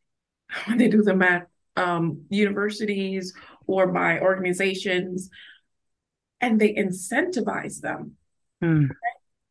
when 0.66 0.78
they 0.78 0.88
do 0.88 1.02
them 1.02 1.22
at 1.22 1.48
um, 1.76 2.22
universities 2.30 3.34
or 3.68 3.86
by 3.86 4.18
organizations, 4.18 5.30
and 6.40 6.60
they 6.60 6.74
incentivize 6.74 7.80
them, 7.80 8.16
hmm. 8.60 8.86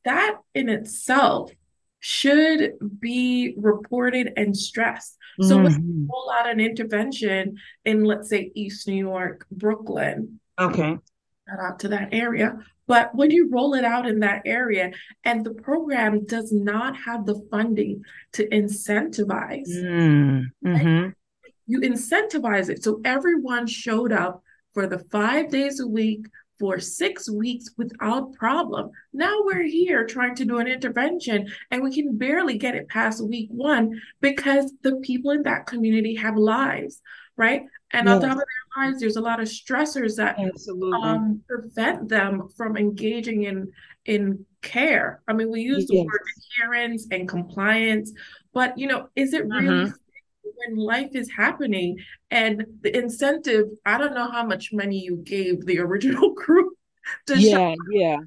that 0.03 0.38
in 0.53 0.68
itself 0.68 1.51
should 1.99 2.74
be 2.99 3.53
reported 3.57 4.34
and 4.36 4.55
stressed. 4.55 5.18
So 5.41 5.55
mm-hmm. 5.55 5.65
let's 5.65 5.78
roll 5.80 6.32
out 6.32 6.49
an 6.49 6.59
intervention 6.59 7.57
in, 7.86 8.03
let's 8.03 8.30
say, 8.30 8.51
East 8.55 8.88
New 8.88 8.95
York, 8.95 9.45
Brooklyn. 9.51 10.39
Okay. 10.59 10.97
Shout 11.47 11.59
out 11.59 11.80
to 11.80 11.89
that 11.89 12.09
area. 12.11 12.59
But 12.88 13.13
when 13.13 13.32
you 13.32 13.49
roll 13.51 13.74
it 13.74 13.84
out 13.84 14.07
in 14.07 14.22
that 14.22 14.43
area 14.45 14.93
and 15.24 15.45
the 15.45 15.53
program 15.53 16.26
does 16.26 16.51
not 16.51 16.95
have 16.95 17.26
the 17.26 17.45
funding 17.51 18.03
to 18.34 18.47
incentivize, 18.47 19.68
mm-hmm. 19.70 20.43
right? 20.65 21.13
You 21.68 21.82
incentivize 21.82 22.70
it. 22.70 22.84
So 22.84 23.01
everyone 23.05 23.68
showed 23.68 24.11
up 24.11 24.41
for 24.74 24.88
the 24.88 24.99
five 25.11 25.49
days 25.49 25.80
a 25.80 25.88
week 25.88 26.26
for 26.59 26.80
six 26.80 27.30
weeks 27.30 27.70
without 27.78 28.34
problem. 28.34 28.89
Now 29.13 29.36
we're 29.43 29.68
here 29.68 30.05
trying 30.05 30.36
to 30.36 30.45
do 30.45 30.57
an 30.57 30.68
intervention 30.68 31.47
and 31.70 31.84
we 31.84 31.93
can 31.93 32.18
barely 32.18 32.57
get 32.57 32.76
it 32.76 32.88
past 32.88 33.24
week 33.24 33.49
one 33.51 34.01
because 34.22 34.74
the 34.82 34.95
people 34.97 35.32
in 35.32 35.43
that 35.43 35.68
community 35.68 36.15
have 36.15 36.36
lives, 36.36 37.01
right? 37.36 37.61
And 37.91 38.07
yes. 38.07 38.15
on 38.15 38.22
top 38.22 38.32
of 38.32 38.38
their 38.38 38.86
lives, 38.86 38.99
there's 38.99 39.18
a 39.18 39.22
lot 39.22 39.39
of 39.39 39.47
stressors 39.47 40.15
that 40.15 40.39
um, 41.03 41.41
prevent 41.47 42.09
them 42.09 42.49
from 42.57 42.76
engaging 42.76 43.43
in 43.43 43.72
in 44.05 44.45
care. 44.61 45.22
I 45.28 45.34
mean, 45.34 45.51
we 45.51 45.61
use 45.61 45.86
yes. 45.89 45.89
the 45.89 46.03
word 46.03 46.22
adherence 46.38 47.07
and 47.11 47.28
compliance, 47.28 48.11
but 48.53 48.78
you 48.78 48.88
know, 48.88 49.09
is 49.15 49.34
it 49.34 49.45
really 49.45 49.84
uh-huh 49.84 49.93
when 50.58 50.78
life 50.78 51.12
is 51.14 51.30
happening 51.32 51.97
and 52.32 52.66
the 52.82 52.97
incentive 52.97 53.66
i 53.86 53.97
don't 53.97 54.14
know 54.14 54.30
how 54.30 54.45
much 54.45 54.74
money 54.74 54.99
you 54.99 55.18
gave 55.18 55.66
the 55.66 55.80
original 55.80 56.34
group 56.34 56.74
yeah, 57.36 57.76
yeah. 57.91 58.18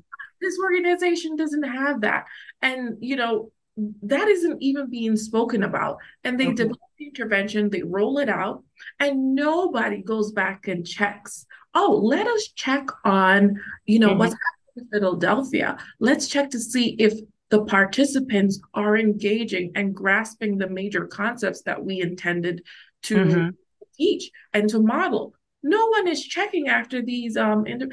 This 0.40 0.58
organization 0.62 1.36
doesn't 1.36 1.62
have 1.62 2.00
that. 2.02 2.26
And, 2.62 2.96
you 3.00 3.16
know, 3.16 3.52
that 4.02 4.28
isn't 4.28 4.62
even 4.62 4.90
being 4.90 5.16
spoken 5.16 5.62
about. 5.62 5.98
And 6.24 6.38
they 6.38 6.46
okay. 6.46 6.54
develop 6.54 6.78
the 6.98 7.06
intervention, 7.06 7.70
they 7.70 7.82
roll 7.82 8.18
it 8.18 8.28
out, 8.28 8.64
and 8.98 9.34
nobody 9.34 10.02
goes 10.02 10.32
back 10.32 10.68
and 10.68 10.86
checks. 10.86 11.46
Oh, 11.74 12.00
let 12.02 12.26
us 12.26 12.48
check 12.54 12.88
on, 13.04 13.60
you 13.86 13.98
know, 13.98 14.10
mm-hmm. 14.10 14.18
what's 14.18 14.34
happening 14.34 14.90
in 14.92 15.00
Philadelphia. 15.00 15.78
Let's 15.98 16.26
check 16.26 16.50
to 16.50 16.58
see 16.58 16.96
if 16.98 17.14
the 17.50 17.64
participants 17.64 18.60
are 18.74 18.96
engaging 18.96 19.72
and 19.74 19.94
grasping 19.94 20.58
the 20.58 20.68
major 20.68 21.06
concepts 21.06 21.62
that 21.62 21.84
we 21.84 22.00
intended 22.00 22.62
to 23.02 23.16
mm-hmm. 23.16 23.48
teach 23.96 24.30
and 24.52 24.68
to 24.70 24.80
model. 24.80 25.34
No 25.62 25.88
one 25.88 26.08
is 26.08 26.24
checking 26.24 26.68
after 26.68 27.02
these 27.02 27.36
um 27.36 27.66
inter- 27.66 27.88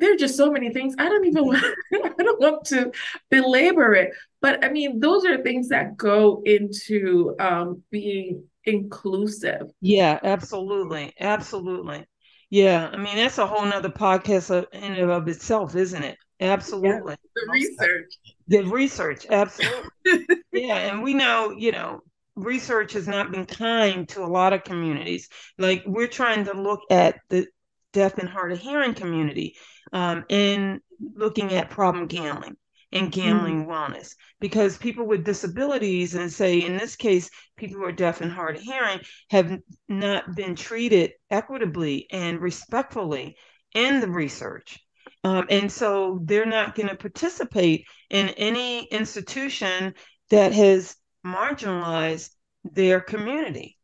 there 0.00 0.14
are 0.14 0.16
just 0.16 0.36
so 0.36 0.50
many 0.50 0.72
things. 0.72 0.94
I 0.98 1.08
don't 1.08 1.26
even 1.26 1.44
want, 1.46 1.64
I 1.92 2.22
don't 2.22 2.40
want 2.40 2.64
to 2.66 2.90
belabor 3.30 3.92
it, 3.94 4.12
but 4.40 4.64
I 4.64 4.70
mean, 4.70 4.98
those 4.98 5.24
are 5.26 5.42
things 5.42 5.68
that 5.68 5.96
go 5.96 6.42
into 6.44 7.36
um, 7.38 7.82
being 7.90 8.44
inclusive. 8.64 9.70
Yeah, 9.80 10.18
absolutely, 10.22 11.12
absolutely. 11.20 12.06
Yeah, 12.48 12.90
I 12.92 12.96
mean 12.96 13.16
that's 13.16 13.38
a 13.38 13.46
whole 13.46 13.64
nother 13.64 13.90
podcast 13.90 14.50
of, 14.50 14.66
in 14.72 14.94
and 14.94 15.10
of 15.10 15.28
itself, 15.28 15.76
isn't 15.76 16.02
it? 16.02 16.18
Absolutely. 16.40 17.12
Yeah, 17.12 17.30
the 17.34 17.52
research. 17.52 18.14
The 18.50 18.64
research, 18.64 19.26
absolutely. 19.30 19.88
yeah, 20.52 20.76
and 20.76 21.04
we 21.04 21.14
know, 21.14 21.54
you 21.56 21.70
know, 21.70 22.00
research 22.34 22.94
has 22.94 23.06
not 23.06 23.30
been 23.30 23.46
kind 23.46 24.08
to 24.08 24.24
a 24.24 24.26
lot 24.26 24.52
of 24.52 24.64
communities. 24.64 25.28
Like 25.56 25.84
we're 25.86 26.08
trying 26.08 26.46
to 26.46 26.52
look 26.52 26.80
at 26.90 27.20
the 27.28 27.46
deaf 27.92 28.18
and 28.18 28.28
hard 28.28 28.50
of 28.50 28.58
hearing 28.58 28.94
community 28.94 29.54
um, 29.92 30.24
in 30.28 30.80
looking 31.14 31.52
at 31.52 31.70
problem 31.70 32.08
gambling 32.08 32.56
and 32.90 33.12
gambling 33.12 33.66
mm-hmm. 33.66 33.70
wellness 33.70 34.16
because 34.40 34.76
people 34.76 35.06
with 35.06 35.24
disabilities 35.24 36.16
and 36.16 36.32
say 36.32 36.58
in 36.58 36.76
this 36.76 36.96
case 36.96 37.30
people 37.56 37.76
who 37.78 37.84
are 37.84 37.92
deaf 37.92 38.20
and 38.20 38.32
hard 38.32 38.56
of 38.56 38.62
hearing 38.62 38.98
have 39.30 39.58
not 39.88 40.34
been 40.34 40.56
treated 40.56 41.12
equitably 41.30 42.08
and 42.10 42.40
respectfully 42.40 43.36
in 43.74 44.00
the 44.00 44.08
research 44.08 44.80
um, 45.24 45.46
and 45.50 45.70
so 45.70 46.20
they're 46.24 46.46
not 46.46 46.74
going 46.74 46.88
to 46.88 46.94
participate 46.94 47.86
in 48.08 48.30
any 48.30 48.84
institution 48.86 49.94
that 50.30 50.52
has 50.52 50.96
marginalized 51.24 52.30
their 52.64 53.00
community 53.00 53.76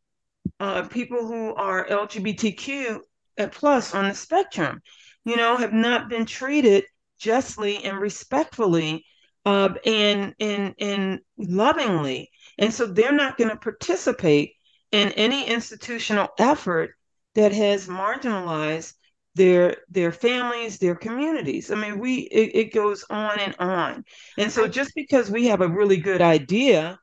uh, 0.59 0.87
people 0.87 1.27
who 1.27 1.53
are 1.55 1.87
lgbtq 1.87 2.99
plus 3.51 3.93
on 3.93 4.07
the 4.07 4.15
spectrum 4.15 4.81
you 5.27 5.35
know, 5.35 5.57
have 5.57 5.73
not 5.73 6.07
been 6.07 6.25
treated 6.25 6.85
justly 7.19 7.83
and 7.83 7.99
respectfully 7.99 9.05
uh, 9.45 9.73
and, 9.85 10.33
and, 10.39 10.73
and 10.79 11.19
lovingly. 11.37 12.31
And 12.57 12.73
so 12.73 12.85
they're 12.85 13.11
not 13.11 13.37
going 13.37 13.49
to 13.49 13.57
participate 13.57 14.53
in 14.93 15.11
any 15.11 15.45
institutional 15.45 16.29
effort 16.39 16.91
that 17.35 17.51
has 17.51 17.87
marginalized 17.87 18.93
their 19.37 19.77
their 19.89 20.11
families 20.11 20.77
their 20.77 20.95
communities 20.95 21.71
i 21.71 21.75
mean 21.75 21.99
we 21.99 22.15
it, 22.41 22.55
it, 22.55 22.73
goes 22.73 23.05
on 23.09 23.39
and 23.39 23.55
on 23.59 24.03
and 24.37 24.51
so 24.51 24.67
just 24.67 24.93
because 24.95 25.31
we 25.31 25.47
have 25.47 25.61
a 25.61 25.67
really 25.67 25.97
good 25.97 26.21
idea 26.21 26.99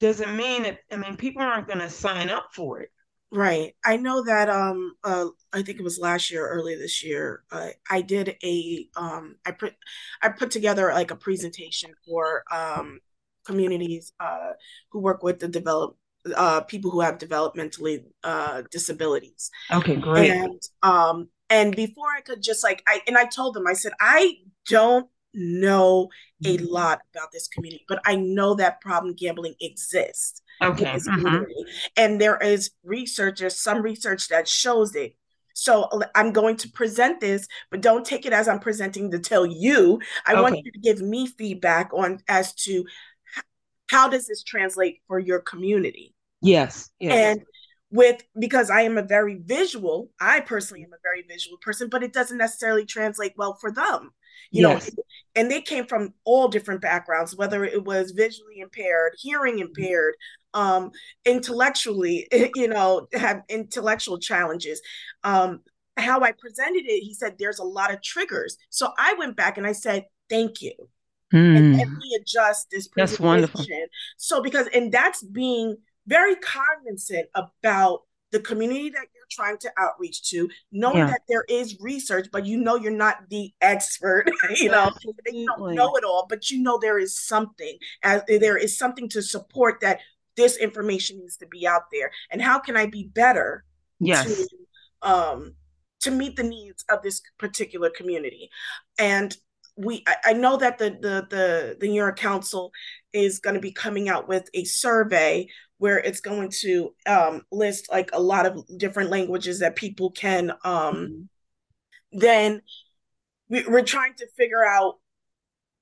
doesn't 0.00 0.36
mean 0.36 0.64
that 0.64 0.78
i 0.92 0.96
mean 0.96 1.16
people 1.16 1.42
aren't 1.42 1.66
going 1.66 1.78
to 1.78 1.90
sign 1.90 2.28
up 2.28 2.48
for 2.52 2.80
it 2.80 2.90
Right. 3.30 3.74
I 3.84 3.98
know 3.98 4.24
that 4.24 4.48
um 4.48 4.94
uh 5.04 5.26
I 5.52 5.62
think 5.62 5.78
it 5.78 5.84
was 5.84 5.98
last 5.98 6.30
year 6.30 6.48
early 6.48 6.76
this 6.76 7.04
year 7.04 7.42
uh, 7.52 7.68
I 7.90 8.00
did 8.00 8.36
a 8.42 8.88
um 8.96 9.36
I 9.44 9.50
put 9.50 9.74
I 10.22 10.30
put 10.30 10.50
together 10.50 10.90
like 10.94 11.10
a 11.10 11.16
presentation 11.16 11.92
for 12.06 12.42
um 12.50 13.00
communities 13.44 14.12
uh 14.18 14.52
who 14.90 15.00
work 15.00 15.22
with 15.22 15.40
the 15.40 15.48
develop 15.48 15.96
uh 16.34 16.62
people 16.62 16.90
who 16.90 17.00
have 17.00 17.18
developmentally 17.18 18.04
uh 18.24 18.62
disabilities. 18.70 19.50
Okay, 19.70 19.96
great. 19.96 20.30
And 20.30 20.62
um 20.82 21.28
and 21.50 21.74
before 21.74 22.08
I 22.16 22.20
could 22.20 22.42
just 22.42 22.62
like 22.62 22.82
I 22.86 23.00
and 23.06 23.16
I 23.16 23.24
told 23.24 23.54
them 23.54 23.66
I 23.66 23.72
said 23.72 23.92
I 24.00 24.36
don't 24.68 25.08
know 25.34 26.08
a 26.44 26.56
mm-hmm. 26.56 26.66
lot 26.66 27.00
about 27.14 27.32
this 27.32 27.48
community, 27.48 27.84
but 27.88 28.00
I 28.04 28.16
know 28.16 28.54
that 28.54 28.80
problem 28.80 29.14
gambling 29.14 29.54
exists. 29.60 30.42
Okay. 30.62 30.84
Mm-hmm. 30.84 31.42
And 31.96 32.20
there 32.20 32.38
is 32.38 32.70
research, 32.84 33.40
there's 33.40 33.58
some 33.58 33.82
research 33.82 34.28
that 34.28 34.48
shows 34.48 34.94
it. 34.94 35.16
So 35.54 35.88
I'm 36.14 36.32
going 36.32 36.56
to 36.58 36.70
present 36.70 37.20
this, 37.20 37.48
but 37.70 37.80
don't 37.80 38.06
take 38.06 38.26
it 38.26 38.32
as 38.32 38.46
I'm 38.46 38.60
presenting 38.60 39.10
to 39.10 39.18
tell 39.18 39.44
you. 39.44 40.00
I 40.24 40.32
okay. 40.32 40.40
want 40.40 40.56
you 40.56 40.70
to 40.70 40.78
give 40.78 41.00
me 41.00 41.26
feedback 41.26 41.90
on 41.92 42.20
as 42.28 42.54
to 42.64 42.84
how 43.88 44.08
does 44.08 44.28
this 44.28 44.44
translate 44.44 45.00
for 45.08 45.18
your 45.18 45.40
community. 45.40 46.14
Yes. 46.40 46.90
yes. 47.00 47.12
And 47.12 47.46
with 47.90 48.22
because 48.38 48.70
I 48.70 48.82
am 48.82 48.98
a 48.98 49.02
very 49.02 49.40
visual, 49.42 50.10
I 50.20 50.40
personally 50.40 50.84
am 50.84 50.92
a 50.92 51.02
very 51.02 51.22
visual 51.22 51.58
person, 51.58 51.88
but 51.88 52.02
it 52.02 52.12
doesn't 52.12 52.38
necessarily 52.38 52.84
translate 52.84 53.32
well 53.36 53.54
for 53.54 53.70
them 53.72 54.12
you 54.50 54.66
yes. 54.68 54.94
know 54.94 55.02
and 55.36 55.50
they 55.50 55.60
came 55.60 55.86
from 55.86 56.12
all 56.24 56.48
different 56.48 56.80
backgrounds 56.80 57.36
whether 57.36 57.64
it 57.64 57.84
was 57.84 58.12
visually 58.12 58.60
impaired 58.60 59.12
hearing 59.18 59.54
mm-hmm. 59.54 59.68
impaired 59.68 60.14
um 60.54 60.90
intellectually 61.24 62.26
you 62.54 62.68
know 62.68 63.06
have 63.12 63.42
intellectual 63.48 64.18
challenges 64.18 64.80
um 65.24 65.60
how 65.96 66.20
i 66.20 66.32
presented 66.32 66.84
it 66.86 67.02
he 67.02 67.14
said 67.14 67.34
there's 67.38 67.58
a 67.58 67.64
lot 67.64 67.92
of 67.92 68.02
triggers 68.02 68.56
so 68.70 68.92
i 68.98 69.14
went 69.14 69.36
back 69.36 69.58
and 69.58 69.66
i 69.66 69.72
said 69.72 70.04
thank 70.30 70.62
you 70.62 70.72
mm. 71.32 71.56
and, 71.56 71.80
and 71.80 71.90
we 71.98 72.18
adjust 72.20 72.70
this 72.70 72.88
that's 72.96 73.18
wonderful 73.18 73.64
so 74.16 74.42
because 74.42 74.68
and 74.68 74.92
that's 74.92 75.22
being 75.22 75.76
very 76.08 76.36
cognizant 76.36 77.28
about 77.34 78.02
the 78.30 78.40
community 78.40 78.90
that 78.90 79.06
you're 79.14 79.26
trying 79.30 79.58
to 79.58 79.70
outreach 79.78 80.30
to, 80.30 80.48
knowing 80.72 80.98
yeah. 80.98 81.06
that 81.06 81.22
there 81.28 81.44
is 81.48 81.78
research, 81.80 82.28
but 82.32 82.44
you 82.44 82.58
know 82.58 82.76
you're 82.76 82.90
not 82.90 83.28
the 83.30 83.52
expert, 83.60 84.30
you 84.56 84.70
know, 84.70 84.90
you 85.26 85.46
don't 85.46 85.74
know 85.74 85.96
it 85.96 86.04
all, 86.04 86.26
but 86.28 86.50
you 86.50 86.62
know 86.62 86.78
there 86.78 86.98
is 86.98 87.18
something, 87.18 87.78
as 88.02 88.22
there 88.28 88.56
is 88.56 88.76
something 88.76 89.08
to 89.10 89.22
support 89.22 89.80
that 89.80 90.00
this 90.36 90.56
information 90.56 91.18
needs 91.18 91.36
to 91.38 91.46
be 91.46 91.66
out 91.66 91.84
there. 91.92 92.10
And 92.30 92.40
how 92.40 92.58
can 92.58 92.76
I 92.76 92.86
be 92.86 93.04
better 93.04 93.64
yes. 93.98 94.24
to 94.24 94.48
um 95.02 95.54
to 96.00 96.10
meet 96.10 96.36
the 96.36 96.44
needs 96.44 96.84
of 96.88 97.02
this 97.02 97.20
particular 97.38 97.90
community? 97.90 98.50
And 98.98 99.36
we 99.76 100.04
I, 100.06 100.16
I 100.26 100.32
know 100.34 100.56
that 100.56 100.78
the 100.78 100.90
the 100.90 101.26
the 101.28 101.76
the 101.80 101.88
New 101.88 101.94
York 101.94 102.18
Council 102.18 102.72
is 103.12 103.40
going 103.40 103.54
to 103.54 103.60
be 103.60 103.72
coming 103.72 104.08
out 104.08 104.28
with 104.28 104.48
a 104.54 104.64
survey 104.64 105.48
where 105.78 105.98
it's 105.98 106.20
going 106.20 106.50
to 106.50 106.94
um, 107.06 107.42
list 107.50 107.90
like 107.90 108.10
a 108.12 108.20
lot 108.20 108.46
of 108.46 108.64
different 108.78 109.10
languages 109.10 109.60
that 109.60 109.76
people 109.76 110.10
can 110.10 110.50
um, 110.64 110.96
mm-hmm. 110.96 112.18
then 112.18 112.62
we, 113.48 113.64
we're 113.66 113.82
trying 113.82 114.14
to 114.14 114.26
figure 114.36 114.64
out 114.64 114.96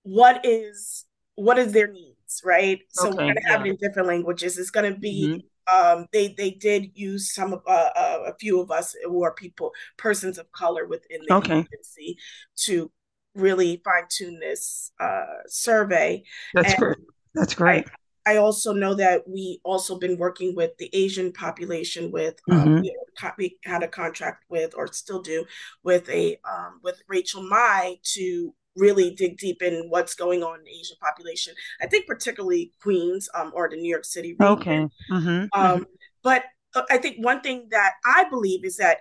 what 0.03 0.41
is 0.45 1.05
what 1.35 1.59
is 1.59 1.73
their 1.73 1.89
needs 1.89 2.41
right 2.45 2.81
so 2.91 3.09
okay, 3.09 3.17
we're 3.17 3.23
going 3.25 3.35
to 3.35 3.49
have 3.49 3.67
yeah. 3.67 3.73
it 3.73 3.81
in 3.81 3.89
different 3.89 4.09
languages 4.09 4.59
it's 4.59 4.71
going 4.71 4.93
to 4.93 4.99
be 4.99 5.29
mm-hmm. 5.29 5.47
Um, 5.69 6.07
they 6.13 6.29
they 6.29 6.53
did 6.53 6.93
use 6.95 7.35
some 7.35 7.53
of 7.53 7.61
uh, 7.67 7.91
uh, 7.97 8.19
a 8.27 8.35
few 8.39 8.61
of 8.61 8.71
us 8.71 8.95
who 9.05 9.25
are 9.25 9.33
people 9.35 9.73
persons 9.97 10.39
of 10.39 10.53
color 10.53 10.87
within 10.87 11.19
the 11.27 11.35
okay. 11.35 11.59
agency 11.59 12.19
to 12.59 12.93
really 13.35 13.83
fine 13.85 14.05
tune 14.09 14.39
this 14.41 14.93
uh, 15.01 15.25
survey. 15.47 16.23
That's 16.55 16.73
and 16.73 16.81
great. 16.81 16.97
That's 17.35 17.55
great. 17.55 17.87
I 17.87 17.91
also 18.37 18.73
know 18.73 18.95
that 18.95 19.23
we 19.29 19.61
also 19.63 19.97
been 19.97 20.19
working 20.19 20.57
with 20.57 20.77
the 20.79 20.91
Asian 20.93 21.33
population 21.33 22.11
with 22.11 22.41
um, 22.51 22.59
mm-hmm. 22.59 22.81
we, 22.81 22.97
we, 23.39 23.59
had 23.65 23.85
a 23.85 23.89
contract 23.89 24.45
with 24.49 24.75
or 24.77 24.89
still 24.89 25.23
do 25.23 25.45
with 25.85 26.09
a 26.09 26.37
um, 26.45 26.81
with 26.83 27.01
Rachel 27.07 27.43
Mai 27.49 27.99
to 28.15 28.53
really 28.75 29.15
dig 29.15 29.39
deep 29.39 29.63
in 29.63 29.87
what's 29.89 30.15
going 30.15 30.43
on 30.43 30.59
in 30.59 30.65
the 30.65 30.71
Asian 30.71 30.97
population. 31.01 31.55
I 31.81 31.87
think 31.87 32.09
particularly 32.09 32.73
Queens 32.83 33.29
um, 33.33 33.53
or 33.55 33.69
the 33.71 33.77
New 33.77 33.89
York 33.89 34.05
City 34.05 34.33
region. 34.33 34.59
Okay. 34.59 34.89
Mm-hmm. 35.11 35.29
Um, 35.29 35.49
mm-hmm. 35.55 35.83
But 36.25 36.43
uh, 36.75 36.83
I 36.91 36.99
think 36.99 37.25
one 37.25 37.41
thing 37.41 37.69
that 37.71 37.93
I 38.05 38.29
believe 38.29 38.65
is 38.65 38.77
that 38.79 38.99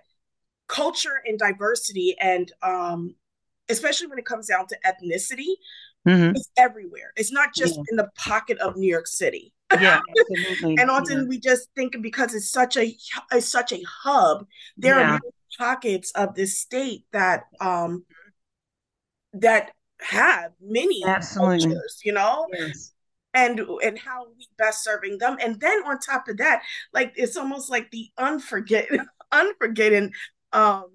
culture 0.67 1.21
and 1.25 1.37
diversity 1.37 2.15
and 2.19 2.51
um, 2.61 3.15
especially 3.69 4.07
when 4.07 4.19
it 4.19 4.25
comes 4.25 4.47
down 4.47 4.67
to 4.67 4.77
ethnicity 4.85 5.55
Mm-hmm. 6.07 6.35
It's 6.35 6.49
everywhere. 6.57 7.11
It's 7.15 7.31
not 7.31 7.53
just 7.53 7.75
yeah. 7.75 7.83
in 7.89 7.95
the 7.97 8.09
pocket 8.17 8.57
of 8.59 8.77
New 8.77 8.89
York 8.89 9.07
City. 9.07 9.53
Yeah, 9.73 9.99
and 10.63 10.91
often 10.91 11.19
yeah. 11.19 11.25
we 11.27 11.39
just 11.39 11.69
think 11.75 11.95
because 12.01 12.35
it's 12.35 12.51
such 12.51 12.77
a 12.77 12.95
it's 13.31 13.51
such 13.51 13.71
a 13.71 13.81
hub, 14.03 14.45
there 14.77 14.99
yeah. 14.99 15.15
are 15.15 15.19
pockets 15.57 16.11
of 16.11 16.35
this 16.35 16.59
state 16.59 17.05
that 17.11 17.45
um 17.59 18.05
that 19.33 19.71
have 20.01 20.51
many 20.61 21.03
Absolutely. 21.05 21.59
cultures, 21.59 22.01
you 22.03 22.13
know. 22.13 22.47
Yes. 22.53 22.91
And 23.33 23.59
and 23.59 23.99
how 23.99 24.27
we 24.27 24.47
best 24.57 24.83
serving 24.83 25.17
them, 25.17 25.35
and 25.41 25.59
then 25.59 25.83
on 25.85 25.99
top 25.99 26.29
of 26.29 26.37
that, 26.37 26.61
like 26.93 27.11
it's 27.17 27.35
almost 27.35 27.69
like 27.69 27.91
the 27.91 28.09
unforget 28.17 28.85
unforgotten 29.31 30.11
um 30.53 30.85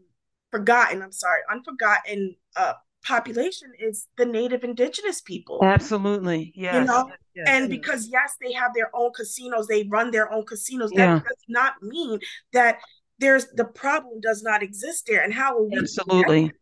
forgotten. 0.51 1.03
I'm 1.03 1.13
sorry, 1.13 1.41
unforgotten 1.51 2.37
uh 2.57 2.75
population 3.05 3.73
is 3.79 4.07
the 4.17 4.27
native 4.27 4.65
indigenous 4.65 5.21
people. 5.21 5.61
Absolutely. 5.63 6.53
Yes. 6.55 6.75
You 6.75 6.85
know, 6.85 7.11
yes. 7.35 7.47
and 7.49 7.69
because 7.69 8.09
yes, 8.11 8.37
they 8.41 8.53
have 8.53 8.73
their 8.75 8.91
own 8.95 9.13
casinos, 9.13 9.67
they 9.67 9.85
run 9.91 10.11
their 10.11 10.33
own 10.33 10.45
casinos. 10.45 10.91
Yeah. 10.93 11.15
That 11.15 11.25
does 11.25 11.45
not 11.49 11.75
mean 11.83 12.21
that 12.53 12.79
there's 13.19 13.47
the 13.55 13.65
problem 13.65 14.21
does 14.21 14.43
not 14.43 14.63
exist 14.63 15.05
there. 15.07 15.23
And 15.23 15.33
how 15.33 15.57
will 15.57 15.71
we 15.71 15.79
Absolutely. 15.79 16.53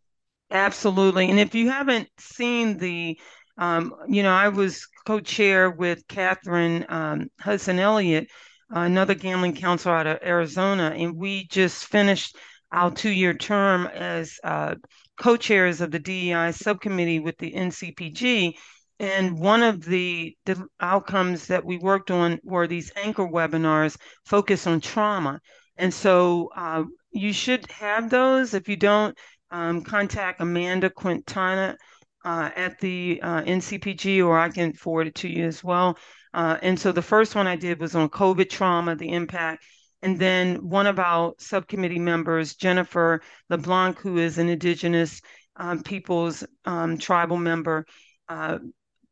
Absolutely. 0.50 1.30
And 1.30 1.38
if 1.38 1.54
you 1.54 1.70
haven't 1.70 2.08
seen 2.18 2.78
the 2.78 3.18
um, 3.58 3.92
you 4.08 4.22
know, 4.22 4.32
I 4.32 4.48
was 4.48 4.86
co-chair 5.04 5.70
with 5.70 6.06
Catherine 6.06 6.86
um, 6.88 7.28
Hudson 7.40 7.80
Elliott, 7.80 8.28
another 8.70 9.14
gambling 9.14 9.56
counselor 9.56 9.96
out 9.96 10.06
of 10.06 10.18
Arizona, 10.22 10.94
and 10.96 11.16
we 11.16 11.48
just 11.48 11.86
finished 11.86 12.36
our 12.70 12.92
two-year 12.92 13.34
term 13.34 13.86
as 13.86 14.38
uh, 14.44 14.76
co-chairs 15.18 15.80
of 15.80 15.90
the 15.90 15.98
DEI 15.98 16.52
subcommittee 16.52 17.20
with 17.20 17.36
the 17.38 17.52
NCPG. 17.52 18.54
And 19.00 19.38
one 19.38 19.62
of 19.62 19.84
the, 19.84 20.36
the 20.44 20.66
outcomes 20.80 21.46
that 21.46 21.64
we 21.64 21.78
worked 21.78 22.10
on 22.10 22.40
were 22.42 22.66
these 22.66 22.90
anchor 22.96 23.26
webinars 23.26 23.96
focused 24.24 24.66
on 24.66 24.80
trauma. 24.80 25.40
And 25.76 25.94
so 25.94 26.50
uh, 26.56 26.84
you 27.12 27.32
should 27.32 27.70
have 27.70 28.10
those. 28.10 28.54
If 28.54 28.68
you 28.68 28.76
don't, 28.76 29.16
um, 29.50 29.82
contact 29.82 30.40
Amanda 30.40 30.90
Quintana 30.90 31.76
uh, 32.24 32.50
at 32.56 32.78
the 32.80 33.20
uh, 33.22 33.42
NCPG, 33.42 34.24
or 34.24 34.38
I 34.38 34.48
can 34.48 34.72
forward 34.72 35.06
it 35.06 35.14
to 35.16 35.28
you 35.28 35.44
as 35.46 35.62
well. 35.62 35.96
Uh, 36.34 36.58
and 36.62 36.78
so 36.78 36.92
the 36.92 37.02
first 37.02 37.34
one 37.34 37.46
I 37.46 37.56
did 37.56 37.80
was 37.80 37.94
on 37.94 38.08
COVID 38.10 38.50
trauma, 38.50 38.96
the 38.96 39.10
impact. 39.10 39.64
And 40.02 40.18
then 40.18 40.68
one 40.68 40.86
of 40.86 40.98
our 40.98 41.34
subcommittee 41.38 41.98
members, 41.98 42.54
Jennifer 42.54 43.20
LeBlanc, 43.50 43.98
who 43.98 44.18
is 44.18 44.38
an 44.38 44.48
Indigenous 44.48 45.20
um, 45.56 45.82
Peoples 45.82 46.44
um, 46.64 46.98
tribal 46.98 47.36
member, 47.36 47.84
uh, 48.28 48.58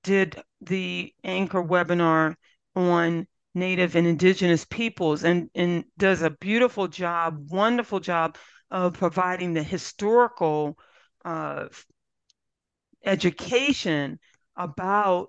did 0.05 0.41
the 0.61 1.13
anchor 1.25 1.63
webinar 1.63 2.37
on 2.77 3.27
Native 3.55 3.97
and 3.97 4.07
Indigenous 4.07 4.65
peoples 4.65 5.25
and, 5.25 5.51
and 5.55 5.85
does 5.99 6.23
a 6.23 6.31
beautiful 6.31 6.87
job, 6.87 7.51
wonderful 7.51 7.99
job 7.99 8.37
of 8.71 8.95
providing 8.95 9.55
the 9.55 9.63
historical 9.63 10.79
uh, 11.25 11.67
education 13.05 14.19
about 14.57 15.29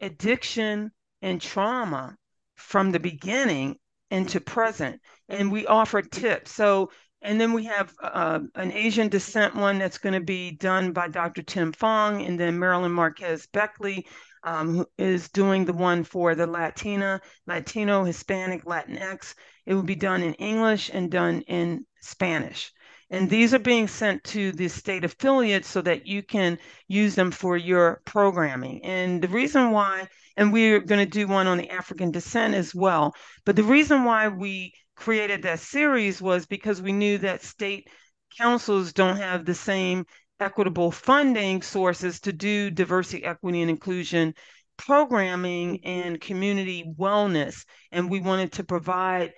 addiction 0.00 0.90
and 1.22 1.40
trauma 1.40 2.16
from 2.56 2.90
the 2.90 3.00
beginning 3.00 3.76
into 4.10 4.40
present. 4.40 5.00
And 5.28 5.52
we 5.52 5.66
offer 5.66 6.02
tips. 6.02 6.52
So, 6.52 6.90
and 7.22 7.40
then 7.40 7.52
we 7.52 7.64
have 7.64 7.92
uh, 8.02 8.40
an 8.54 8.72
Asian 8.72 9.08
descent 9.08 9.54
one 9.54 9.78
that's 9.78 9.98
going 9.98 10.14
to 10.14 10.20
be 10.20 10.52
done 10.52 10.92
by 10.92 11.08
Dr. 11.08 11.42
Tim 11.42 11.72
Fong, 11.72 12.22
and 12.22 12.38
then 12.38 12.58
Marilyn 12.58 12.92
Marquez 12.92 13.46
Beckley 13.52 14.06
um, 14.44 14.86
is 14.96 15.28
doing 15.28 15.64
the 15.64 15.72
one 15.72 16.04
for 16.04 16.34
the 16.34 16.46
Latina, 16.46 17.20
Latino, 17.46 18.04
Hispanic, 18.04 18.64
Latinx. 18.64 19.34
It 19.66 19.74
will 19.74 19.82
be 19.82 19.96
done 19.96 20.22
in 20.22 20.34
English 20.34 20.90
and 20.92 21.10
done 21.10 21.42
in 21.42 21.84
Spanish. 22.00 22.72
And 23.10 23.28
these 23.30 23.54
are 23.54 23.58
being 23.58 23.88
sent 23.88 24.22
to 24.24 24.52
the 24.52 24.68
state 24.68 25.04
affiliates 25.04 25.68
so 25.68 25.80
that 25.82 26.06
you 26.06 26.22
can 26.22 26.58
use 26.88 27.14
them 27.14 27.30
for 27.30 27.56
your 27.56 28.02
programming. 28.04 28.84
And 28.84 29.22
the 29.22 29.28
reason 29.28 29.70
why, 29.70 30.08
and 30.38 30.52
we're 30.52 30.78
going 30.78 31.04
to 31.04 31.10
do 31.10 31.26
one 31.26 31.48
on 31.48 31.58
the 31.58 31.68
African 31.68 32.12
descent 32.12 32.54
as 32.54 32.74
well, 32.74 33.12
but 33.44 33.56
the 33.56 33.64
reason 33.64 34.04
why 34.04 34.28
we 34.28 34.72
created 34.96 35.42
that 35.42 35.58
series 35.58 36.22
was 36.22 36.46
because 36.46 36.80
we 36.80 36.92
knew 36.92 37.18
that 37.18 37.42
state 37.42 37.88
councils 38.38 38.92
don't 38.92 39.16
have 39.16 39.44
the 39.44 39.54
same 39.54 40.04
equitable 40.38 40.92
funding 40.92 41.60
sources 41.60 42.20
to 42.20 42.32
do 42.32 42.70
diversity, 42.70 43.24
equity, 43.24 43.62
and 43.62 43.70
inclusion 43.70 44.32
programming 44.76 45.84
and 45.84 46.20
community 46.20 46.84
wellness. 46.96 47.64
And 47.90 48.08
we 48.08 48.20
wanted 48.20 48.52
to 48.52 48.64
provide 48.64 49.32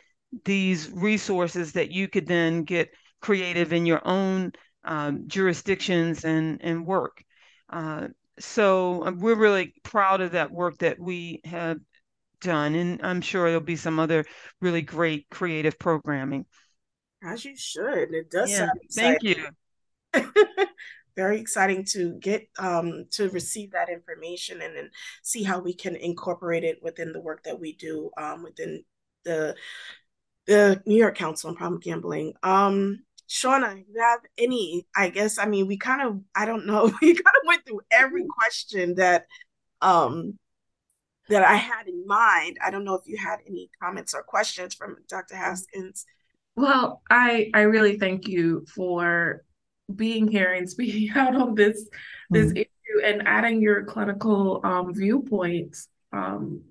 these 0.44 0.90
resources 0.90 1.72
that 1.72 1.90
you 1.90 2.08
could 2.08 2.26
then 2.26 2.64
get 2.64 2.90
creative 3.22 3.72
in 3.72 3.86
your 3.86 4.06
own 4.06 4.52
um, 4.84 5.24
jurisdictions 5.28 6.24
and, 6.24 6.60
and 6.62 6.86
work. 6.86 7.22
Uh, 7.70 8.08
so 8.40 9.06
uh, 9.06 9.12
we're 9.12 9.36
really 9.36 9.74
proud 9.82 10.20
of 10.20 10.32
that 10.32 10.50
work 10.50 10.78
that 10.78 10.98
we 10.98 11.40
have 11.44 11.78
done. 12.40 12.74
And 12.74 13.00
I'm 13.02 13.20
sure 13.20 13.46
there'll 13.46 13.60
be 13.60 13.76
some 13.76 13.98
other 13.98 14.24
really 14.60 14.82
great 14.82 15.26
creative 15.30 15.78
programming. 15.78 16.46
As 17.22 17.44
you 17.44 17.54
should. 17.56 18.12
It 18.14 18.30
does 18.30 18.50
yeah, 18.50 18.70
Thank 18.92 19.22
you. 19.22 19.46
very 21.16 21.38
exciting 21.38 21.84
to 21.84 22.14
get 22.14 22.48
um, 22.58 23.04
to 23.10 23.28
receive 23.30 23.72
that 23.72 23.90
information 23.90 24.62
and 24.62 24.74
then 24.74 24.90
see 25.22 25.42
how 25.42 25.60
we 25.60 25.74
can 25.74 25.96
incorporate 25.96 26.64
it 26.64 26.78
within 26.82 27.12
the 27.12 27.20
work 27.20 27.42
that 27.44 27.60
we 27.60 27.74
do 27.74 28.10
um, 28.16 28.42
within 28.42 28.82
the 29.24 29.54
the 30.46 30.82
New 30.86 30.96
York 30.96 31.16
Council 31.16 31.50
on 31.50 31.56
Problem 31.56 31.80
Gambling. 31.80 32.32
Um, 32.42 33.00
Shauna, 33.30 33.76
you 33.76 34.00
have 34.00 34.20
any? 34.36 34.86
I 34.94 35.08
guess 35.08 35.38
I 35.38 35.46
mean 35.46 35.68
we 35.68 35.76
kind 35.76 36.02
of 36.02 36.20
I 36.34 36.44
don't 36.44 36.66
know 36.66 36.84
we 37.00 37.14
kind 37.14 37.36
of 37.40 37.46
went 37.46 37.64
through 37.64 37.80
every 37.90 38.24
question 38.26 38.96
that 38.96 39.26
um 39.80 40.38
that 41.28 41.44
I 41.44 41.54
had 41.54 41.86
in 41.86 42.04
mind. 42.06 42.58
I 42.62 42.70
don't 42.70 42.84
know 42.84 42.94
if 42.94 43.06
you 43.06 43.16
had 43.16 43.38
any 43.46 43.70
comments 43.80 44.14
or 44.14 44.24
questions 44.24 44.74
from 44.74 44.96
Dr. 45.08 45.36
Haskins. 45.36 46.04
Well, 46.56 47.02
I 47.08 47.50
I 47.54 47.60
really 47.62 47.98
thank 47.98 48.26
you 48.26 48.66
for 48.74 49.44
being 49.94 50.26
here 50.26 50.52
and 50.52 50.68
speaking 50.76 51.10
out 51.16 51.36
on 51.36 51.54
this 51.54 51.88
this 52.30 52.48
mm-hmm. 52.48 52.56
issue 52.56 53.04
and 53.04 53.28
adding 53.28 53.62
your 53.62 53.84
clinical 53.84 54.60
um, 54.64 54.92
viewpoints 54.92 55.88
um, 56.12 56.62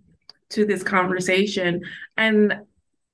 to 0.49 0.65
this 0.65 0.83
conversation. 0.83 1.83
And 2.17 2.53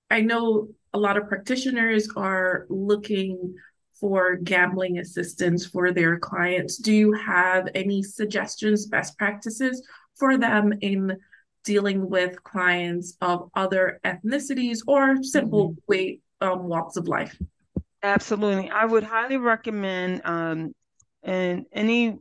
I 0.09 0.21
know 0.21 0.69
a 0.95 0.97
lot 0.97 1.17
of 1.17 1.27
practitioners 1.27 2.07
are 2.15 2.65
looking 2.69 3.53
for 3.99 4.37
gambling 4.37 4.97
assistance 4.99 5.65
for 5.65 5.91
their 5.91 6.17
clients. 6.17 6.77
Do 6.77 6.93
you 6.93 7.11
have 7.11 7.67
any 7.75 8.01
suggestions, 8.01 8.85
best 8.85 9.17
practices 9.17 9.85
for 10.15 10.37
them 10.37 10.73
in 10.79 11.17
dealing 11.65 12.09
with 12.09 12.41
clients 12.43 13.17
of 13.19 13.49
other 13.55 13.99
ethnicities 14.05 14.79
or 14.87 15.21
simple 15.21 15.71
mm-hmm. 15.71 15.79
way 15.87 16.19
um, 16.39 16.63
walks 16.63 16.95
of 16.95 17.09
life? 17.09 17.37
Absolutely, 18.01 18.69
I 18.69 18.85
would 18.85 19.03
highly 19.03 19.37
recommend. 19.37 20.21
Um, 20.23 20.73
and 21.23 21.65
any, 21.73 22.19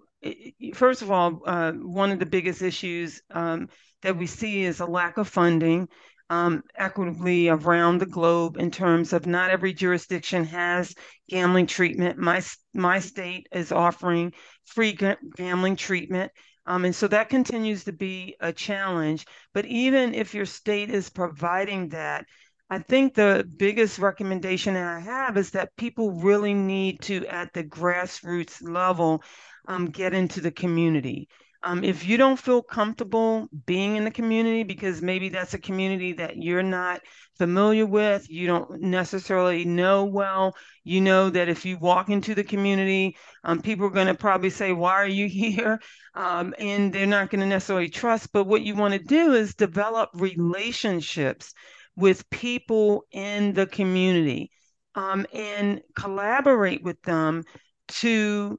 first 0.75 1.03
of 1.03 1.13
all, 1.13 1.43
uh, 1.47 1.73
one 1.73 2.11
of 2.11 2.19
the 2.19 2.27
biggest 2.27 2.61
issues 2.61 3.23
um, 3.31 3.69
that 4.03 4.17
we 4.17 4.27
see 4.27 4.65
is 4.65 4.81
a 4.81 4.87
lack 4.87 5.17
of 5.17 5.29
funding 5.29 5.87
um, 6.31 6.63
equitably 6.77 7.49
around 7.49 7.99
the 7.99 8.07
globe 8.07 8.57
in 8.57 8.71
terms 8.71 9.13
of 9.13 9.27
not 9.27 9.51
every 9.51 9.73
jurisdiction 9.73 10.45
has 10.45 10.95
gambling 11.29 11.67
treatment. 11.67 12.19
My 12.19 12.43
my 12.73 12.99
state 12.99 13.47
is 13.53 13.73
offering 13.73 14.33
free 14.65 14.97
gambling 15.37 15.77
treatment. 15.77 16.33
Um, 16.67 16.87
and 16.87 16.95
so 16.95 17.09
that 17.09 17.29
continues 17.29 17.85
to 17.85 17.93
be 17.93 18.37
a 18.41 18.53
challenge. 18.53 19.27
But 19.53 19.67
even 19.67 20.15
if 20.15 20.35
your 20.35 20.47
state 20.47 20.91
is 20.91 21.11
providing 21.11 21.91
that, 21.91 22.25
I 22.71 22.79
think 22.79 23.15
the 23.15 23.47
biggest 23.59 23.99
recommendation 23.99 24.75
that 24.75 24.87
I 24.87 25.01
have 25.01 25.37
is 25.37 25.51
that 25.51 25.77
people 25.77 26.13
really 26.13 26.55
need 26.55 27.03
to, 27.03 27.27
at 27.27 27.53
the 27.53 27.63
grassroots 27.63 28.67
level, 28.67 29.23
um, 29.69 29.91
get 29.91 30.15
into 30.15 30.41
the 30.41 30.51
community. 30.51 31.29
Um, 31.65 31.83
if 31.83 32.07
you 32.07 32.19
don't 32.19 32.39
feel 32.39 32.63
comfortable 32.63 33.49
being 33.65 33.97
in 33.97 34.05
the 34.05 34.11
community 34.11 34.65
because 34.65 35.01
maybe 35.01 35.31
that's 35.31 35.55
a 35.55 35.59
community 35.59 36.13
that 36.13 36.37
you're 36.37 36.63
not 36.63 37.01
familiar 37.39 37.87
with, 37.87 38.29
you 38.29 38.47
don't 38.47 38.83
necessarily 38.83 39.65
know 39.65 40.05
well, 40.05 40.55
you 40.85 41.01
know 41.01 41.31
that 41.31 41.49
if 41.49 41.65
you 41.65 41.79
walk 41.79 42.11
into 42.11 42.35
the 42.35 42.45
community, 42.45 43.17
um, 43.45 43.63
people 43.63 43.87
are 43.87 43.91
going 43.91 44.09
to 44.09 44.15
probably 44.15 44.51
say, 44.51 44.73
Why 44.73 44.93
are 44.93 45.09
you 45.09 45.27
here? 45.29 45.81
Um, 46.15 46.55
and 46.59 46.93
they're 46.93 47.07
not 47.07 47.31
going 47.31 47.41
to 47.41 47.47
necessarily 47.47 47.89
trust. 47.89 48.31
But 48.31 48.45
what 48.45 48.63
you 48.63 48.75
want 48.75 48.93
to 48.93 49.01
do 49.01 49.33
is 49.33 49.55
develop 49.55 50.11
relationships 50.13 51.55
with 51.97 52.29
people 52.29 53.05
in 53.11 53.55
the 53.55 53.67
community 53.67 54.51
um, 54.95 55.27
and 55.33 55.81
collaborate 55.97 56.83
with 56.83 57.01
them 57.03 57.45
to 57.87 58.59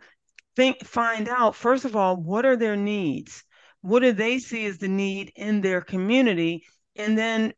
think 0.56 0.84
find 0.86 1.28
out 1.28 1.56
first 1.56 1.86
of 1.86 1.96
all 1.96 2.16
what 2.16 2.46
are 2.46 2.56
their 2.56 2.76
needs? 2.76 3.44
What 3.82 4.00
do 4.02 4.12
they 4.12 4.40
see 4.40 4.66
as 4.66 4.78
the 4.78 4.88
need 4.88 5.32
in 5.36 5.62
their 5.62 5.82
community? 5.82 6.64
And 6.96 7.18
then 7.18 7.54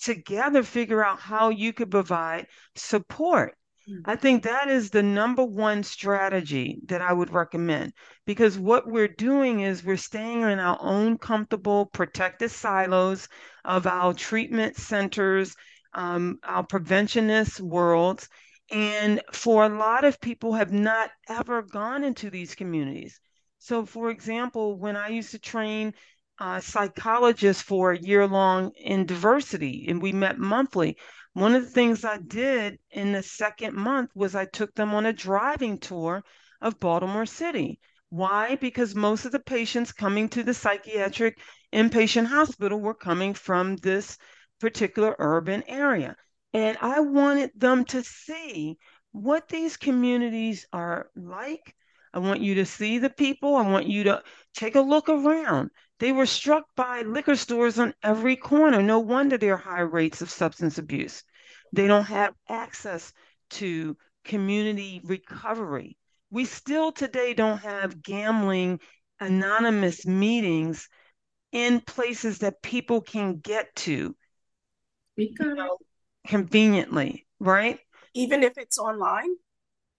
together 0.00 0.62
figure 0.62 1.04
out 1.04 1.18
how 1.18 1.48
you 1.48 1.72
could 1.72 1.90
provide 1.90 2.46
support. 2.74 3.56
Mm. 3.88 4.02
I 4.04 4.16
think 4.16 4.42
that 4.42 4.68
is 4.68 4.90
the 4.90 5.02
number 5.02 5.44
one 5.44 5.82
strategy 5.82 6.80
that 6.86 7.00
I 7.00 7.12
would 7.12 7.32
recommend 7.32 7.92
because 8.26 8.58
what 8.58 8.86
we're 8.86 9.08
doing 9.08 9.60
is 9.60 9.84
we're 9.84 9.96
staying 9.96 10.42
in 10.42 10.58
our 10.58 10.78
own 10.80 11.18
comfortable, 11.18 11.86
protected 11.86 12.50
silos 12.50 13.28
of 13.64 13.86
our 13.86 14.12
treatment 14.12 14.76
centers, 14.76 15.54
um, 15.94 16.38
our 16.44 16.64
preventionist 16.66 17.60
worlds, 17.60 18.28
And 18.70 19.22
for 19.32 19.64
a 19.64 19.68
lot 19.68 20.04
of 20.04 20.20
people 20.20 20.54
have 20.54 20.72
not 20.72 21.10
ever 21.28 21.62
gone 21.62 22.02
into 22.02 22.30
these 22.30 22.54
communities. 22.54 23.20
So, 23.58 23.86
for 23.86 24.10
example, 24.10 24.78
when 24.78 24.96
I 24.96 25.08
used 25.08 25.30
to 25.30 25.38
train 25.38 25.94
uh, 26.38 26.60
psychologists 26.60 27.62
for 27.62 27.92
a 27.92 27.98
year 27.98 28.26
long 28.26 28.72
in 28.76 29.06
diversity, 29.06 29.86
and 29.88 30.02
we 30.02 30.12
met 30.12 30.38
monthly, 30.38 30.96
one 31.32 31.54
of 31.54 31.62
the 31.62 31.70
things 31.70 32.04
I 32.04 32.18
did 32.18 32.78
in 32.90 33.12
the 33.12 33.22
second 33.22 33.74
month 33.74 34.10
was 34.14 34.34
I 34.34 34.46
took 34.46 34.74
them 34.74 34.94
on 34.94 35.06
a 35.06 35.12
driving 35.12 35.78
tour 35.78 36.24
of 36.60 36.80
Baltimore 36.80 37.26
City. 37.26 37.78
Why? 38.08 38.56
Because 38.56 38.94
most 38.94 39.24
of 39.24 39.32
the 39.32 39.40
patients 39.40 39.92
coming 39.92 40.28
to 40.30 40.42
the 40.42 40.54
psychiatric 40.54 41.38
inpatient 41.72 42.26
hospital 42.26 42.80
were 42.80 42.94
coming 42.94 43.34
from 43.34 43.76
this 43.76 44.18
particular 44.60 45.14
urban 45.18 45.62
area. 45.68 46.16
And 46.52 46.78
I 46.80 47.00
wanted 47.00 47.50
them 47.54 47.84
to 47.86 48.02
see 48.02 48.78
what 49.12 49.48
these 49.48 49.76
communities 49.76 50.66
are 50.72 51.10
like. 51.14 51.74
I 52.12 52.18
want 52.18 52.40
you 52.40 52.56
to 52.56 52.66
see 52.66 52.98
the 52.98 53.10
people. 53.10 53.56
I 53.56 53.68
want 53.68 53.86
you 53.86 54.04
to 54.04 54.22
take 54.54 54.74
a 54.74 54.80
look 54.80 55.08
around. 55.08 55.70
They 55.98 56.12
were 56.12 56.26
struck 56.26 56.64
by 56.74 57.02
liquor 57.02 57.36
stores 57.36 57.78
on 57.78 57.94
every 58.02 58.36
corner. 58.36 58.82
No 58.82 59.00
wonder 59.00 59.36
there 59.36 59.54
are 59.54 59.56
high 59.56 59.80
rates 59.80 60.22
of 60.22 60.30
substance 60.30 60.78
abuse. 60.78 61.22
They 61.72 61.86
don't 61.86 62.04
have 62.04 62.34
access 62.48 63.12
to 63.50 63.96
community 64.24 65.00
recovery. 65.04 65.96
We 66.30 66.44
still 66.44 66.92
today 66.92 67.34
don't 67.34 67.58
have 67.58 68.02
gambling 68.02 68.80
anonymous 69.20 70.06
meetings 70.06 70.88
in 71.52 71.80
places 71.80 72.38
that 72.38 72.62
people 72.62 73.00
can 73.00 73.38
get 73.38 73.74
to 73.76 74.14
you 75.16 75.54
know, 75.54 75.78
conveniently, 76.26 77.26
right? 77.40 77.78
Even 78.14 78.42
if 78.42 78.58
it's 78.58 78.78
online? 78.78 79.34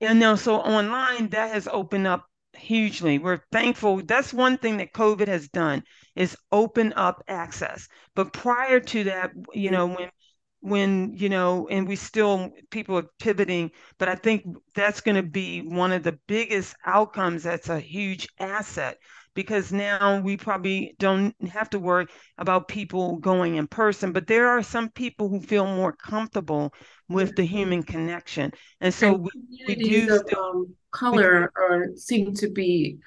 And 0.01 0.19
now, 0.19 0.35
so 0.35 0.57
online, 0.57 1.29
that 1.29 1.53
has 1.53 1.67
opened 1.67 2.07
up 2.07 2.25
hugely. 2.55 3.19
We're 3.19 3.41
thankful. 3.51 4.01
That's 4.03 4.33
one 4.33 4.57
thing 4.57 4.77
that 4.77 4.93
COVID 4.93 5.27
has 5.27 5.47
done 5.49 5.83
is 6.15 6.37
open 6.51 6.93
up 6.93 7.23
access. 7.27 7.87
But 8.15 8.33
prior 8.33 8.79
to 8.79 9.03
that, 9.05 9.31
you 9.53 9.71
know, 9.71 9.87
when 9.87 10.09
when 10.61 11.13
you 11.15 11.29
know 11.29 11.67
and 11.69 11.87
we 11.87 11.95
still 11.95 12.49
people 12.71 12.97
are 12.97 13.05
pivoting 13.19 13.69
but 13.99 14.09
i 14.09 14.15
think 14.15 14.43
that's 14.73 15.01
going 15.01 15.15
to 15.15 15.23
be 15.23 15.61
one 15.61 15.91
of 15.91 16.01
the 16.01 16.17
biggest 16.27 16.75
outcomes 16.85 17.43
that's 17.43 17.69
a 17.69 17.79
huge 17.79 18.27
asset 18.39 18.97
because 19.37 19.71
now 19.71 20.19
we 20.19 20.35
probably 20.35 20.95
don't 20.99 21.33
have 21.47 21.69
to 21.69 21.79
worry 21.79 22.07
about 22.37 22.67
people 22.67 23.17
going 23.17 23.55
in 23.55 23.67
person 23.67 24.11
but 24.11 24.25
there 24.25 24.47
are 24.49 24.63
some 24.63 24.89
people 24.89 25.29
who 25.29 25.39
feel 25.39 25.67
more 25.67 25.93
comfortable 25.93 26.73
with 27.09 27.35
the 27.35 27.43
human 27.43 27.83
connection. 27.83 28.51
And 28.81 28.93
so 28.93 29.15
and 29.15 29.23
we, 29.23 29.29
we 29.67 29.75
do 29.75 30.15
of, 30.15 30.33
um, 30.37 30.75
color 30.91 31.51
or 31.55 31.89
seem 31.95 32.33
to 32.35 32.49
be 32.49 32.97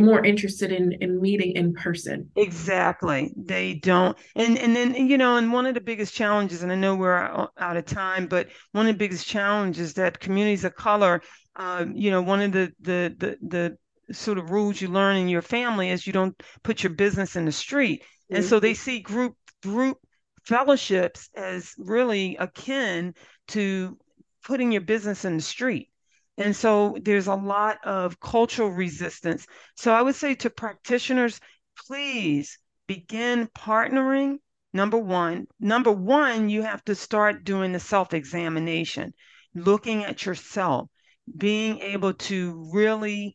more 0.00 0.24
interested 0.24 0.72
in 0.72 0.92
in 1.00 1.20
meeting 1.20 1.52
in 1.52 1.72
person. 1.72 2.28
Exactly. 2.36 3.32
They 3.36 3.74
don't. 3.74 4.16
And 4.34 4.58
and 4.58 4.74
then 4.74 4.94
you 4.94 5.16
know 5.16 5.36
and 5.36 5.52
one 5.52 5.66
of 5.66 5.74
the 5.74 5.80
biggest 5.80 6.12
challenges 6.12 6.62
and 6.62 6.72
i 6.72 6.74
know 6.74 6.96
we're 6.96 7.48
out 7.58 7.76
of 7.76 7.84
time 7.84 8.26
but 8.26 8.48
one 8.72 8.86
of 8.86 8.94
the 8.94 8.98
biggest 8.98 9.26
challenges 9.26 9.94
that 9.94 10.18
communities 10.18 10.64
of 10.64 10.74
color 10.74 11.22
uh, 11.54 11.86
you 11.94 12.10
know 12.10 12.20
one 12.20 12.42
of 12.42 12.52
the 12.52 12.72
the 12.80 13.14
the 13.18 13.36
the 13.46 13.76
sort 14.12 14.38
of 14.38 14.50
rules 14.50 14.80
you 14.80 14.88
learn 14.88 15.16
in 15.16 15.28
your 15.28 15.42
family 15.42 15.90
is 15.90 16.06
you 16.06 16.12
don't 16.12 16.40
put 16.62 16.82
your 16.82 16.92
business 16.92 17.36
in 17.36 17.44
the 17.44 17.52
street 17.52 18.02
and 18.30 18.40
mm-hmm. 18.40 18.48
so 18.48 18.60
they 18.60 18.74
see 18.74 19.00
group 19.00 19.34
group 19.62 19.98
fellowships 20.44 21.28
as 21.34 21.72
really 21.78 22.36
akin 22.36 23.14
to 23.48 23.98
putting 24.44 24.70
your 24.72 24.80
business 24.80 25.24
in 25.24 25.36
the 25.36 25.42
street 25.42 25.90
and 26.38 26.54
so 26.54 26.96
there's 27.00 27.28
a 27.28 27.34
lot 27.34 27.78
of 27.84 28.20
cultural 28.20 28.68
resistance. 28.68 29.46
So 29.74 29.92
I 29.92 30.02
would 30.02 30.16
say 30.16 30.34
to 30.36 30.50
practitioners, 30.50 31.40
please 31.86 32.58
begin 32.86 33.48
partnering. 33.48 34.38
Number 34.72 34.98
one, 34.98 35.46
number 35.58 35.90
one, 35.90 36.50
you 36.50 36.62
have 36.62 36.84
to 36.84 36.94
start 36.94 37.44
doing 37.44 37.72
the 37.72 37.80
self 37.80 38.12
examination, 38.12 39.14
looking 39.54 40.04
at 40.04 40.26
yourself, 40.26 40.90
being 41.34 41.78
able 41.78 42.12
to 42.12 42.70
really 42.74 43.34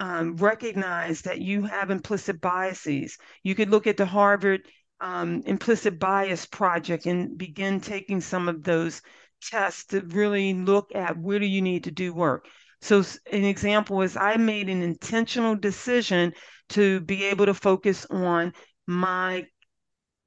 um, 0.00 0.36
recognize 0.36 1.22
that 1.22 1.40
you 1.40 1.62
have 1.62 1.90
implicit 1.90 2.40
biases. 2.40 3.16
You 3.42 3.54
could 3.54 3.70
look 3.70 3.86
at 3.86 3.96
the 3.96 4.06
Harvard 4.06 4.62
um, 5.00 5.42
Implicit 5.46 5.98
Bias 5.98 6.46
Project 6.46 7.06
and 7.06 7.36
begin 7.36 7.80
taking 7.80 8.20
some 8.20 8.48
of 8.48 8.62
those 8.62 9.02
tests 9.42 9.86
to 9.86 10.00
really 10.00 10.54
look 10.54 10.94
at 10.94 11.18
where 11.18 11.38
do 11.38 11.46
you 11.46 11.62
need 11.62 11.84
to 11.84 11.90
do 11.90 12.14
work. 12.14 12.46
So 12.80 13.02
an 13.30 13.44
example 13.44 14.02
is 14.02 14.16
I 14.16 14.36
made 14.36 14.68
an 14.68 14.82
intentional 14.82 15.54
decision 15.54 16.32
to 16.70 17.00
be 17.00 17.24
able 17.24 17.46
to 17.46 17.54
focus 17.54 18.06
on 18.10 18.52
my 18.86 19.46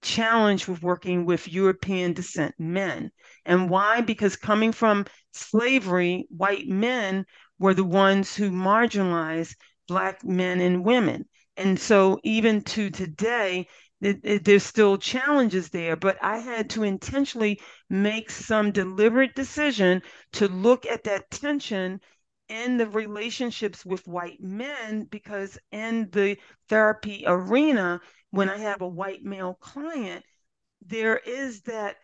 challenge 0.02 0.68
with 0.68 0.82
working 0.82 1.26
with 1.26 1.52
European 1.52 2.14
descent 2.14 2.56
men. 2.58 3.12
And 3.46 3.70
why? 3.70 4.02
Because 4.02 4.36
coming 4.36 4.72
from 4.72 5.06
slavery, 5.34 6.28
white 6.30 6.68
men 6.68 7.26
were 7.60 7.74
the 7.74 7.84
ones 7.84 8.36
who 8.36 8.50
marginalized 8.52 9.56
Black 9.88 10.24
men 10.24 10.60
and 10.62 10.84
women. 10.84 11.26
And 11.56 11.80
so 11.80 12.20
even 12.24 12.62
to 12.64 12.90
today, 12.90 13.68
it, 14.02 14.20
it, 14.24 14.46
there's 14.46 14.64
still 14.64 14.98
challenges 14.98 15.70
there, 15.70 15.96
but 15.96 16.18
I 16.22 16.38
had 16.38 16.70
to 16.72 16.84
intentionally 16.84 17.60
make 17.90 18.30
some 18.30 18.72
deliberate 18.72 19.34
decision 19.36 20.04
to 20.34 20.48
look 20.48 20.86
at 20.86 21.04
that 21.06 21.32
tension 21.32 22.00
in 22.48 22.78
the 22.78 22.88
relationships 22.88 23.86
with 23.86 24.08
white 24.08 24.40
men 24.42 25.06
because 25.06 25.58
in 25.72 26.10
the 26.12 26.38
therapy 26.70 27.24
arena, 27.26 28.00
when 28.30 28.50
I 28.50 28.58
have 28.58 28.82
a 28.82 28.88
white 28.88 29.24
male 29.24 29.56
client, 29.56 30.24
there 30.86 31.18
is 31.18 31.62
that 31.64 31.98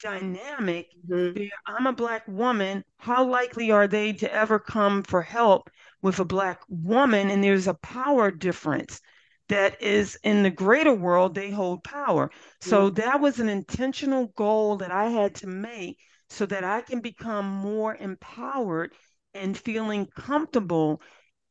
dynamic. 0.00 0.88
Mm-hmm. 1.08 1.44
I'm 1.66 1.86
a 1.86 1.92
black 1.92 2.26
woman. 2.28 2.84
How 2.98 3.24
likely 3.24 3.70
are 3.70 3.88
they 3.88 4.12
to 4.14 4.32
ever 4.32 4.58
come 4.58 5.02
for 5.02 5.22
help 5.22 5.70
with 6.02 6.18
a 6.18 6.24
black 6.24 6.60
woman? 6.68 7.30
And 7.30 7.42
there's 7.42 7.66
a 7.66 7.74
power 7.74 8.30
difference 8.30 9.00
that 9.48 9.80
is 9.82 10.18
in 10.22 10.42
the 10.42 10.50
greater 10.50 10.92
world, 10.92 11.34
they 11.34 11.50
hold 11.50 11.82
power. 11.82 12.30
So 12.60 12.90
that 12.90 13.20
was 13.20 13.40
an 13.40 13.48
intentional 13.48 14.26
goal 14.36 14.76
that 14.76 14.92
I 14.92 15.08
had 15.08 15.34
to 15.36 15.46
make 15.46 15.98
so 16.28 16.44
that 16.46 16.64
I 16.64 16.82
can 16.82 17.00
become 17.00 17.46
more 17.46 17.96
empowered 17.96 18.92
and 19.34 19.56
feeling 19.56 20.06
comfortable 20.06 21.00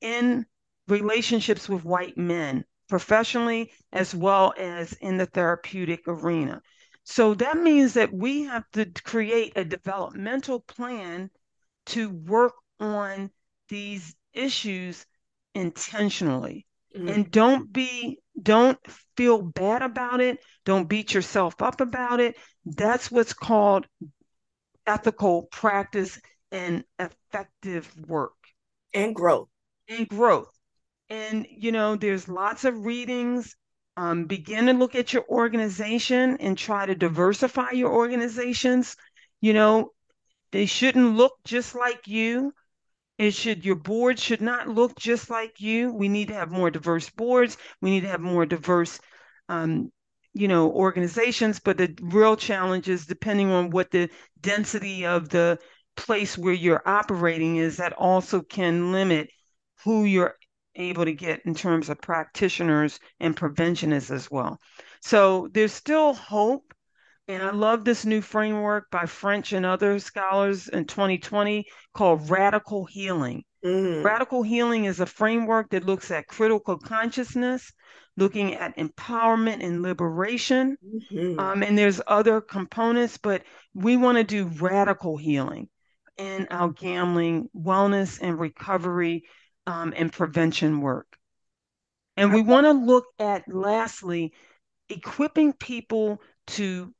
in 0.01 0.45
relationships 0.87 1.67
with 1.67 1.83
white 1.83 2.17
men, 2.17 2.63
professionally 2.87 3.71
as 3.91 4.13
well 4.13 4.53
as 4.57 4.93
in 4.93 5.17
the 5.17 5.25
therapeutic 5.25 6.07
arena. 6.07 6.61
So 7.09 7.35
that 7.35 7.55
means 7.55 7.93
that 7.93 8.11
we 8.13 8.43
have 8.43 8.69
to 8.73 8.85
create 8.85 9.53
a 9.55 9.63
developmental 9.63 10.59
plan 10.59 11.31
to 11.87 12.09
work 12.09 12.51
on 12.81 13.31
these 13.69 14.13
issues 14.33 15.05
intentionally. 15.55 16.65
Mm-hmm. 16.93 17.07
And 17.07 17.31
don't 17.31 17.71
be, 17.71 18.19
don't 18.39 18.77
feel 19.15 19.41
bad 19.41 19.83
about 19.83 20.19
it. 20.19 20.39
Don't 20.65 20.89
beat 20.89 21.13
yourself 21.13 21.61
up 21.61 21.79
about 21.79 22.19
it. 22.19 22.35
That's 22.65 23.09
what's 23.09 23.33
called 23.33 23.87
ethical 24.85 25.43
practice 25.43 26.19
and 26.51 26.83
effective 26.99 27.89
work. 28.05 28.35
And 28.93 29.15
growth. 29.15 29.47
And 29.87 30.09
growth. 30.09 30.51
And, 31.09 31.47
you 31.49 31.71
know, 31.71 31.95
there's 31.95 32.27
lots 32.27 32.65
of 32.65 32.85
readings. 32.85 33.55
Um, 33.97 34.25
begin 34.25 34.67
to 34.67 34.73
look 34.73 34.95
at 34.95 35.11
your 35.11 35.25
organization 35.27 36.37
and 36.39 36.57
try 36.57 36.85
to 36.85 36.95
diversify 36.95 37.71
your 37.71 37.91
organizations. 37.91 38.95
You 39.41 39.53
know, 39.53 39.91
they 40.51 40.67
shouldn't 40.67 41.17
look 41.17 41.33
just 41.43 41.75
like 41.75 42.07
you. 42.07 42.53
It 43.17 43.31
should 43.33 43.65
your 43.65 43.75
board 43.75 44.19
should 44.19 44.41
not 44.41 44.69
look 44.69 44.95
just 44.97 45.29
like 45.29 45.59
you. 45.59 45.91
We 45.91 46.07
need 46.07 46.29
to 46.29 46.35
have 46.35 46.51
more 46.51 46.71
diverse 46.71 47.09
boards. 47.09 47.57
We 47.81 47.89
need 47.89 48.01
to 48.01 48.09
have 48.09 48.21
more 48.21 48.45
diverse 48.45 48.99
um, 49.49 49.91
you 50.33 50.47
know 50.47 50.71
organizations 50.71 51.59
but 51.59 51.77
the 51.77 51.97
real 52.01 52.35
challenge 52.35 52.87
is 52.87 53.05
depending 53.07 53.49
on 53.49 53.71
what 53.71 53.89
the 53.91 54.09
density 54.39 55.05
of 55.05 55.29
the 55.29 55.57
place 55.95 56.37
where 56.37 56.53
you're 56.53 56.83
operating 56.85 57.57
is 57.57 57.77
that 57.77 57.93
also 57.93 58.41
can 58.41 58.91
limit 58.91 59.29
who 59.83 60.03
you're 60.05 60.35
able 60.77 61.05
to 61.05 61.13
get 61.13 61.41
in 61.45 61.53
terms 61.53 61.89
of 61.89 61.99
practitioners 62.01 62.99
and 63.19 63.35
preventionists 63.35 64.11
as 64.11 64.29
well 64.31 64.59
so 65.01 65.49
there's 65.53 65.73
still 65.73 66.13
hope 66.13 66.73
and 67.27 67.43
I 67.43 67.51
love 67.51 67.83
this 67.83 68.05
new 68.05 68.21
framework 68.21 68.89
by 68.89 69.05
French 69.05 69.51
and 69.51 69.65
other 69.65 69.99
scholars 69.99 70.69
in 70.69 70.85
2020 70.85 71.65
called 71.93 72.29
Radical 72.29 72.85
Healing. 72.85 73.43
Mm. 73.65 74.03
Radical 74.03 74.43
Healing 74.43 74.85
is 74.85 75.01
a 75.01 75.05
framework 75.05 75.71
that 75.71 75.85
looks 75.85 76.09
at 76.09 76.27
critical 76.27 76.77
consciousness, 76.77 77.73
looking 78.15 78.53
at 78.53 78.77
empowerment 78.77 79.61
and 79.61 79.81
liberation. 79.81 80.77
Mm-hmm. 80.85 81.37
Um, 81.39 81.63
and 81.63 81.77
there's 81.77 81.99
other 82.07 82.39
components, 82.39 83.17
but 83.17 83.43
we 83.73 83.97
want 83.97 84.17
to 84.17 84.23
do 84.23 84.45
radical 84.61 85.17
healing. 85.17 85.67
in 86.17 86.47
our 86.49 86.69
gambling 86.69 87.49
wellness 87.55 88.19
and 88.21 88.39
recovery 88.39 89.23
um, 89.67 89.93
and 89.95 90.11
prevention 90.11 90.81
work. 90.81 91.17
And 92.15 92.33
we 92.33 92.41
want 92.41 92.65
to 92.65 92.71
look 92.71 93.05
at, 93.19 93.43
lastly, 93.47 94.33
equipping 94.89 95.53
people 95.53 96.19
to 96.47 96.93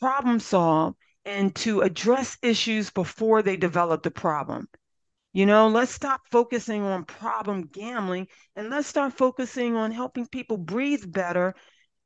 problem 0.00 0.40
solve 0.40 0.94
and 1.24 1.54
to 1.54 1.82
address 1.82 2.38
issues 2.42 2.90
before 2.90 3.42
they 3.42 3.56
develop 3.56 4.02
the 4.02 4.10
problem. 4.10 4.66
You 5.32 5.46
know, 5.46 5.68
let's 5.68 5.92
stop 5.92 6.22
focusing 6.30 6.82
on 6.82 7.04
problem 7.04 7.66
gambling 7.66 8.26
and 8.56 8.70
let's 8.70 8.88
start 8.88 9.12
focusing 9.12 9.76
on 9.76 9.92
helping 9.92 10.26
people 10.26 10.56
breathe 10.56 11.12
better 11.12 11.54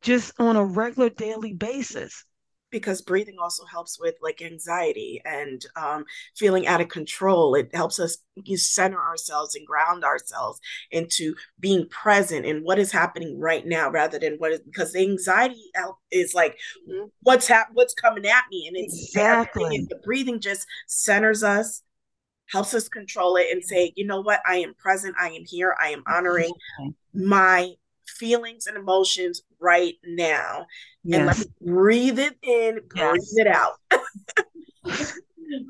just 0.03 0.33
on 0.41 0.57
a 0.57 0.65
regular 0.65 1.09
daily 1.09 1.55
basis 1.55 2.25
because 2.73 3.03
breathing 3.03 3.37
also 3.41 3.65
helps 3.67 4.01
with 4.01 4.17
like 4.21 4.43
anxiety 4.43 5.23
and 5.25 5.65
um, 5.77 6.05
feeling 6.35 6.67
out 6.67 6.81
of 6.81 6.89
control. 6.89 7.55
It 7.55 7.73
helps 7.73 8.01
us 8.01 8.19
you 8.35 8.57
center 8.57 8.99
ourselves 8.99 9.55
and 9.55 9.67
ground 9.67 10.03
ourselves 10.03 10.59
into 10.91 11.37
being 11.61 11.87
present 11.89 12.47
in 12.47 12.65
what 12.65 12.81
is 12.81 12.91
happening 12.91 13.39
right 13.39 13.65
now 13.65 13.91
rather 13.91 14.19
than 14.19 14.37
what 14.39 14.53
is 14.53 14.61
because 14.61 14.93
the 14.93 15.03
anxiety 15.03 15.71
is 16.11 16.35
like 16.35 16.59
mm-hmm. 16.89 17.05
what's 17.21 17.47
hap- 17.47 17.69
what's 17.75 17.95
coming 17.95 18.27
at 18.27 18.45
me 18.51 18.67
and 18.67 18.77
it's 18.77 19.09
exactly. 19.09 19.87
the 19.91 20.01
breathing 20.03 20.41
just 20.41 20.67
centers 20.87 21.43
us 21.43 21.83
helps 22.53 22.75
us 22.75 22.89
control 22.89 23.37
it 23.37 23.47
and 23.51 23.65
say 23.65 23.93
you 23.97 24.07
know 24.07 24.21
what? 24.21 24.41
I 24.47 24.57
am 24.57 24.75
present. 24.75 25.15
I 25.19 25.31
am 25.31 25.45
here. 25.45 25.77
I 25.81 25.89
am 25.89 26.03
honoring 26.07 26.53
my 27.13 27.73
feelings 28.07 28.67
and 28.67 28.77
emotions 28.77 29.43
right 29.61 29.95
now 30.05 30.67
yes. 31.05 31.19
and 31.19 31.27
let 31.27 31.39
me 31.39 31.73
breathe 31.73 32.19
it 32.19 32.37
in, 32.43 32.81
breathe 32.89 33.15
yes. 33.15 33.37
it 33.37 33.47
out. 33.47 33.75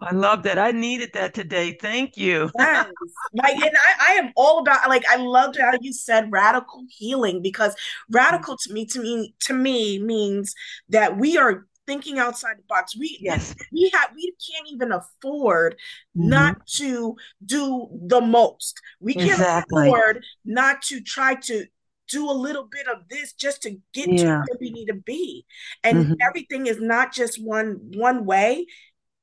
I 0.02 0.12
love 0.12 0.44
that. 0.44 0.58
I 0.58 0.70
needed 0.70 1.10
that 1.14 1.34
today. 1.34 1.76
Thank 1.80 2.16
you. 2.16 2.50
yes. 2.58 2.86
Like, 3.34 3.54
and 3.54 3.76
I, 3.76 4.10
I 4.10 4.12
am 4.14 4.32
all 4.36 4.60
about 4.60 4.88
like 4.88 5.04
I 5.08 5.16
loved 5.16 5.58
how 5.58 5.72
you 5.80 5.92
said 5.92 6.30
radical 6.30 6.84
healing 6.88 7.42
because 7.42 7.74
radical 8.10 8.56
to 8.58 8.72
me, 8.72 8.86
to 8.86 9.00
me, 9.00 9.34
to 9.40 9.54
me 9.54 9.98
means 9.98 10.54
that 10.88 11.18
we 11.18 11.36
are 11.36 11.66
thinking 11.86 12.18
outside 12.18 12.58
the 12.58 12.62
box. 12.68 12.96
We 12.96 13.18
yes. 13.20 13.54
we 13.72 13.90
have 13.92 14.10
we 14.14 14.32
can't 14.50 14.68
even 14.70 14.92
afford 14.92 15.74
mm-hmm. 16.16 16.28
not 16.28 16.66
to 16.74 17.16
do 17.44 17.88
the 18.06 18.20
most. 18.20 18.80
We 19.00 19.14
can't 19.14 19.30
exactly. 19.30 19.88
afford 19.88 20.24
not 20.44 20.82
to 20.82 21.00
try 21.00 21.34
to 21.34 21.66
do 22.12 22.30
a 22.30 22.32
little 22.32 22.68
bit 22.70 22.86
of 22.86 23.08
this 23.08 23.32
just 23.32 23.62
to 23.62 23.70
get 23.92 24.12
yeah. 24.12 24.24
to 24.24 24.28
where 24.28 24.58
we 24.60 24.70
need 24.70 24.86
to 24.86 24.94
be 24.94 25.44
and 25.82 25.98
mm-hmm. 25.98 26.12
everything 26.20 26.66
is 26.66 26.80
not 26.80 27.12
just 27.12 27.42
one 27.42 27.78
one 27.94 28.24
way 28.24 28.66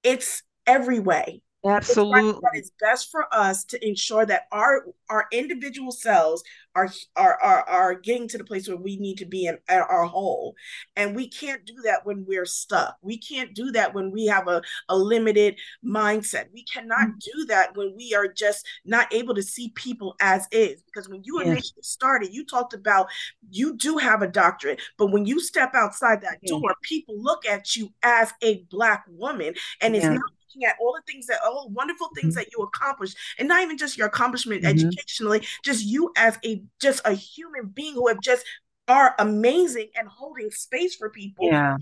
it's 0.03 0.43
every 0.67 0.99
way 0.99 1.41
Absolutely. 1.65 2.39
It's 2.53 2.71
best 2.79 3.11
for 3.11 3.25
us 3.33 3.65
to 3.65 3.85
ensure 3.85 4.25
that 4.25 4.43
our 4.51 4.85
our 5.09 5.27
individual 5.31 5.91
cells 5.91 6.41
are 6.79 6.89
are 7.15 7.39
are, 7.41 7.69
are 7.69 7.95
getting 7.95 8.27
to 8.29 8.37
the 8.37 8.43
place 8.43 8.67
where 8.67 8.77
we 8.77 8.97
need 8.97 9.17
to 9.17 9.25
be 9.25 9.45
in 9.45 9.57
our 9.67 10.05
whole. 10.05 10.55
And 10.95 11.15
we 11.15 11.27
can't 11.27 11.65
do 11.65 11.75
that 11.83 12.05
when 12.05 12.25
we're 12.25 12.45
stuck. 12.45 12.97
We 13.01 13.17
can't 13.17 13.53
do 13.53 13.71
that 13.71 13.93
when 13.93 14.11
we 14.11 14.25
have 14.27 14.47
a, 14.47 14.61
a 14.87 14.97
limited 14.97 15.59
mindset. 15.83 16.45
We 16.53 16.63
cannot 16.63 16.99
mm-hmm. 16.99 17.39
do 17.39 17.45
that 17.45 17.75
when 17.75 17.95
we 17.95 18.13
are 18.13 18.27
just 18.27 18.65
not 18.85 19.13
able 19.13 19.35
to 19.35 19.43
see 19.43 19.71
people 19.75 20.15
as 20.21 20.47
is. 20.51 20.81
Because 20.83 21.09
when 21.09 21.23
you 21.23 21.39
yes. 21.39 21.47
initially 21.47 21.83
started, 21.83 22.33
you 22.33 22.45
talked 22.45 22.73
about 22.73 23.07
you 23.49 23.75
do 23.75 23.97
have 23.97 24.21
a 24.21 24.27
doctorate, 24.27 24.81
but 24.97 25.07
when 25.07 25.25
you 25.25 25.39
step 25.39 25.73
outside 25.75 26.21
that 26.21 26.39
door, 26.45 26.75
people 26.83 27.15
look 27.17 27.45
at 27.45 27.75
you 27.75 27.91
as 28.03 28.33
a 28.41 28.63
black 28.69 29.05
woman. 29.09 29.53
And 29.81 29.95
it's 29.95 30.05
not 30.05 30.21
looking 30.49 30.67
at 30.67 30.75
all 30.79 30.93
the 30.93 31.11
things 31.11 31.27
that 31.27 31.39
all 31.45 31.69
wonderful 31.69 32.09
things 32.15 32.33
mm-hmm. 32.33 32.39
that 32.39 32.51
you 32.51 32.63
accomplished 32.63 33.17
and 33.37 33.47
not 33.47 33.61
even 33.61 33.77
just 33.77 33.97
your 33.97 34.07
accomplishment 34.07 34.63
mm-hmm. 34.63 34.71
educationally 34.71 35.45
just 35.63 35.85
you 35.85 36.11
as 36.15 36.37
a 36.45 36.61
just 36.81 37.01
a 37.05 37.13
human 37.13 37.67
being 37.67 37.93
who 37.93 38.07
have 38.07 38.19
just 38.21 38.45
are 38.87 39.15
amazing 39.19 39.87
and 39.95 40.07
holding 40.07 40.49
space 40.49 40.95
for 40.95 41.09
people 41.09 41.45
yeah. 41.47 41.77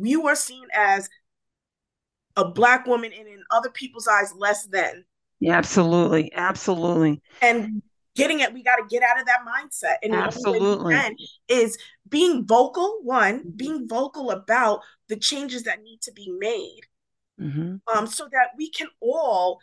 you 0.00 0.26
are 0.26 0.36
seen 0.36 0.64
as 0.74 1.08
a 2.36 2.44
black 2.44 2.86
woman 2.86 3.12
and 3.16 3.28
in 3.28 3.42
other 3.50 3.70
people's 3.70 4.08
eyes 4.08 4.32
less 4.36 4.66
than 4.66 5.04
yeah 5.40 5.56
absolutely 5.56 6.32
absolutely 6.34 7.20
and 7.42 7.82
getting 8.14 8.40
it 8.40 8.54
we 8.54 8.62
got 8.62 8.76
to 8.76 8.84
get 8.88 9.02
out 9.02 9.20
of 9.20 9.26
that 9.26 9.40
mindset 9.46 9.96
and 10.02 10.14
absolutely 10.14 10.96
is 11.48 11.76
being 12.08 12.46
vocal 12.46 13.00
one 13.02 13.40
mm-hmm. 13.40 13.50
being 13.56 13.88
vocal 13.88 14.30
about 14.30 14.80
the 15.08 15.16
changes 15.16 15.64
that 15.64 15.82
need 15.82 16.00
to 16.00 16.12
be 16.12 16.34
made 16.38 16.80
mm-hmm. 17.40 17.76
um, 17.96 18.06
so 18.06 18.28
that 18.32 18.50
we 18.56 18.70
can 18.70 18.88
all 19.00 19.60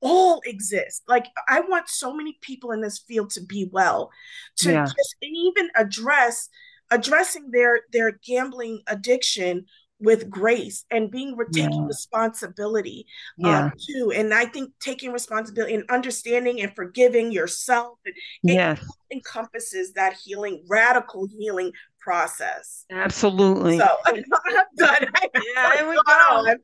all 0.00 0.42
exist. 0.44 1.02
Like 1.08 1.26
I 1.48 1.60
want 1.60 1.88
so 1.88 2.14
many 2.14 2.38
people 2.40 2.72
in 2.72 2.80
this 2.80 2.98
field 2.98 3.30
to 3.30 3.40
be 3.40 3.68
well, 3.72 4.10
to 4.56 4.72
yeah. 4.72 4.84
just 4.84 5.16
and 5.22 5.36
even 5.36 5.70
address 5.76 6.48
addressing 6.90 7.50
their 7.50 7.80
their 7.92 8.12
gambling 8.24 8.82
addiction 8.86 9.66
with 10.00 10.28
grace 10.28 10.84
and 10.90 11.10
being 11.10 11.36
taking 11.52 11.82
yeah. 11.82 11.86
responsibility 11.86 13.06
um, 13.42 13.50
yeah. 13.50 13.64
um, 13.64 13.72
too. 13.88 14.12
And 14.14 14.34
I 14.34 14.44
think 14.44 14.72
taking 14.80 15.12
responsibility 15.12 15.74
and 15.74 15.84
understanding 15.88 16.60
and 16.60 16.74
forgiving 16.74 17.32
yourself 17.32 17.98
it, 18.04 18.14
yes. 18.42 18.80
it 18.82 19.16
encompasses 19.16 19.92
that 19.92 20.14
healing, 20.22 20.62
radical 20.68 21.26
healing 21.26 21.72
process. 22.00 22.84
Absolutely. 22.90 23.78
So 23.78 23.88
I'm 24.06 24.24
done. 24.76 25.06
Yeah, 25.54 25.88
we 25.88 25.96
go. 26.06 26.54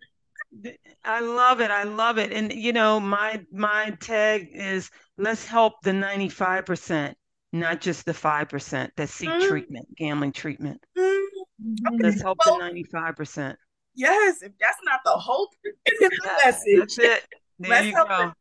I 1.05 1.21
love 1.21 1.61
it. 1.61 1.71
I 1.71 1.85
love 1.85 2.19
it. 2.19 2.33
And 2.33 2.53
you 2.53 2.73
know, 2.73 3.01
my 3.01 3.45
my 3.53 3.97
tag 4.01 4.49
is 4.53 4.91
let's 5.17 5.47
help 5.47 5.75
the 5.83 5.93
95%, 5.93 7.15
not 7.53 7.81
just 7.81 8.05
the 8.05 8.13
5% 8.13 8.91
that 8.97 9.09
seek 9.09 9.29
mm-hmm. 9.29 9.49
treatment, 9.49 9.97
gambling 9.97 10.33
treatment. 10.33 10.85
Mm-hmm. 10.99 11.97
Let's 12.01 12.21
help 12.21 12.39
well, 12.47 12.59
the 12.59 12.65
95%. 12.65 13.55
Yes, 13.95 14.43
if 14.43 14.53
that's 14.61 14.79
not 14.85 15.01
the 15.05 15.11
hope, 15.11 15.51
the 15.65 16.11
message. 16.45 16.79
That's 16.79 16.99
it. 16.99 17.27
There 17.59 17.71
let's 17.71 17.87
you 17.87 17.93
go. 17.93 18.07
The 18.07 18.33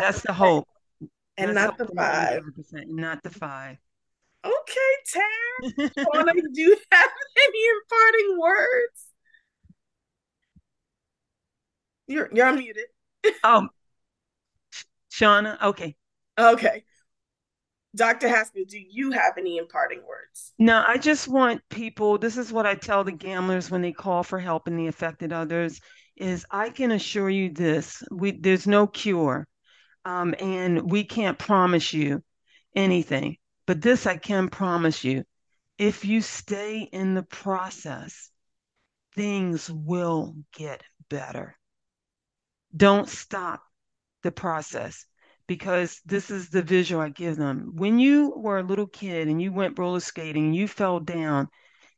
that's 0.00 0.22
the 0.22 0.32
hope. 0.32 0.66
And 1.36 1.54
let's 1.54 1.66
not 1.66 1.78
the 1.78 1.94
five. 1.94 2.42
Not 2.86 3.22
the 3.22 3.30
five. 3.30 3.76
Okay, 4.44 4.92
Tam. 5.06 5.90
Wanna 6.12 6.32
do 6.34 6.60
you 6.60 6.76
have 6.90 7.10
any 7.48 7.66
imparting 7.66 8.38
words? 8.38 9.13
You're 12.06 12.28
you're 12.32 12.46
unmuted. 12.46 13.32
um, 13.42 13.70
Shauna. 15.12 15.60
Okay. 15.62 15.96
Okay. 16.38 16.84
Dr. 17.94 18.28
Haskell, 18.28 18.64
do 18.66 18.78
you 18.78 19.12
have 19.12 19.38
any 19.38 19.58
imparting 19.58 20.02
words? 20.06 20.52
No, 20.58 20.84
I 20.86 20.98
just 20.98 21.28
want 21.28 21.62
people, 21.68 22.18
this 22.18 22.36
is 22.36 22.52
what 22.52 22.66
I 22.66 22.74
tell 22.74 23.04
the 23.04 23.12
gamblers 23.12 23.70
when 23.70 23.82
they 23.82 23.92
call 23.92 24.24
for 24.24 24.40
help 24.40 24.66
and 24.66 24.76
the 24.76 24.88
affected 24.88 25.32
others, 25.32 25.80
is 26.16 26.44
I 26.50 26.70
can 26.70 26.90
assure 26.90 27.30
you 27.30 27.50
this, 27.50 28.02
we 28.10 28.32
there's 28.32 28.66
no 28.66 28.86
cure. 28.88 29.46
Um, 30.04 30.34
and 30.38 30.90
we 30.90 31.04
can't 31.04 31.38
promise 31.38 31.92
you 31.92 32.22
anything. 32.74 33.36
But 33.66 33.80
this 33.80 34.06
I 34.06 34.16
can 34.16 34.48
promise 34.48 35.02
you. 35.02 35.24
If 35.78 36.04
you 36.04 36.20
stay 36.20 36.80
in 36.80 37.14
the 37.14 37.22
process, 37.22 38.30
things 39.14 39.70
will 39.70 40.34
get 40.52 40.82
better 41.08 41.56
don't 42.76 43.08
stop 43.08 43.62
the 44.22 44.32
process 44.32 45.06
because 45.46 46.00
this 46.04 46.30
is 46.30 46.48
the 46.48 46.62
visual 46.62 47.02
I 47.02 47.10
give 47.10 47.36
them. 47.36 47.72
When 47.74 47.98
you 47.98 48.32
were 48.36 48.58
a 48.58 48.62
little 48.62 48.86
kid 48.86 49.28
and 49.28 49.40
you 49.40 49.52
went 49.52 49.78
roller 49.78 50.00
skating 50.00 50.54
you 50.54 50.66
fell 50.66 51.00
down 51.00 51.48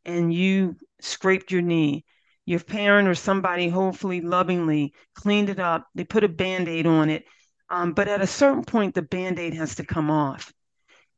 and 0.05 0.33
you 0.33 0.77
scraped 1.01 1.51
your 1.51 1.63
knee, 1.63 2.05
your 2.45 2.61
parent 2.61 3.09
or 3.09 3.15
somebody 3.15 3.69
hopefully 3.69 4.21
lovingly 4.21 4.93
cleaned 5.15 5.49
it 5.49 5.61
up, 5.61 5.87
they 5.95 6.05
put 6.05 6.25
a 6.25 6.29
band 6.29 6.69
aid 6.69 6.87
on 6.87 7.11
it. 7.11 7.25
Um, 7.71 7.93
but 7.93 8.09
at 8.09 8.23
a 8.23 8.27
certain 8.27 8.65
point, 8.65 8.95
the 8.95 9.03
band 9.03 9.39
aid 9.39 9.55
has 9.55 9.77
to 9.77 9.85
come 9.85 10.11
off 10.11 10.53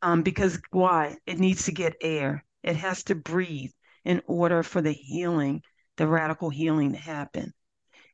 um, 0.03 0.23
because 0.23 0.59
why? 0.71 1.17
It 1.27 1.39
needs 1.39 1.65
to 1.65 1.73
get 1.73 1.97
air, 2.01 2.45
it 2.63 2.77
has 2.77 3.03
to 3.05 3.15
breathe 3.15 3.71
in 4.05 4.23
order 4.27 4.63
for 4.63 4.81
the 4.81 4.93
healing, 4.93 5.63
the 5.97 6.07
radical 6.07 6.51
healing 6.51 6.93
to 6.93 6.99
happen. 6.99 7.53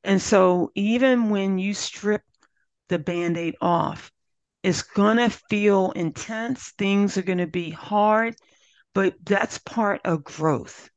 And 0.05 0.21
so 0.21 0.71
even 0.75 1.31
when 1.31 1.59
you 1.59 1.75
strip 1.75 2.23
the 2.89 2.99
band 2.99 3.37
aid 3.37 3.57
off, 3.61 4.13
it's 4.63 4.83
going 4.83 5.17
to 5.17 5.31
feel 5.31 5.91
intense. 5.93 6.73
Things 6.79 7.19
are 7.19 7.23
going 7.23 7.39
to 7.39 7.47
be 7.47 7.71
hard, 7.71 8.37
but 8.95 9.15
that's 9.25 9.59
part 9.59 10.01
of 10.05 10.25
growth. 10.25 10.89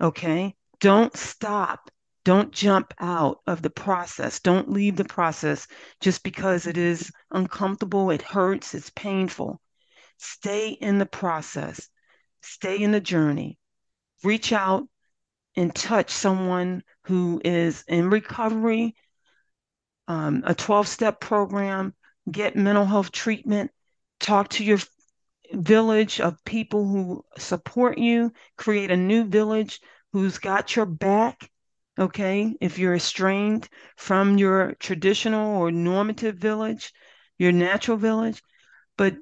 Okay. 0.00 0.54
Don't 0.80 1.16
stop. 1.16 1.90
Don't 2.24 2.52
jump 2.52 2.94
out 2.98 3.38
of 3.46 3.62
the 3.62 3.70
process. 3.70 4.40
Don't 4.40 4.70
leave 4.70 4.96
the 4.96 5.04
process 5.04 5.66
just 6.00 6.22
because 6.22 6.66
it 6.66 6.78
is 6.78 7.10
uncomfortable, 7.30 8.10
it 8.10 8.22
hurts, 8.22 8.74
it's 8.74 8.90
painful. 8.90 9.60
Stay 10.16 10.70
in 10.70 10.98
the 10.98 11.06
process, 11.06 11.88
stay 12.42 12.78
in 12.78 12.92
the 12.92 13.00
journey. 13.00 13.58
Reach 14.22 14.52
out 14.52 14.88
and 15.56 15.74
touch 15.74 16.10
someone 16.10 16.82
who 17.04 17.40
is 17.44 17.84
in 17.86 18.10
recovery 18.10 18.94
um, 20.08 20.42
a 20.46 20.54
12 20.54 20.86
step 20.86 21.20
program, 21.20 21.94
get 22.30 22.56
mental 22.56 22.84
health 22.84 23.10
treatment, 23.12 23.70
talk 24.20 24.48
to 24.50 24.64
your 24.64 24.78
village 25.52 26.20
of 26.20 26.44
people 26.44 26.86
who 26.86 27.24
support 27.38 27.98
you, 27.98 28.32
create 28.56 28.90
a 28.90 28.96
new 28.96 29.24
village 29.24 29.80
who's 30.12 30.38
got 30.38 30.76
your 30.76 30.86
back. 30.86 31.50
Okay, 31.98 32.56
if 32.60 32.78
you're 32.78 32.96
estranged 32.96 33.68
from 33.96 34.36
your 34.36 34.74
traditional 34.80 35.56
or 35.58 35.70
normative 35.70 36.36
village, 36.36 36.92
your 37.38 37.52
natural 37.52 37.96
village, 37.96 38.42
but 38.96 39.16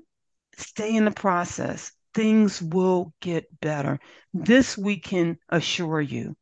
stay 0.57 0.97
in 0.97 1.05
the 1.05 1.11
process. 1.11 1.93
Things 2.15 2.61
will 2.61 3.15
get 3.21 3.61
better. 3.61 3.99
This 4.35 4.77
we 4.77 4.99
can 4.99 5.39
assure 5.49 6.01
you. 6.01 6.37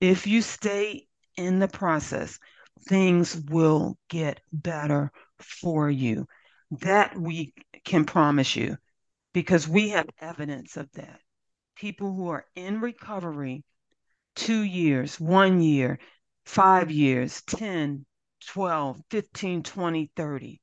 If 0.00 0.26
you 0.26 0.42
stay 0.42 1.06
in 1.36 1.58
the 1.58 1.68
process, 1.68 2.38
things 2.88 3.36
will 3.36 3.98
get 4.08 4.40
better 4.52 5.10
for 5.38 5.90
you. 5.90 6.26
That 6.70 7.16
we 7.16 7.54
can 7.84 8.04
promise 8.04 8.56
you 8.56 8.76
because 9.32 9.68
we 9.68 9.90
have 9.90 10.06
evidence 10.20 10.76
of 10.76 10.90
that. 10.92 11.20
People 11.76 12.14
who 12.14 12.28
are 12.28 12.46
in 12.54 12.80
recovery 12.80 13.64
two 14.34 14.62
years, 14.62 15.20
one 15.20 15.60
year, 15.60 15.98
five 16.44 16.90
years, 16.90 17.42
10, 17.42 18.06
12, 18.46 19.00
15, 19.10 19.62
20, 19.62 20.10
30. 20.16 20.60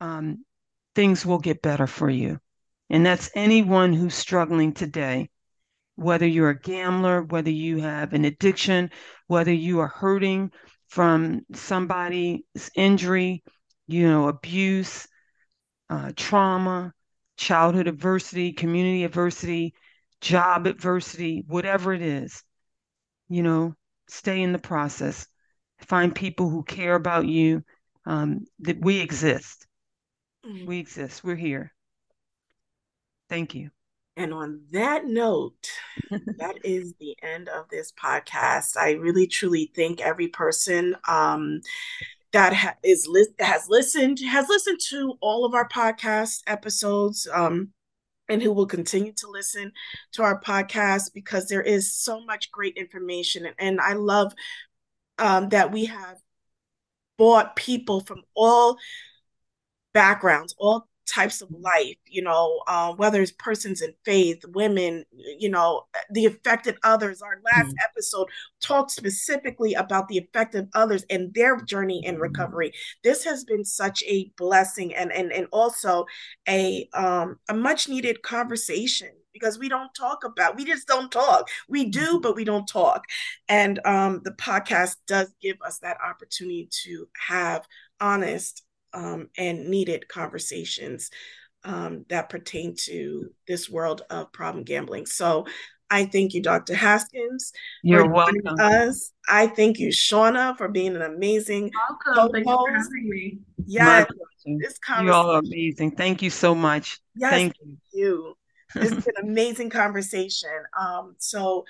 Um, 0.00 0.44
things 0.94 1.24
will 1.24 1.38
get 1.38 1.62
better 1.62 1.86
for 1.86 2.10
you. 2.10 2.40
And 2.88 3.04
that's 3.04 3.30
anyone 3.34 3.92
who's 3.92 4.14
struggling 4.14 4.72
today, 4.72 5.28
whether 5.96 6.26
you're 6.26 6.50
a 6.50 6.60
gambler, 6.60 7.22
whether 7.22 7.50
you 7.50 7.78
have 7.78 8.12
an 8.12 8.24
addiction, 8.24 8.90
whether 9.26 9.52
you 9.52 9.80
are 9.80 9.88
hurting 9.88 10.52
from 10.88 11.40
somebody's 11.52 12.42
injury, 12.76 13.42
you 13.88 14.08
know, 14.08 14.28
abuse, 14.28 15.06
uh, 15.90 16.12
trauma, 16.16 16.92
childhood 17.36 17.88
adversity, 17.88 18.52
community 18.52 19.04
adversity, 19.04 19.74
job 20.20 20.66
adversity, 20.66 21.44
whatever 21.46 21.92
it 21.92 22.02
is, 22.02 22.42
you 23.28 23.42
know, 23.42 23.74
stay 24.08 24.42
in 24.42 24.52
the 24.52 24.58
process. 24.58 25.26
Find 25.80 26.14
people 26.14 26.48
who 26.48 26.62
care 26.62 26.94
about 26.94 27.26
you, 27.26 27.62
um, 28.06 28.46
that 28.60 28.80
we 28.80 29.00
exist. 29.00 29.66
Mm-hmm. 30.46 30.66
We 30.66 30.78
exist. 30.78 31.22
We're 31.22 31.36
here. 31.36 31.72
Thank 33.28 33.54
you. 33.54 33.70
And 34.16 34.32
on 34.32 34.62
that 34.70 35.06
note, 35.06 35.70
that 36.10 36.56
is 36.64 36.94
the 36.98 37.16
end 37.22 37.48
of 37.48 37.68
this 37.68 37.92
podcast. 37.92 38.76
I 38.76 38.92
really 38.92 39.26
truly 39.26 39.70
thank 39.74 40.00
every 40.00 40.28
person 40.28 40.96
um, 41.06 41.60
that 42.32 42.54
ha- 42.54 42.76
is 42.82 43.06
li- 43.08 43.26
has 43.38 43.68
listened 43.68 44.20
has 44.20 44.48
listened 44.48 44.80
to 44.88 45.14
all 45.20 45.44
of 45.44 45.54
our 45.54 45.68
podcast 45.68 46.42
episodes 46.46 47.28
um, 47.32 47.70
and 48.28 48.42
who 48.42 48.52
will 48.52 48.66
continue 48.66 49.12
to 49.12 49.28
listen 49.28 49.72
to 50.12 50.22
our 50.22 50.40
podcast 50.40 51.12
because 51.14 51.48
there 51.48 51.62
is 51.62 51.92
so 51.92 52.24
much 52.24 52.50
great 52.50 52.76
information 52.76 53.46
and, 53.46 53.54
and 53.58 53.80
I 53.80 53.92
love 53.92 54.34
um, 55.18 55.48
that 55.50 55.72
we 55.72 55.86
have 55.86 56.18
brought 57.16 57.56
people 57.56 58.00
from 58.00 58.22
all 58.34 58.78
backgrounds, 59.94 60.54
all 60.58 60.88
types 61.06 61.40
of 61.40 61.48
life, 61.50 61.96
you 62.06 62.22
know, 62.22 62.60
um, 62.66 62.96
whether 62.96 63.22
it's 63.22 63.32
persons 63.32 63.80
in 63.80 63.94
faith, 64.04 64.44
women, 64.48 65.04
you 65.38 65.48
know, 65.48 65.82
the 66.10 66.26
affected 66.26 66.76
others. 66.82 67.22
Our 67.22 67.40
last 67.44 67.68
mm-hmm. 67.68 67.90
episode 67.90 68.28
talked 68.60 68.90
specifically 68.90 69.74
about 69.74 70.08
the 70.08 70.18
affected 70.18 70.68
others 70.74 71.04
and 71.08 71.32
their 71.34 71.56
journey 71.60 72.04
in 72.04 72.18
recovery. 72.18 72.72
This 73.04 73.24
has 73.24 73.44
been 73.44 73.64
such 73.64 74.02
a 74.04 74.32
blessing 74.36 74.94
and 74.94 75.12
and 75.12 75.32
and 75.32 75.46
also 75.52 76.06
a 76.48 76.88
um 76.94 77.38
a 77.48 77.54
much 77.54 77.88
needed 77.88 78.22
conversation 78.22 79.10
because 79.32 79.58
we 79.58 79.68
don't 79.68 79.94
talk 79.94 80.24
about 80.24 80.56
we 80.56 80.64
just 80.64 80.86
don't 80.86 81.12
talk 81.12 81.48
we 81.68 81.84
do 81.84 82.00
mm-hmm. 82.00 82.20
but 82.20 82.34
we 82.34 82.44
don't 82.44 82.66
talk 82.66 83.04
and 83.48 83.84
um 83.84 84.20
the 84.24 84.30
podcast 84.30 84.96
does 85.06 85.34
give 85.42 85.56
us 85.64 85.78
that 85.80 85.98
opportunity 86.02 86.68
to 86.70 87.06
have 87.28 87.66
honest 88.00 88.62
um, 88.92 89.28
and 89.36 89.68
needed 89.68 90.08
conversations 90.08 91.10
um, 91.64 92.04
that 92.08 92.28
pertain 92.28 92.74
to 92.84 93.30
this 93.48 93.68
world 93.68 94.02
of 94.10 94.32
problem 94.32 94.64
gambling. 94.64 95.06
So 95.06 95.46
I 95.90 96.06
thank 96.06 96.34
you, 96.34 96.42
Dr. 96.42 96.74
Haskins. 96.74 97.52
You're 97.82 98.08
welcome. 98.08 98.40
Us. 98.58 99.12
I 99.28 99.46
thank 99.46 99.78
you, 99.78 99.88
Shauna, 99.88 100.56
for 100.56 100.68
being 100.68 100.96
an 100.96 101.02
amazing. 101.02 101.70
Welcome. 102.06 102.32
Thank 102.32 102.46
you 102.46 102.52
for 102.52 102.72
having 102.72 103.08
me. 103.08 103.38
Yes. 103.66 104.08
This 104.60 104.78
conversation. 104.78 105.06
you 105.06 105.12
all 105.12 105.30
are 105.30 105.40
amazing. 105.40 105.92
Thank 105.92 106.22
you 106.22 106.30
so 106.30 106.54
much. 106.54 107.00
Yes, 107.16 107.32
thank 107.32 107.54
you. 107.60 107.76
you. 107.92 108.34
This 108.74 108.92
is 108.92 109.06
an 109.06 109.14
amazing 109.24 109.70
conversation. 109.70 110.50
Um, 110.78 111.16
so, 111.18 111.64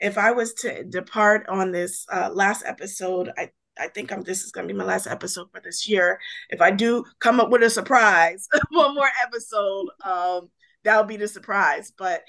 if 0.00 0.16
I 0.16 0.32
was 0.32 0.54
to 0.54 0.84
depart 0.84 1.46
on 1.48 1.72
this 1.72 2.06
uh, 2.10 2.30
last 2.32 2.62
episode, 2.66 3.30
I 3.36 3.50
I 3.78 3.88
think 3.88 4.12
I'm 4.12 4.22
this 4.22 4.42
is 4.44 4.52
gonna 4.52 4.68
be 4.68 4.74
my 4.74 4.84
last 4.84 5.06
episode 5.06 5.50
for 5.52 5.60
this 5.60 5.88
year. 5.88 6.18
If 6.50 6.60
I 6.60 6.70
do 6.70 7.04
come 7.20 7.40
up 7.40 7.50
with 7.50 7.62
a 7.62 7.70
surprise, 7.70 8.48
one 8.70 8.94
more 8.94 9.10
episode, 9.22 9.88
um, 10.04 10.50
that'll 10.84 11.04
be 11.04 11.16
the 11.16 11.28
surprise. 11.28 11.92
But 11.96 12.22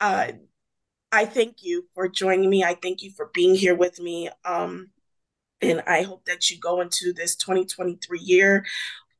uh 0.00 0.32
I 1.12 1.24
thank 1.24 1.62
you 1.62 1.86
for 1.94 2.08
joining 2.08 2.50
me. 2.50 2.64
I 2.64 2.74
thank 2.74 3.02
you 3.02 3.10
for 3.10 3.30
being 3.32 3.54
here 3.54 3.74
with 3.74 4.00
me. 4.00 4.28
Um, 4.44 4.90
and 5.62 5.82
I 5.86 6.02
hope 6.02 6.24
that 6.26 6.50
you 6.50 6.58
go 6.58 6.80
into 6.80 7.12
this 7.12 7.36
2023 7.36 8.18
year 8.18 8.66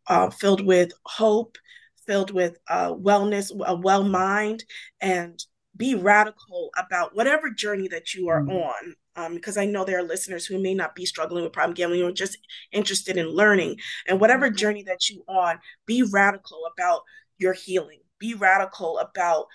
uh, 0.07 0.31
filled 0.31 0.65
with 0.65 0.93
hope, 1.05 1.59
filled 2.07 2.31
with 2.31 2.59
uh, 2.69 2.93
wellness, 2.93 3.51
a 3.65 3.75
well 3.75 4.05
mind, 4.05 4.65
and 5.01 5.43
be 5.77 5.95
radical 5.95 6.71
about 6.77 7.15
whatever 7.15 7.51
journey 7.51 7.89
that 7.89 8.15
you 8.15 8.29
are 8.29 8.41
mm-hmm. 8.41 8.57
on 8.57 8.95
um, 9.17 9.35
because 9.35 9.57
I 9.57 9.65
know 9.65 9.85
there 9.85 9.99
are 9.99 10.03
listeners 10.03 10.47
who 10.47 10.61
may 10.61 10.75
not 10.75 10.95
be 10.95 11.07
struggling 11.07 11.43
with 11.43 11.53
problem 11.53 11.75
gambling 11.75 12.03
or 12.03 12.13
just 12.13 12.39
interested 12.71 13.17
in 13.17 13.29
learning. 13.29 13.77
And 14.07 14.21
whatever 14.21 14.49
mm-hmm. 14.49 14.57
journey 14.57 14.83
that 14.85 15.09
you 15.09 15.23
on, 15.27 15.59
be 15.87 16.03
radical 16.03 16.61
about 16.71 17.03
your 17.39 17.55
healing. 17.55 18.01
Be 18.19 18.35
radical 18.35 18.99
about 18.99 19.47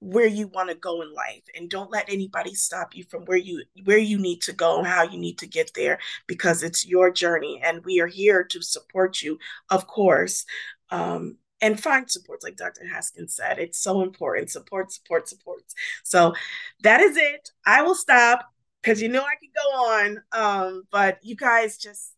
where 0.00 0.26
you 0.26 0.48
want 0.48 0.68
to 0.68 0.74
go 0.74 1.00
in 1.00 1.14
life 1.14 1.44
and 1.54 1.70
don't 1.70 1.92
let 1.92 2.10
anybody 2.10 2.54
stop 2.54 2.96
you 2.96 3.04
from 3.08 3.24
where 3.26 3.38
you 3.38 3.62
where 3.84 3.98
you 3.98 4.18
need 4.18 4.42
to 4.42 4.52
go 4.52 4.78
and 4.78 4.86
how 4.86 5.04
you 5.04 5.16
need 5.16 5.38
to 5.38 5.46
get 5.46 5.70
there 5.76 5.96
because 6.26 6.64
it's 6.64 6.84
your 6.84 7.08
journey 7.08 7.60
and 7.64 7.84
we 7.84 8.00
are 8.00 8.08
here 8.08 8.42
to 8.42 8.60
support 8.60 9.22
you 9.22 9.38
of 9.70 9.86
course 9.86 10.44
um, 10.90 11.36
and 11.62 11.80
find 11.80 12.10
supports 12.10 12.44
like 12.44 12.56
dr 12.56 12.86
haskins 12.92 13.34
said 13.34 13.58
it's 13.58 13.78
so 13.78 14.02
important 14.02 14.50
support 14.50 14.92
support 14.92 15.26
supports 15.26 15.74
so 16.02 16.34
that 16.82 17.00
is 17.00 17.16
it 17.16 17.50
i 17.64 17.80
will 17.80 17.94
stop 17.94 18.52
because 18.82 19.00
you 19.00 19.08
know 19.08 19.22
I 19.22 19.36
could 19.36 19.50
go 19.54 19.68
on. 19.76 20.22
Um, 20.32 20.82
but 20.90 21.18
you 21.22 21.36
guys 21.36 21.78
just 21.78 22.12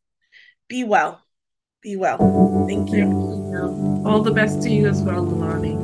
be 0.69 0.85
well. 0.85 1.21
Be 1.83 1.97
well. 1.97 2.67
Thank 2.67 2.91
you. 2.91 3.05
All 4.07 4.23
the 4.23 4.33
best 4.33 4.63
to 4.63 4.71
you 4.71 4.89
as 4.89 5.03
well, 5.03 5.25
you. 5.25 5.84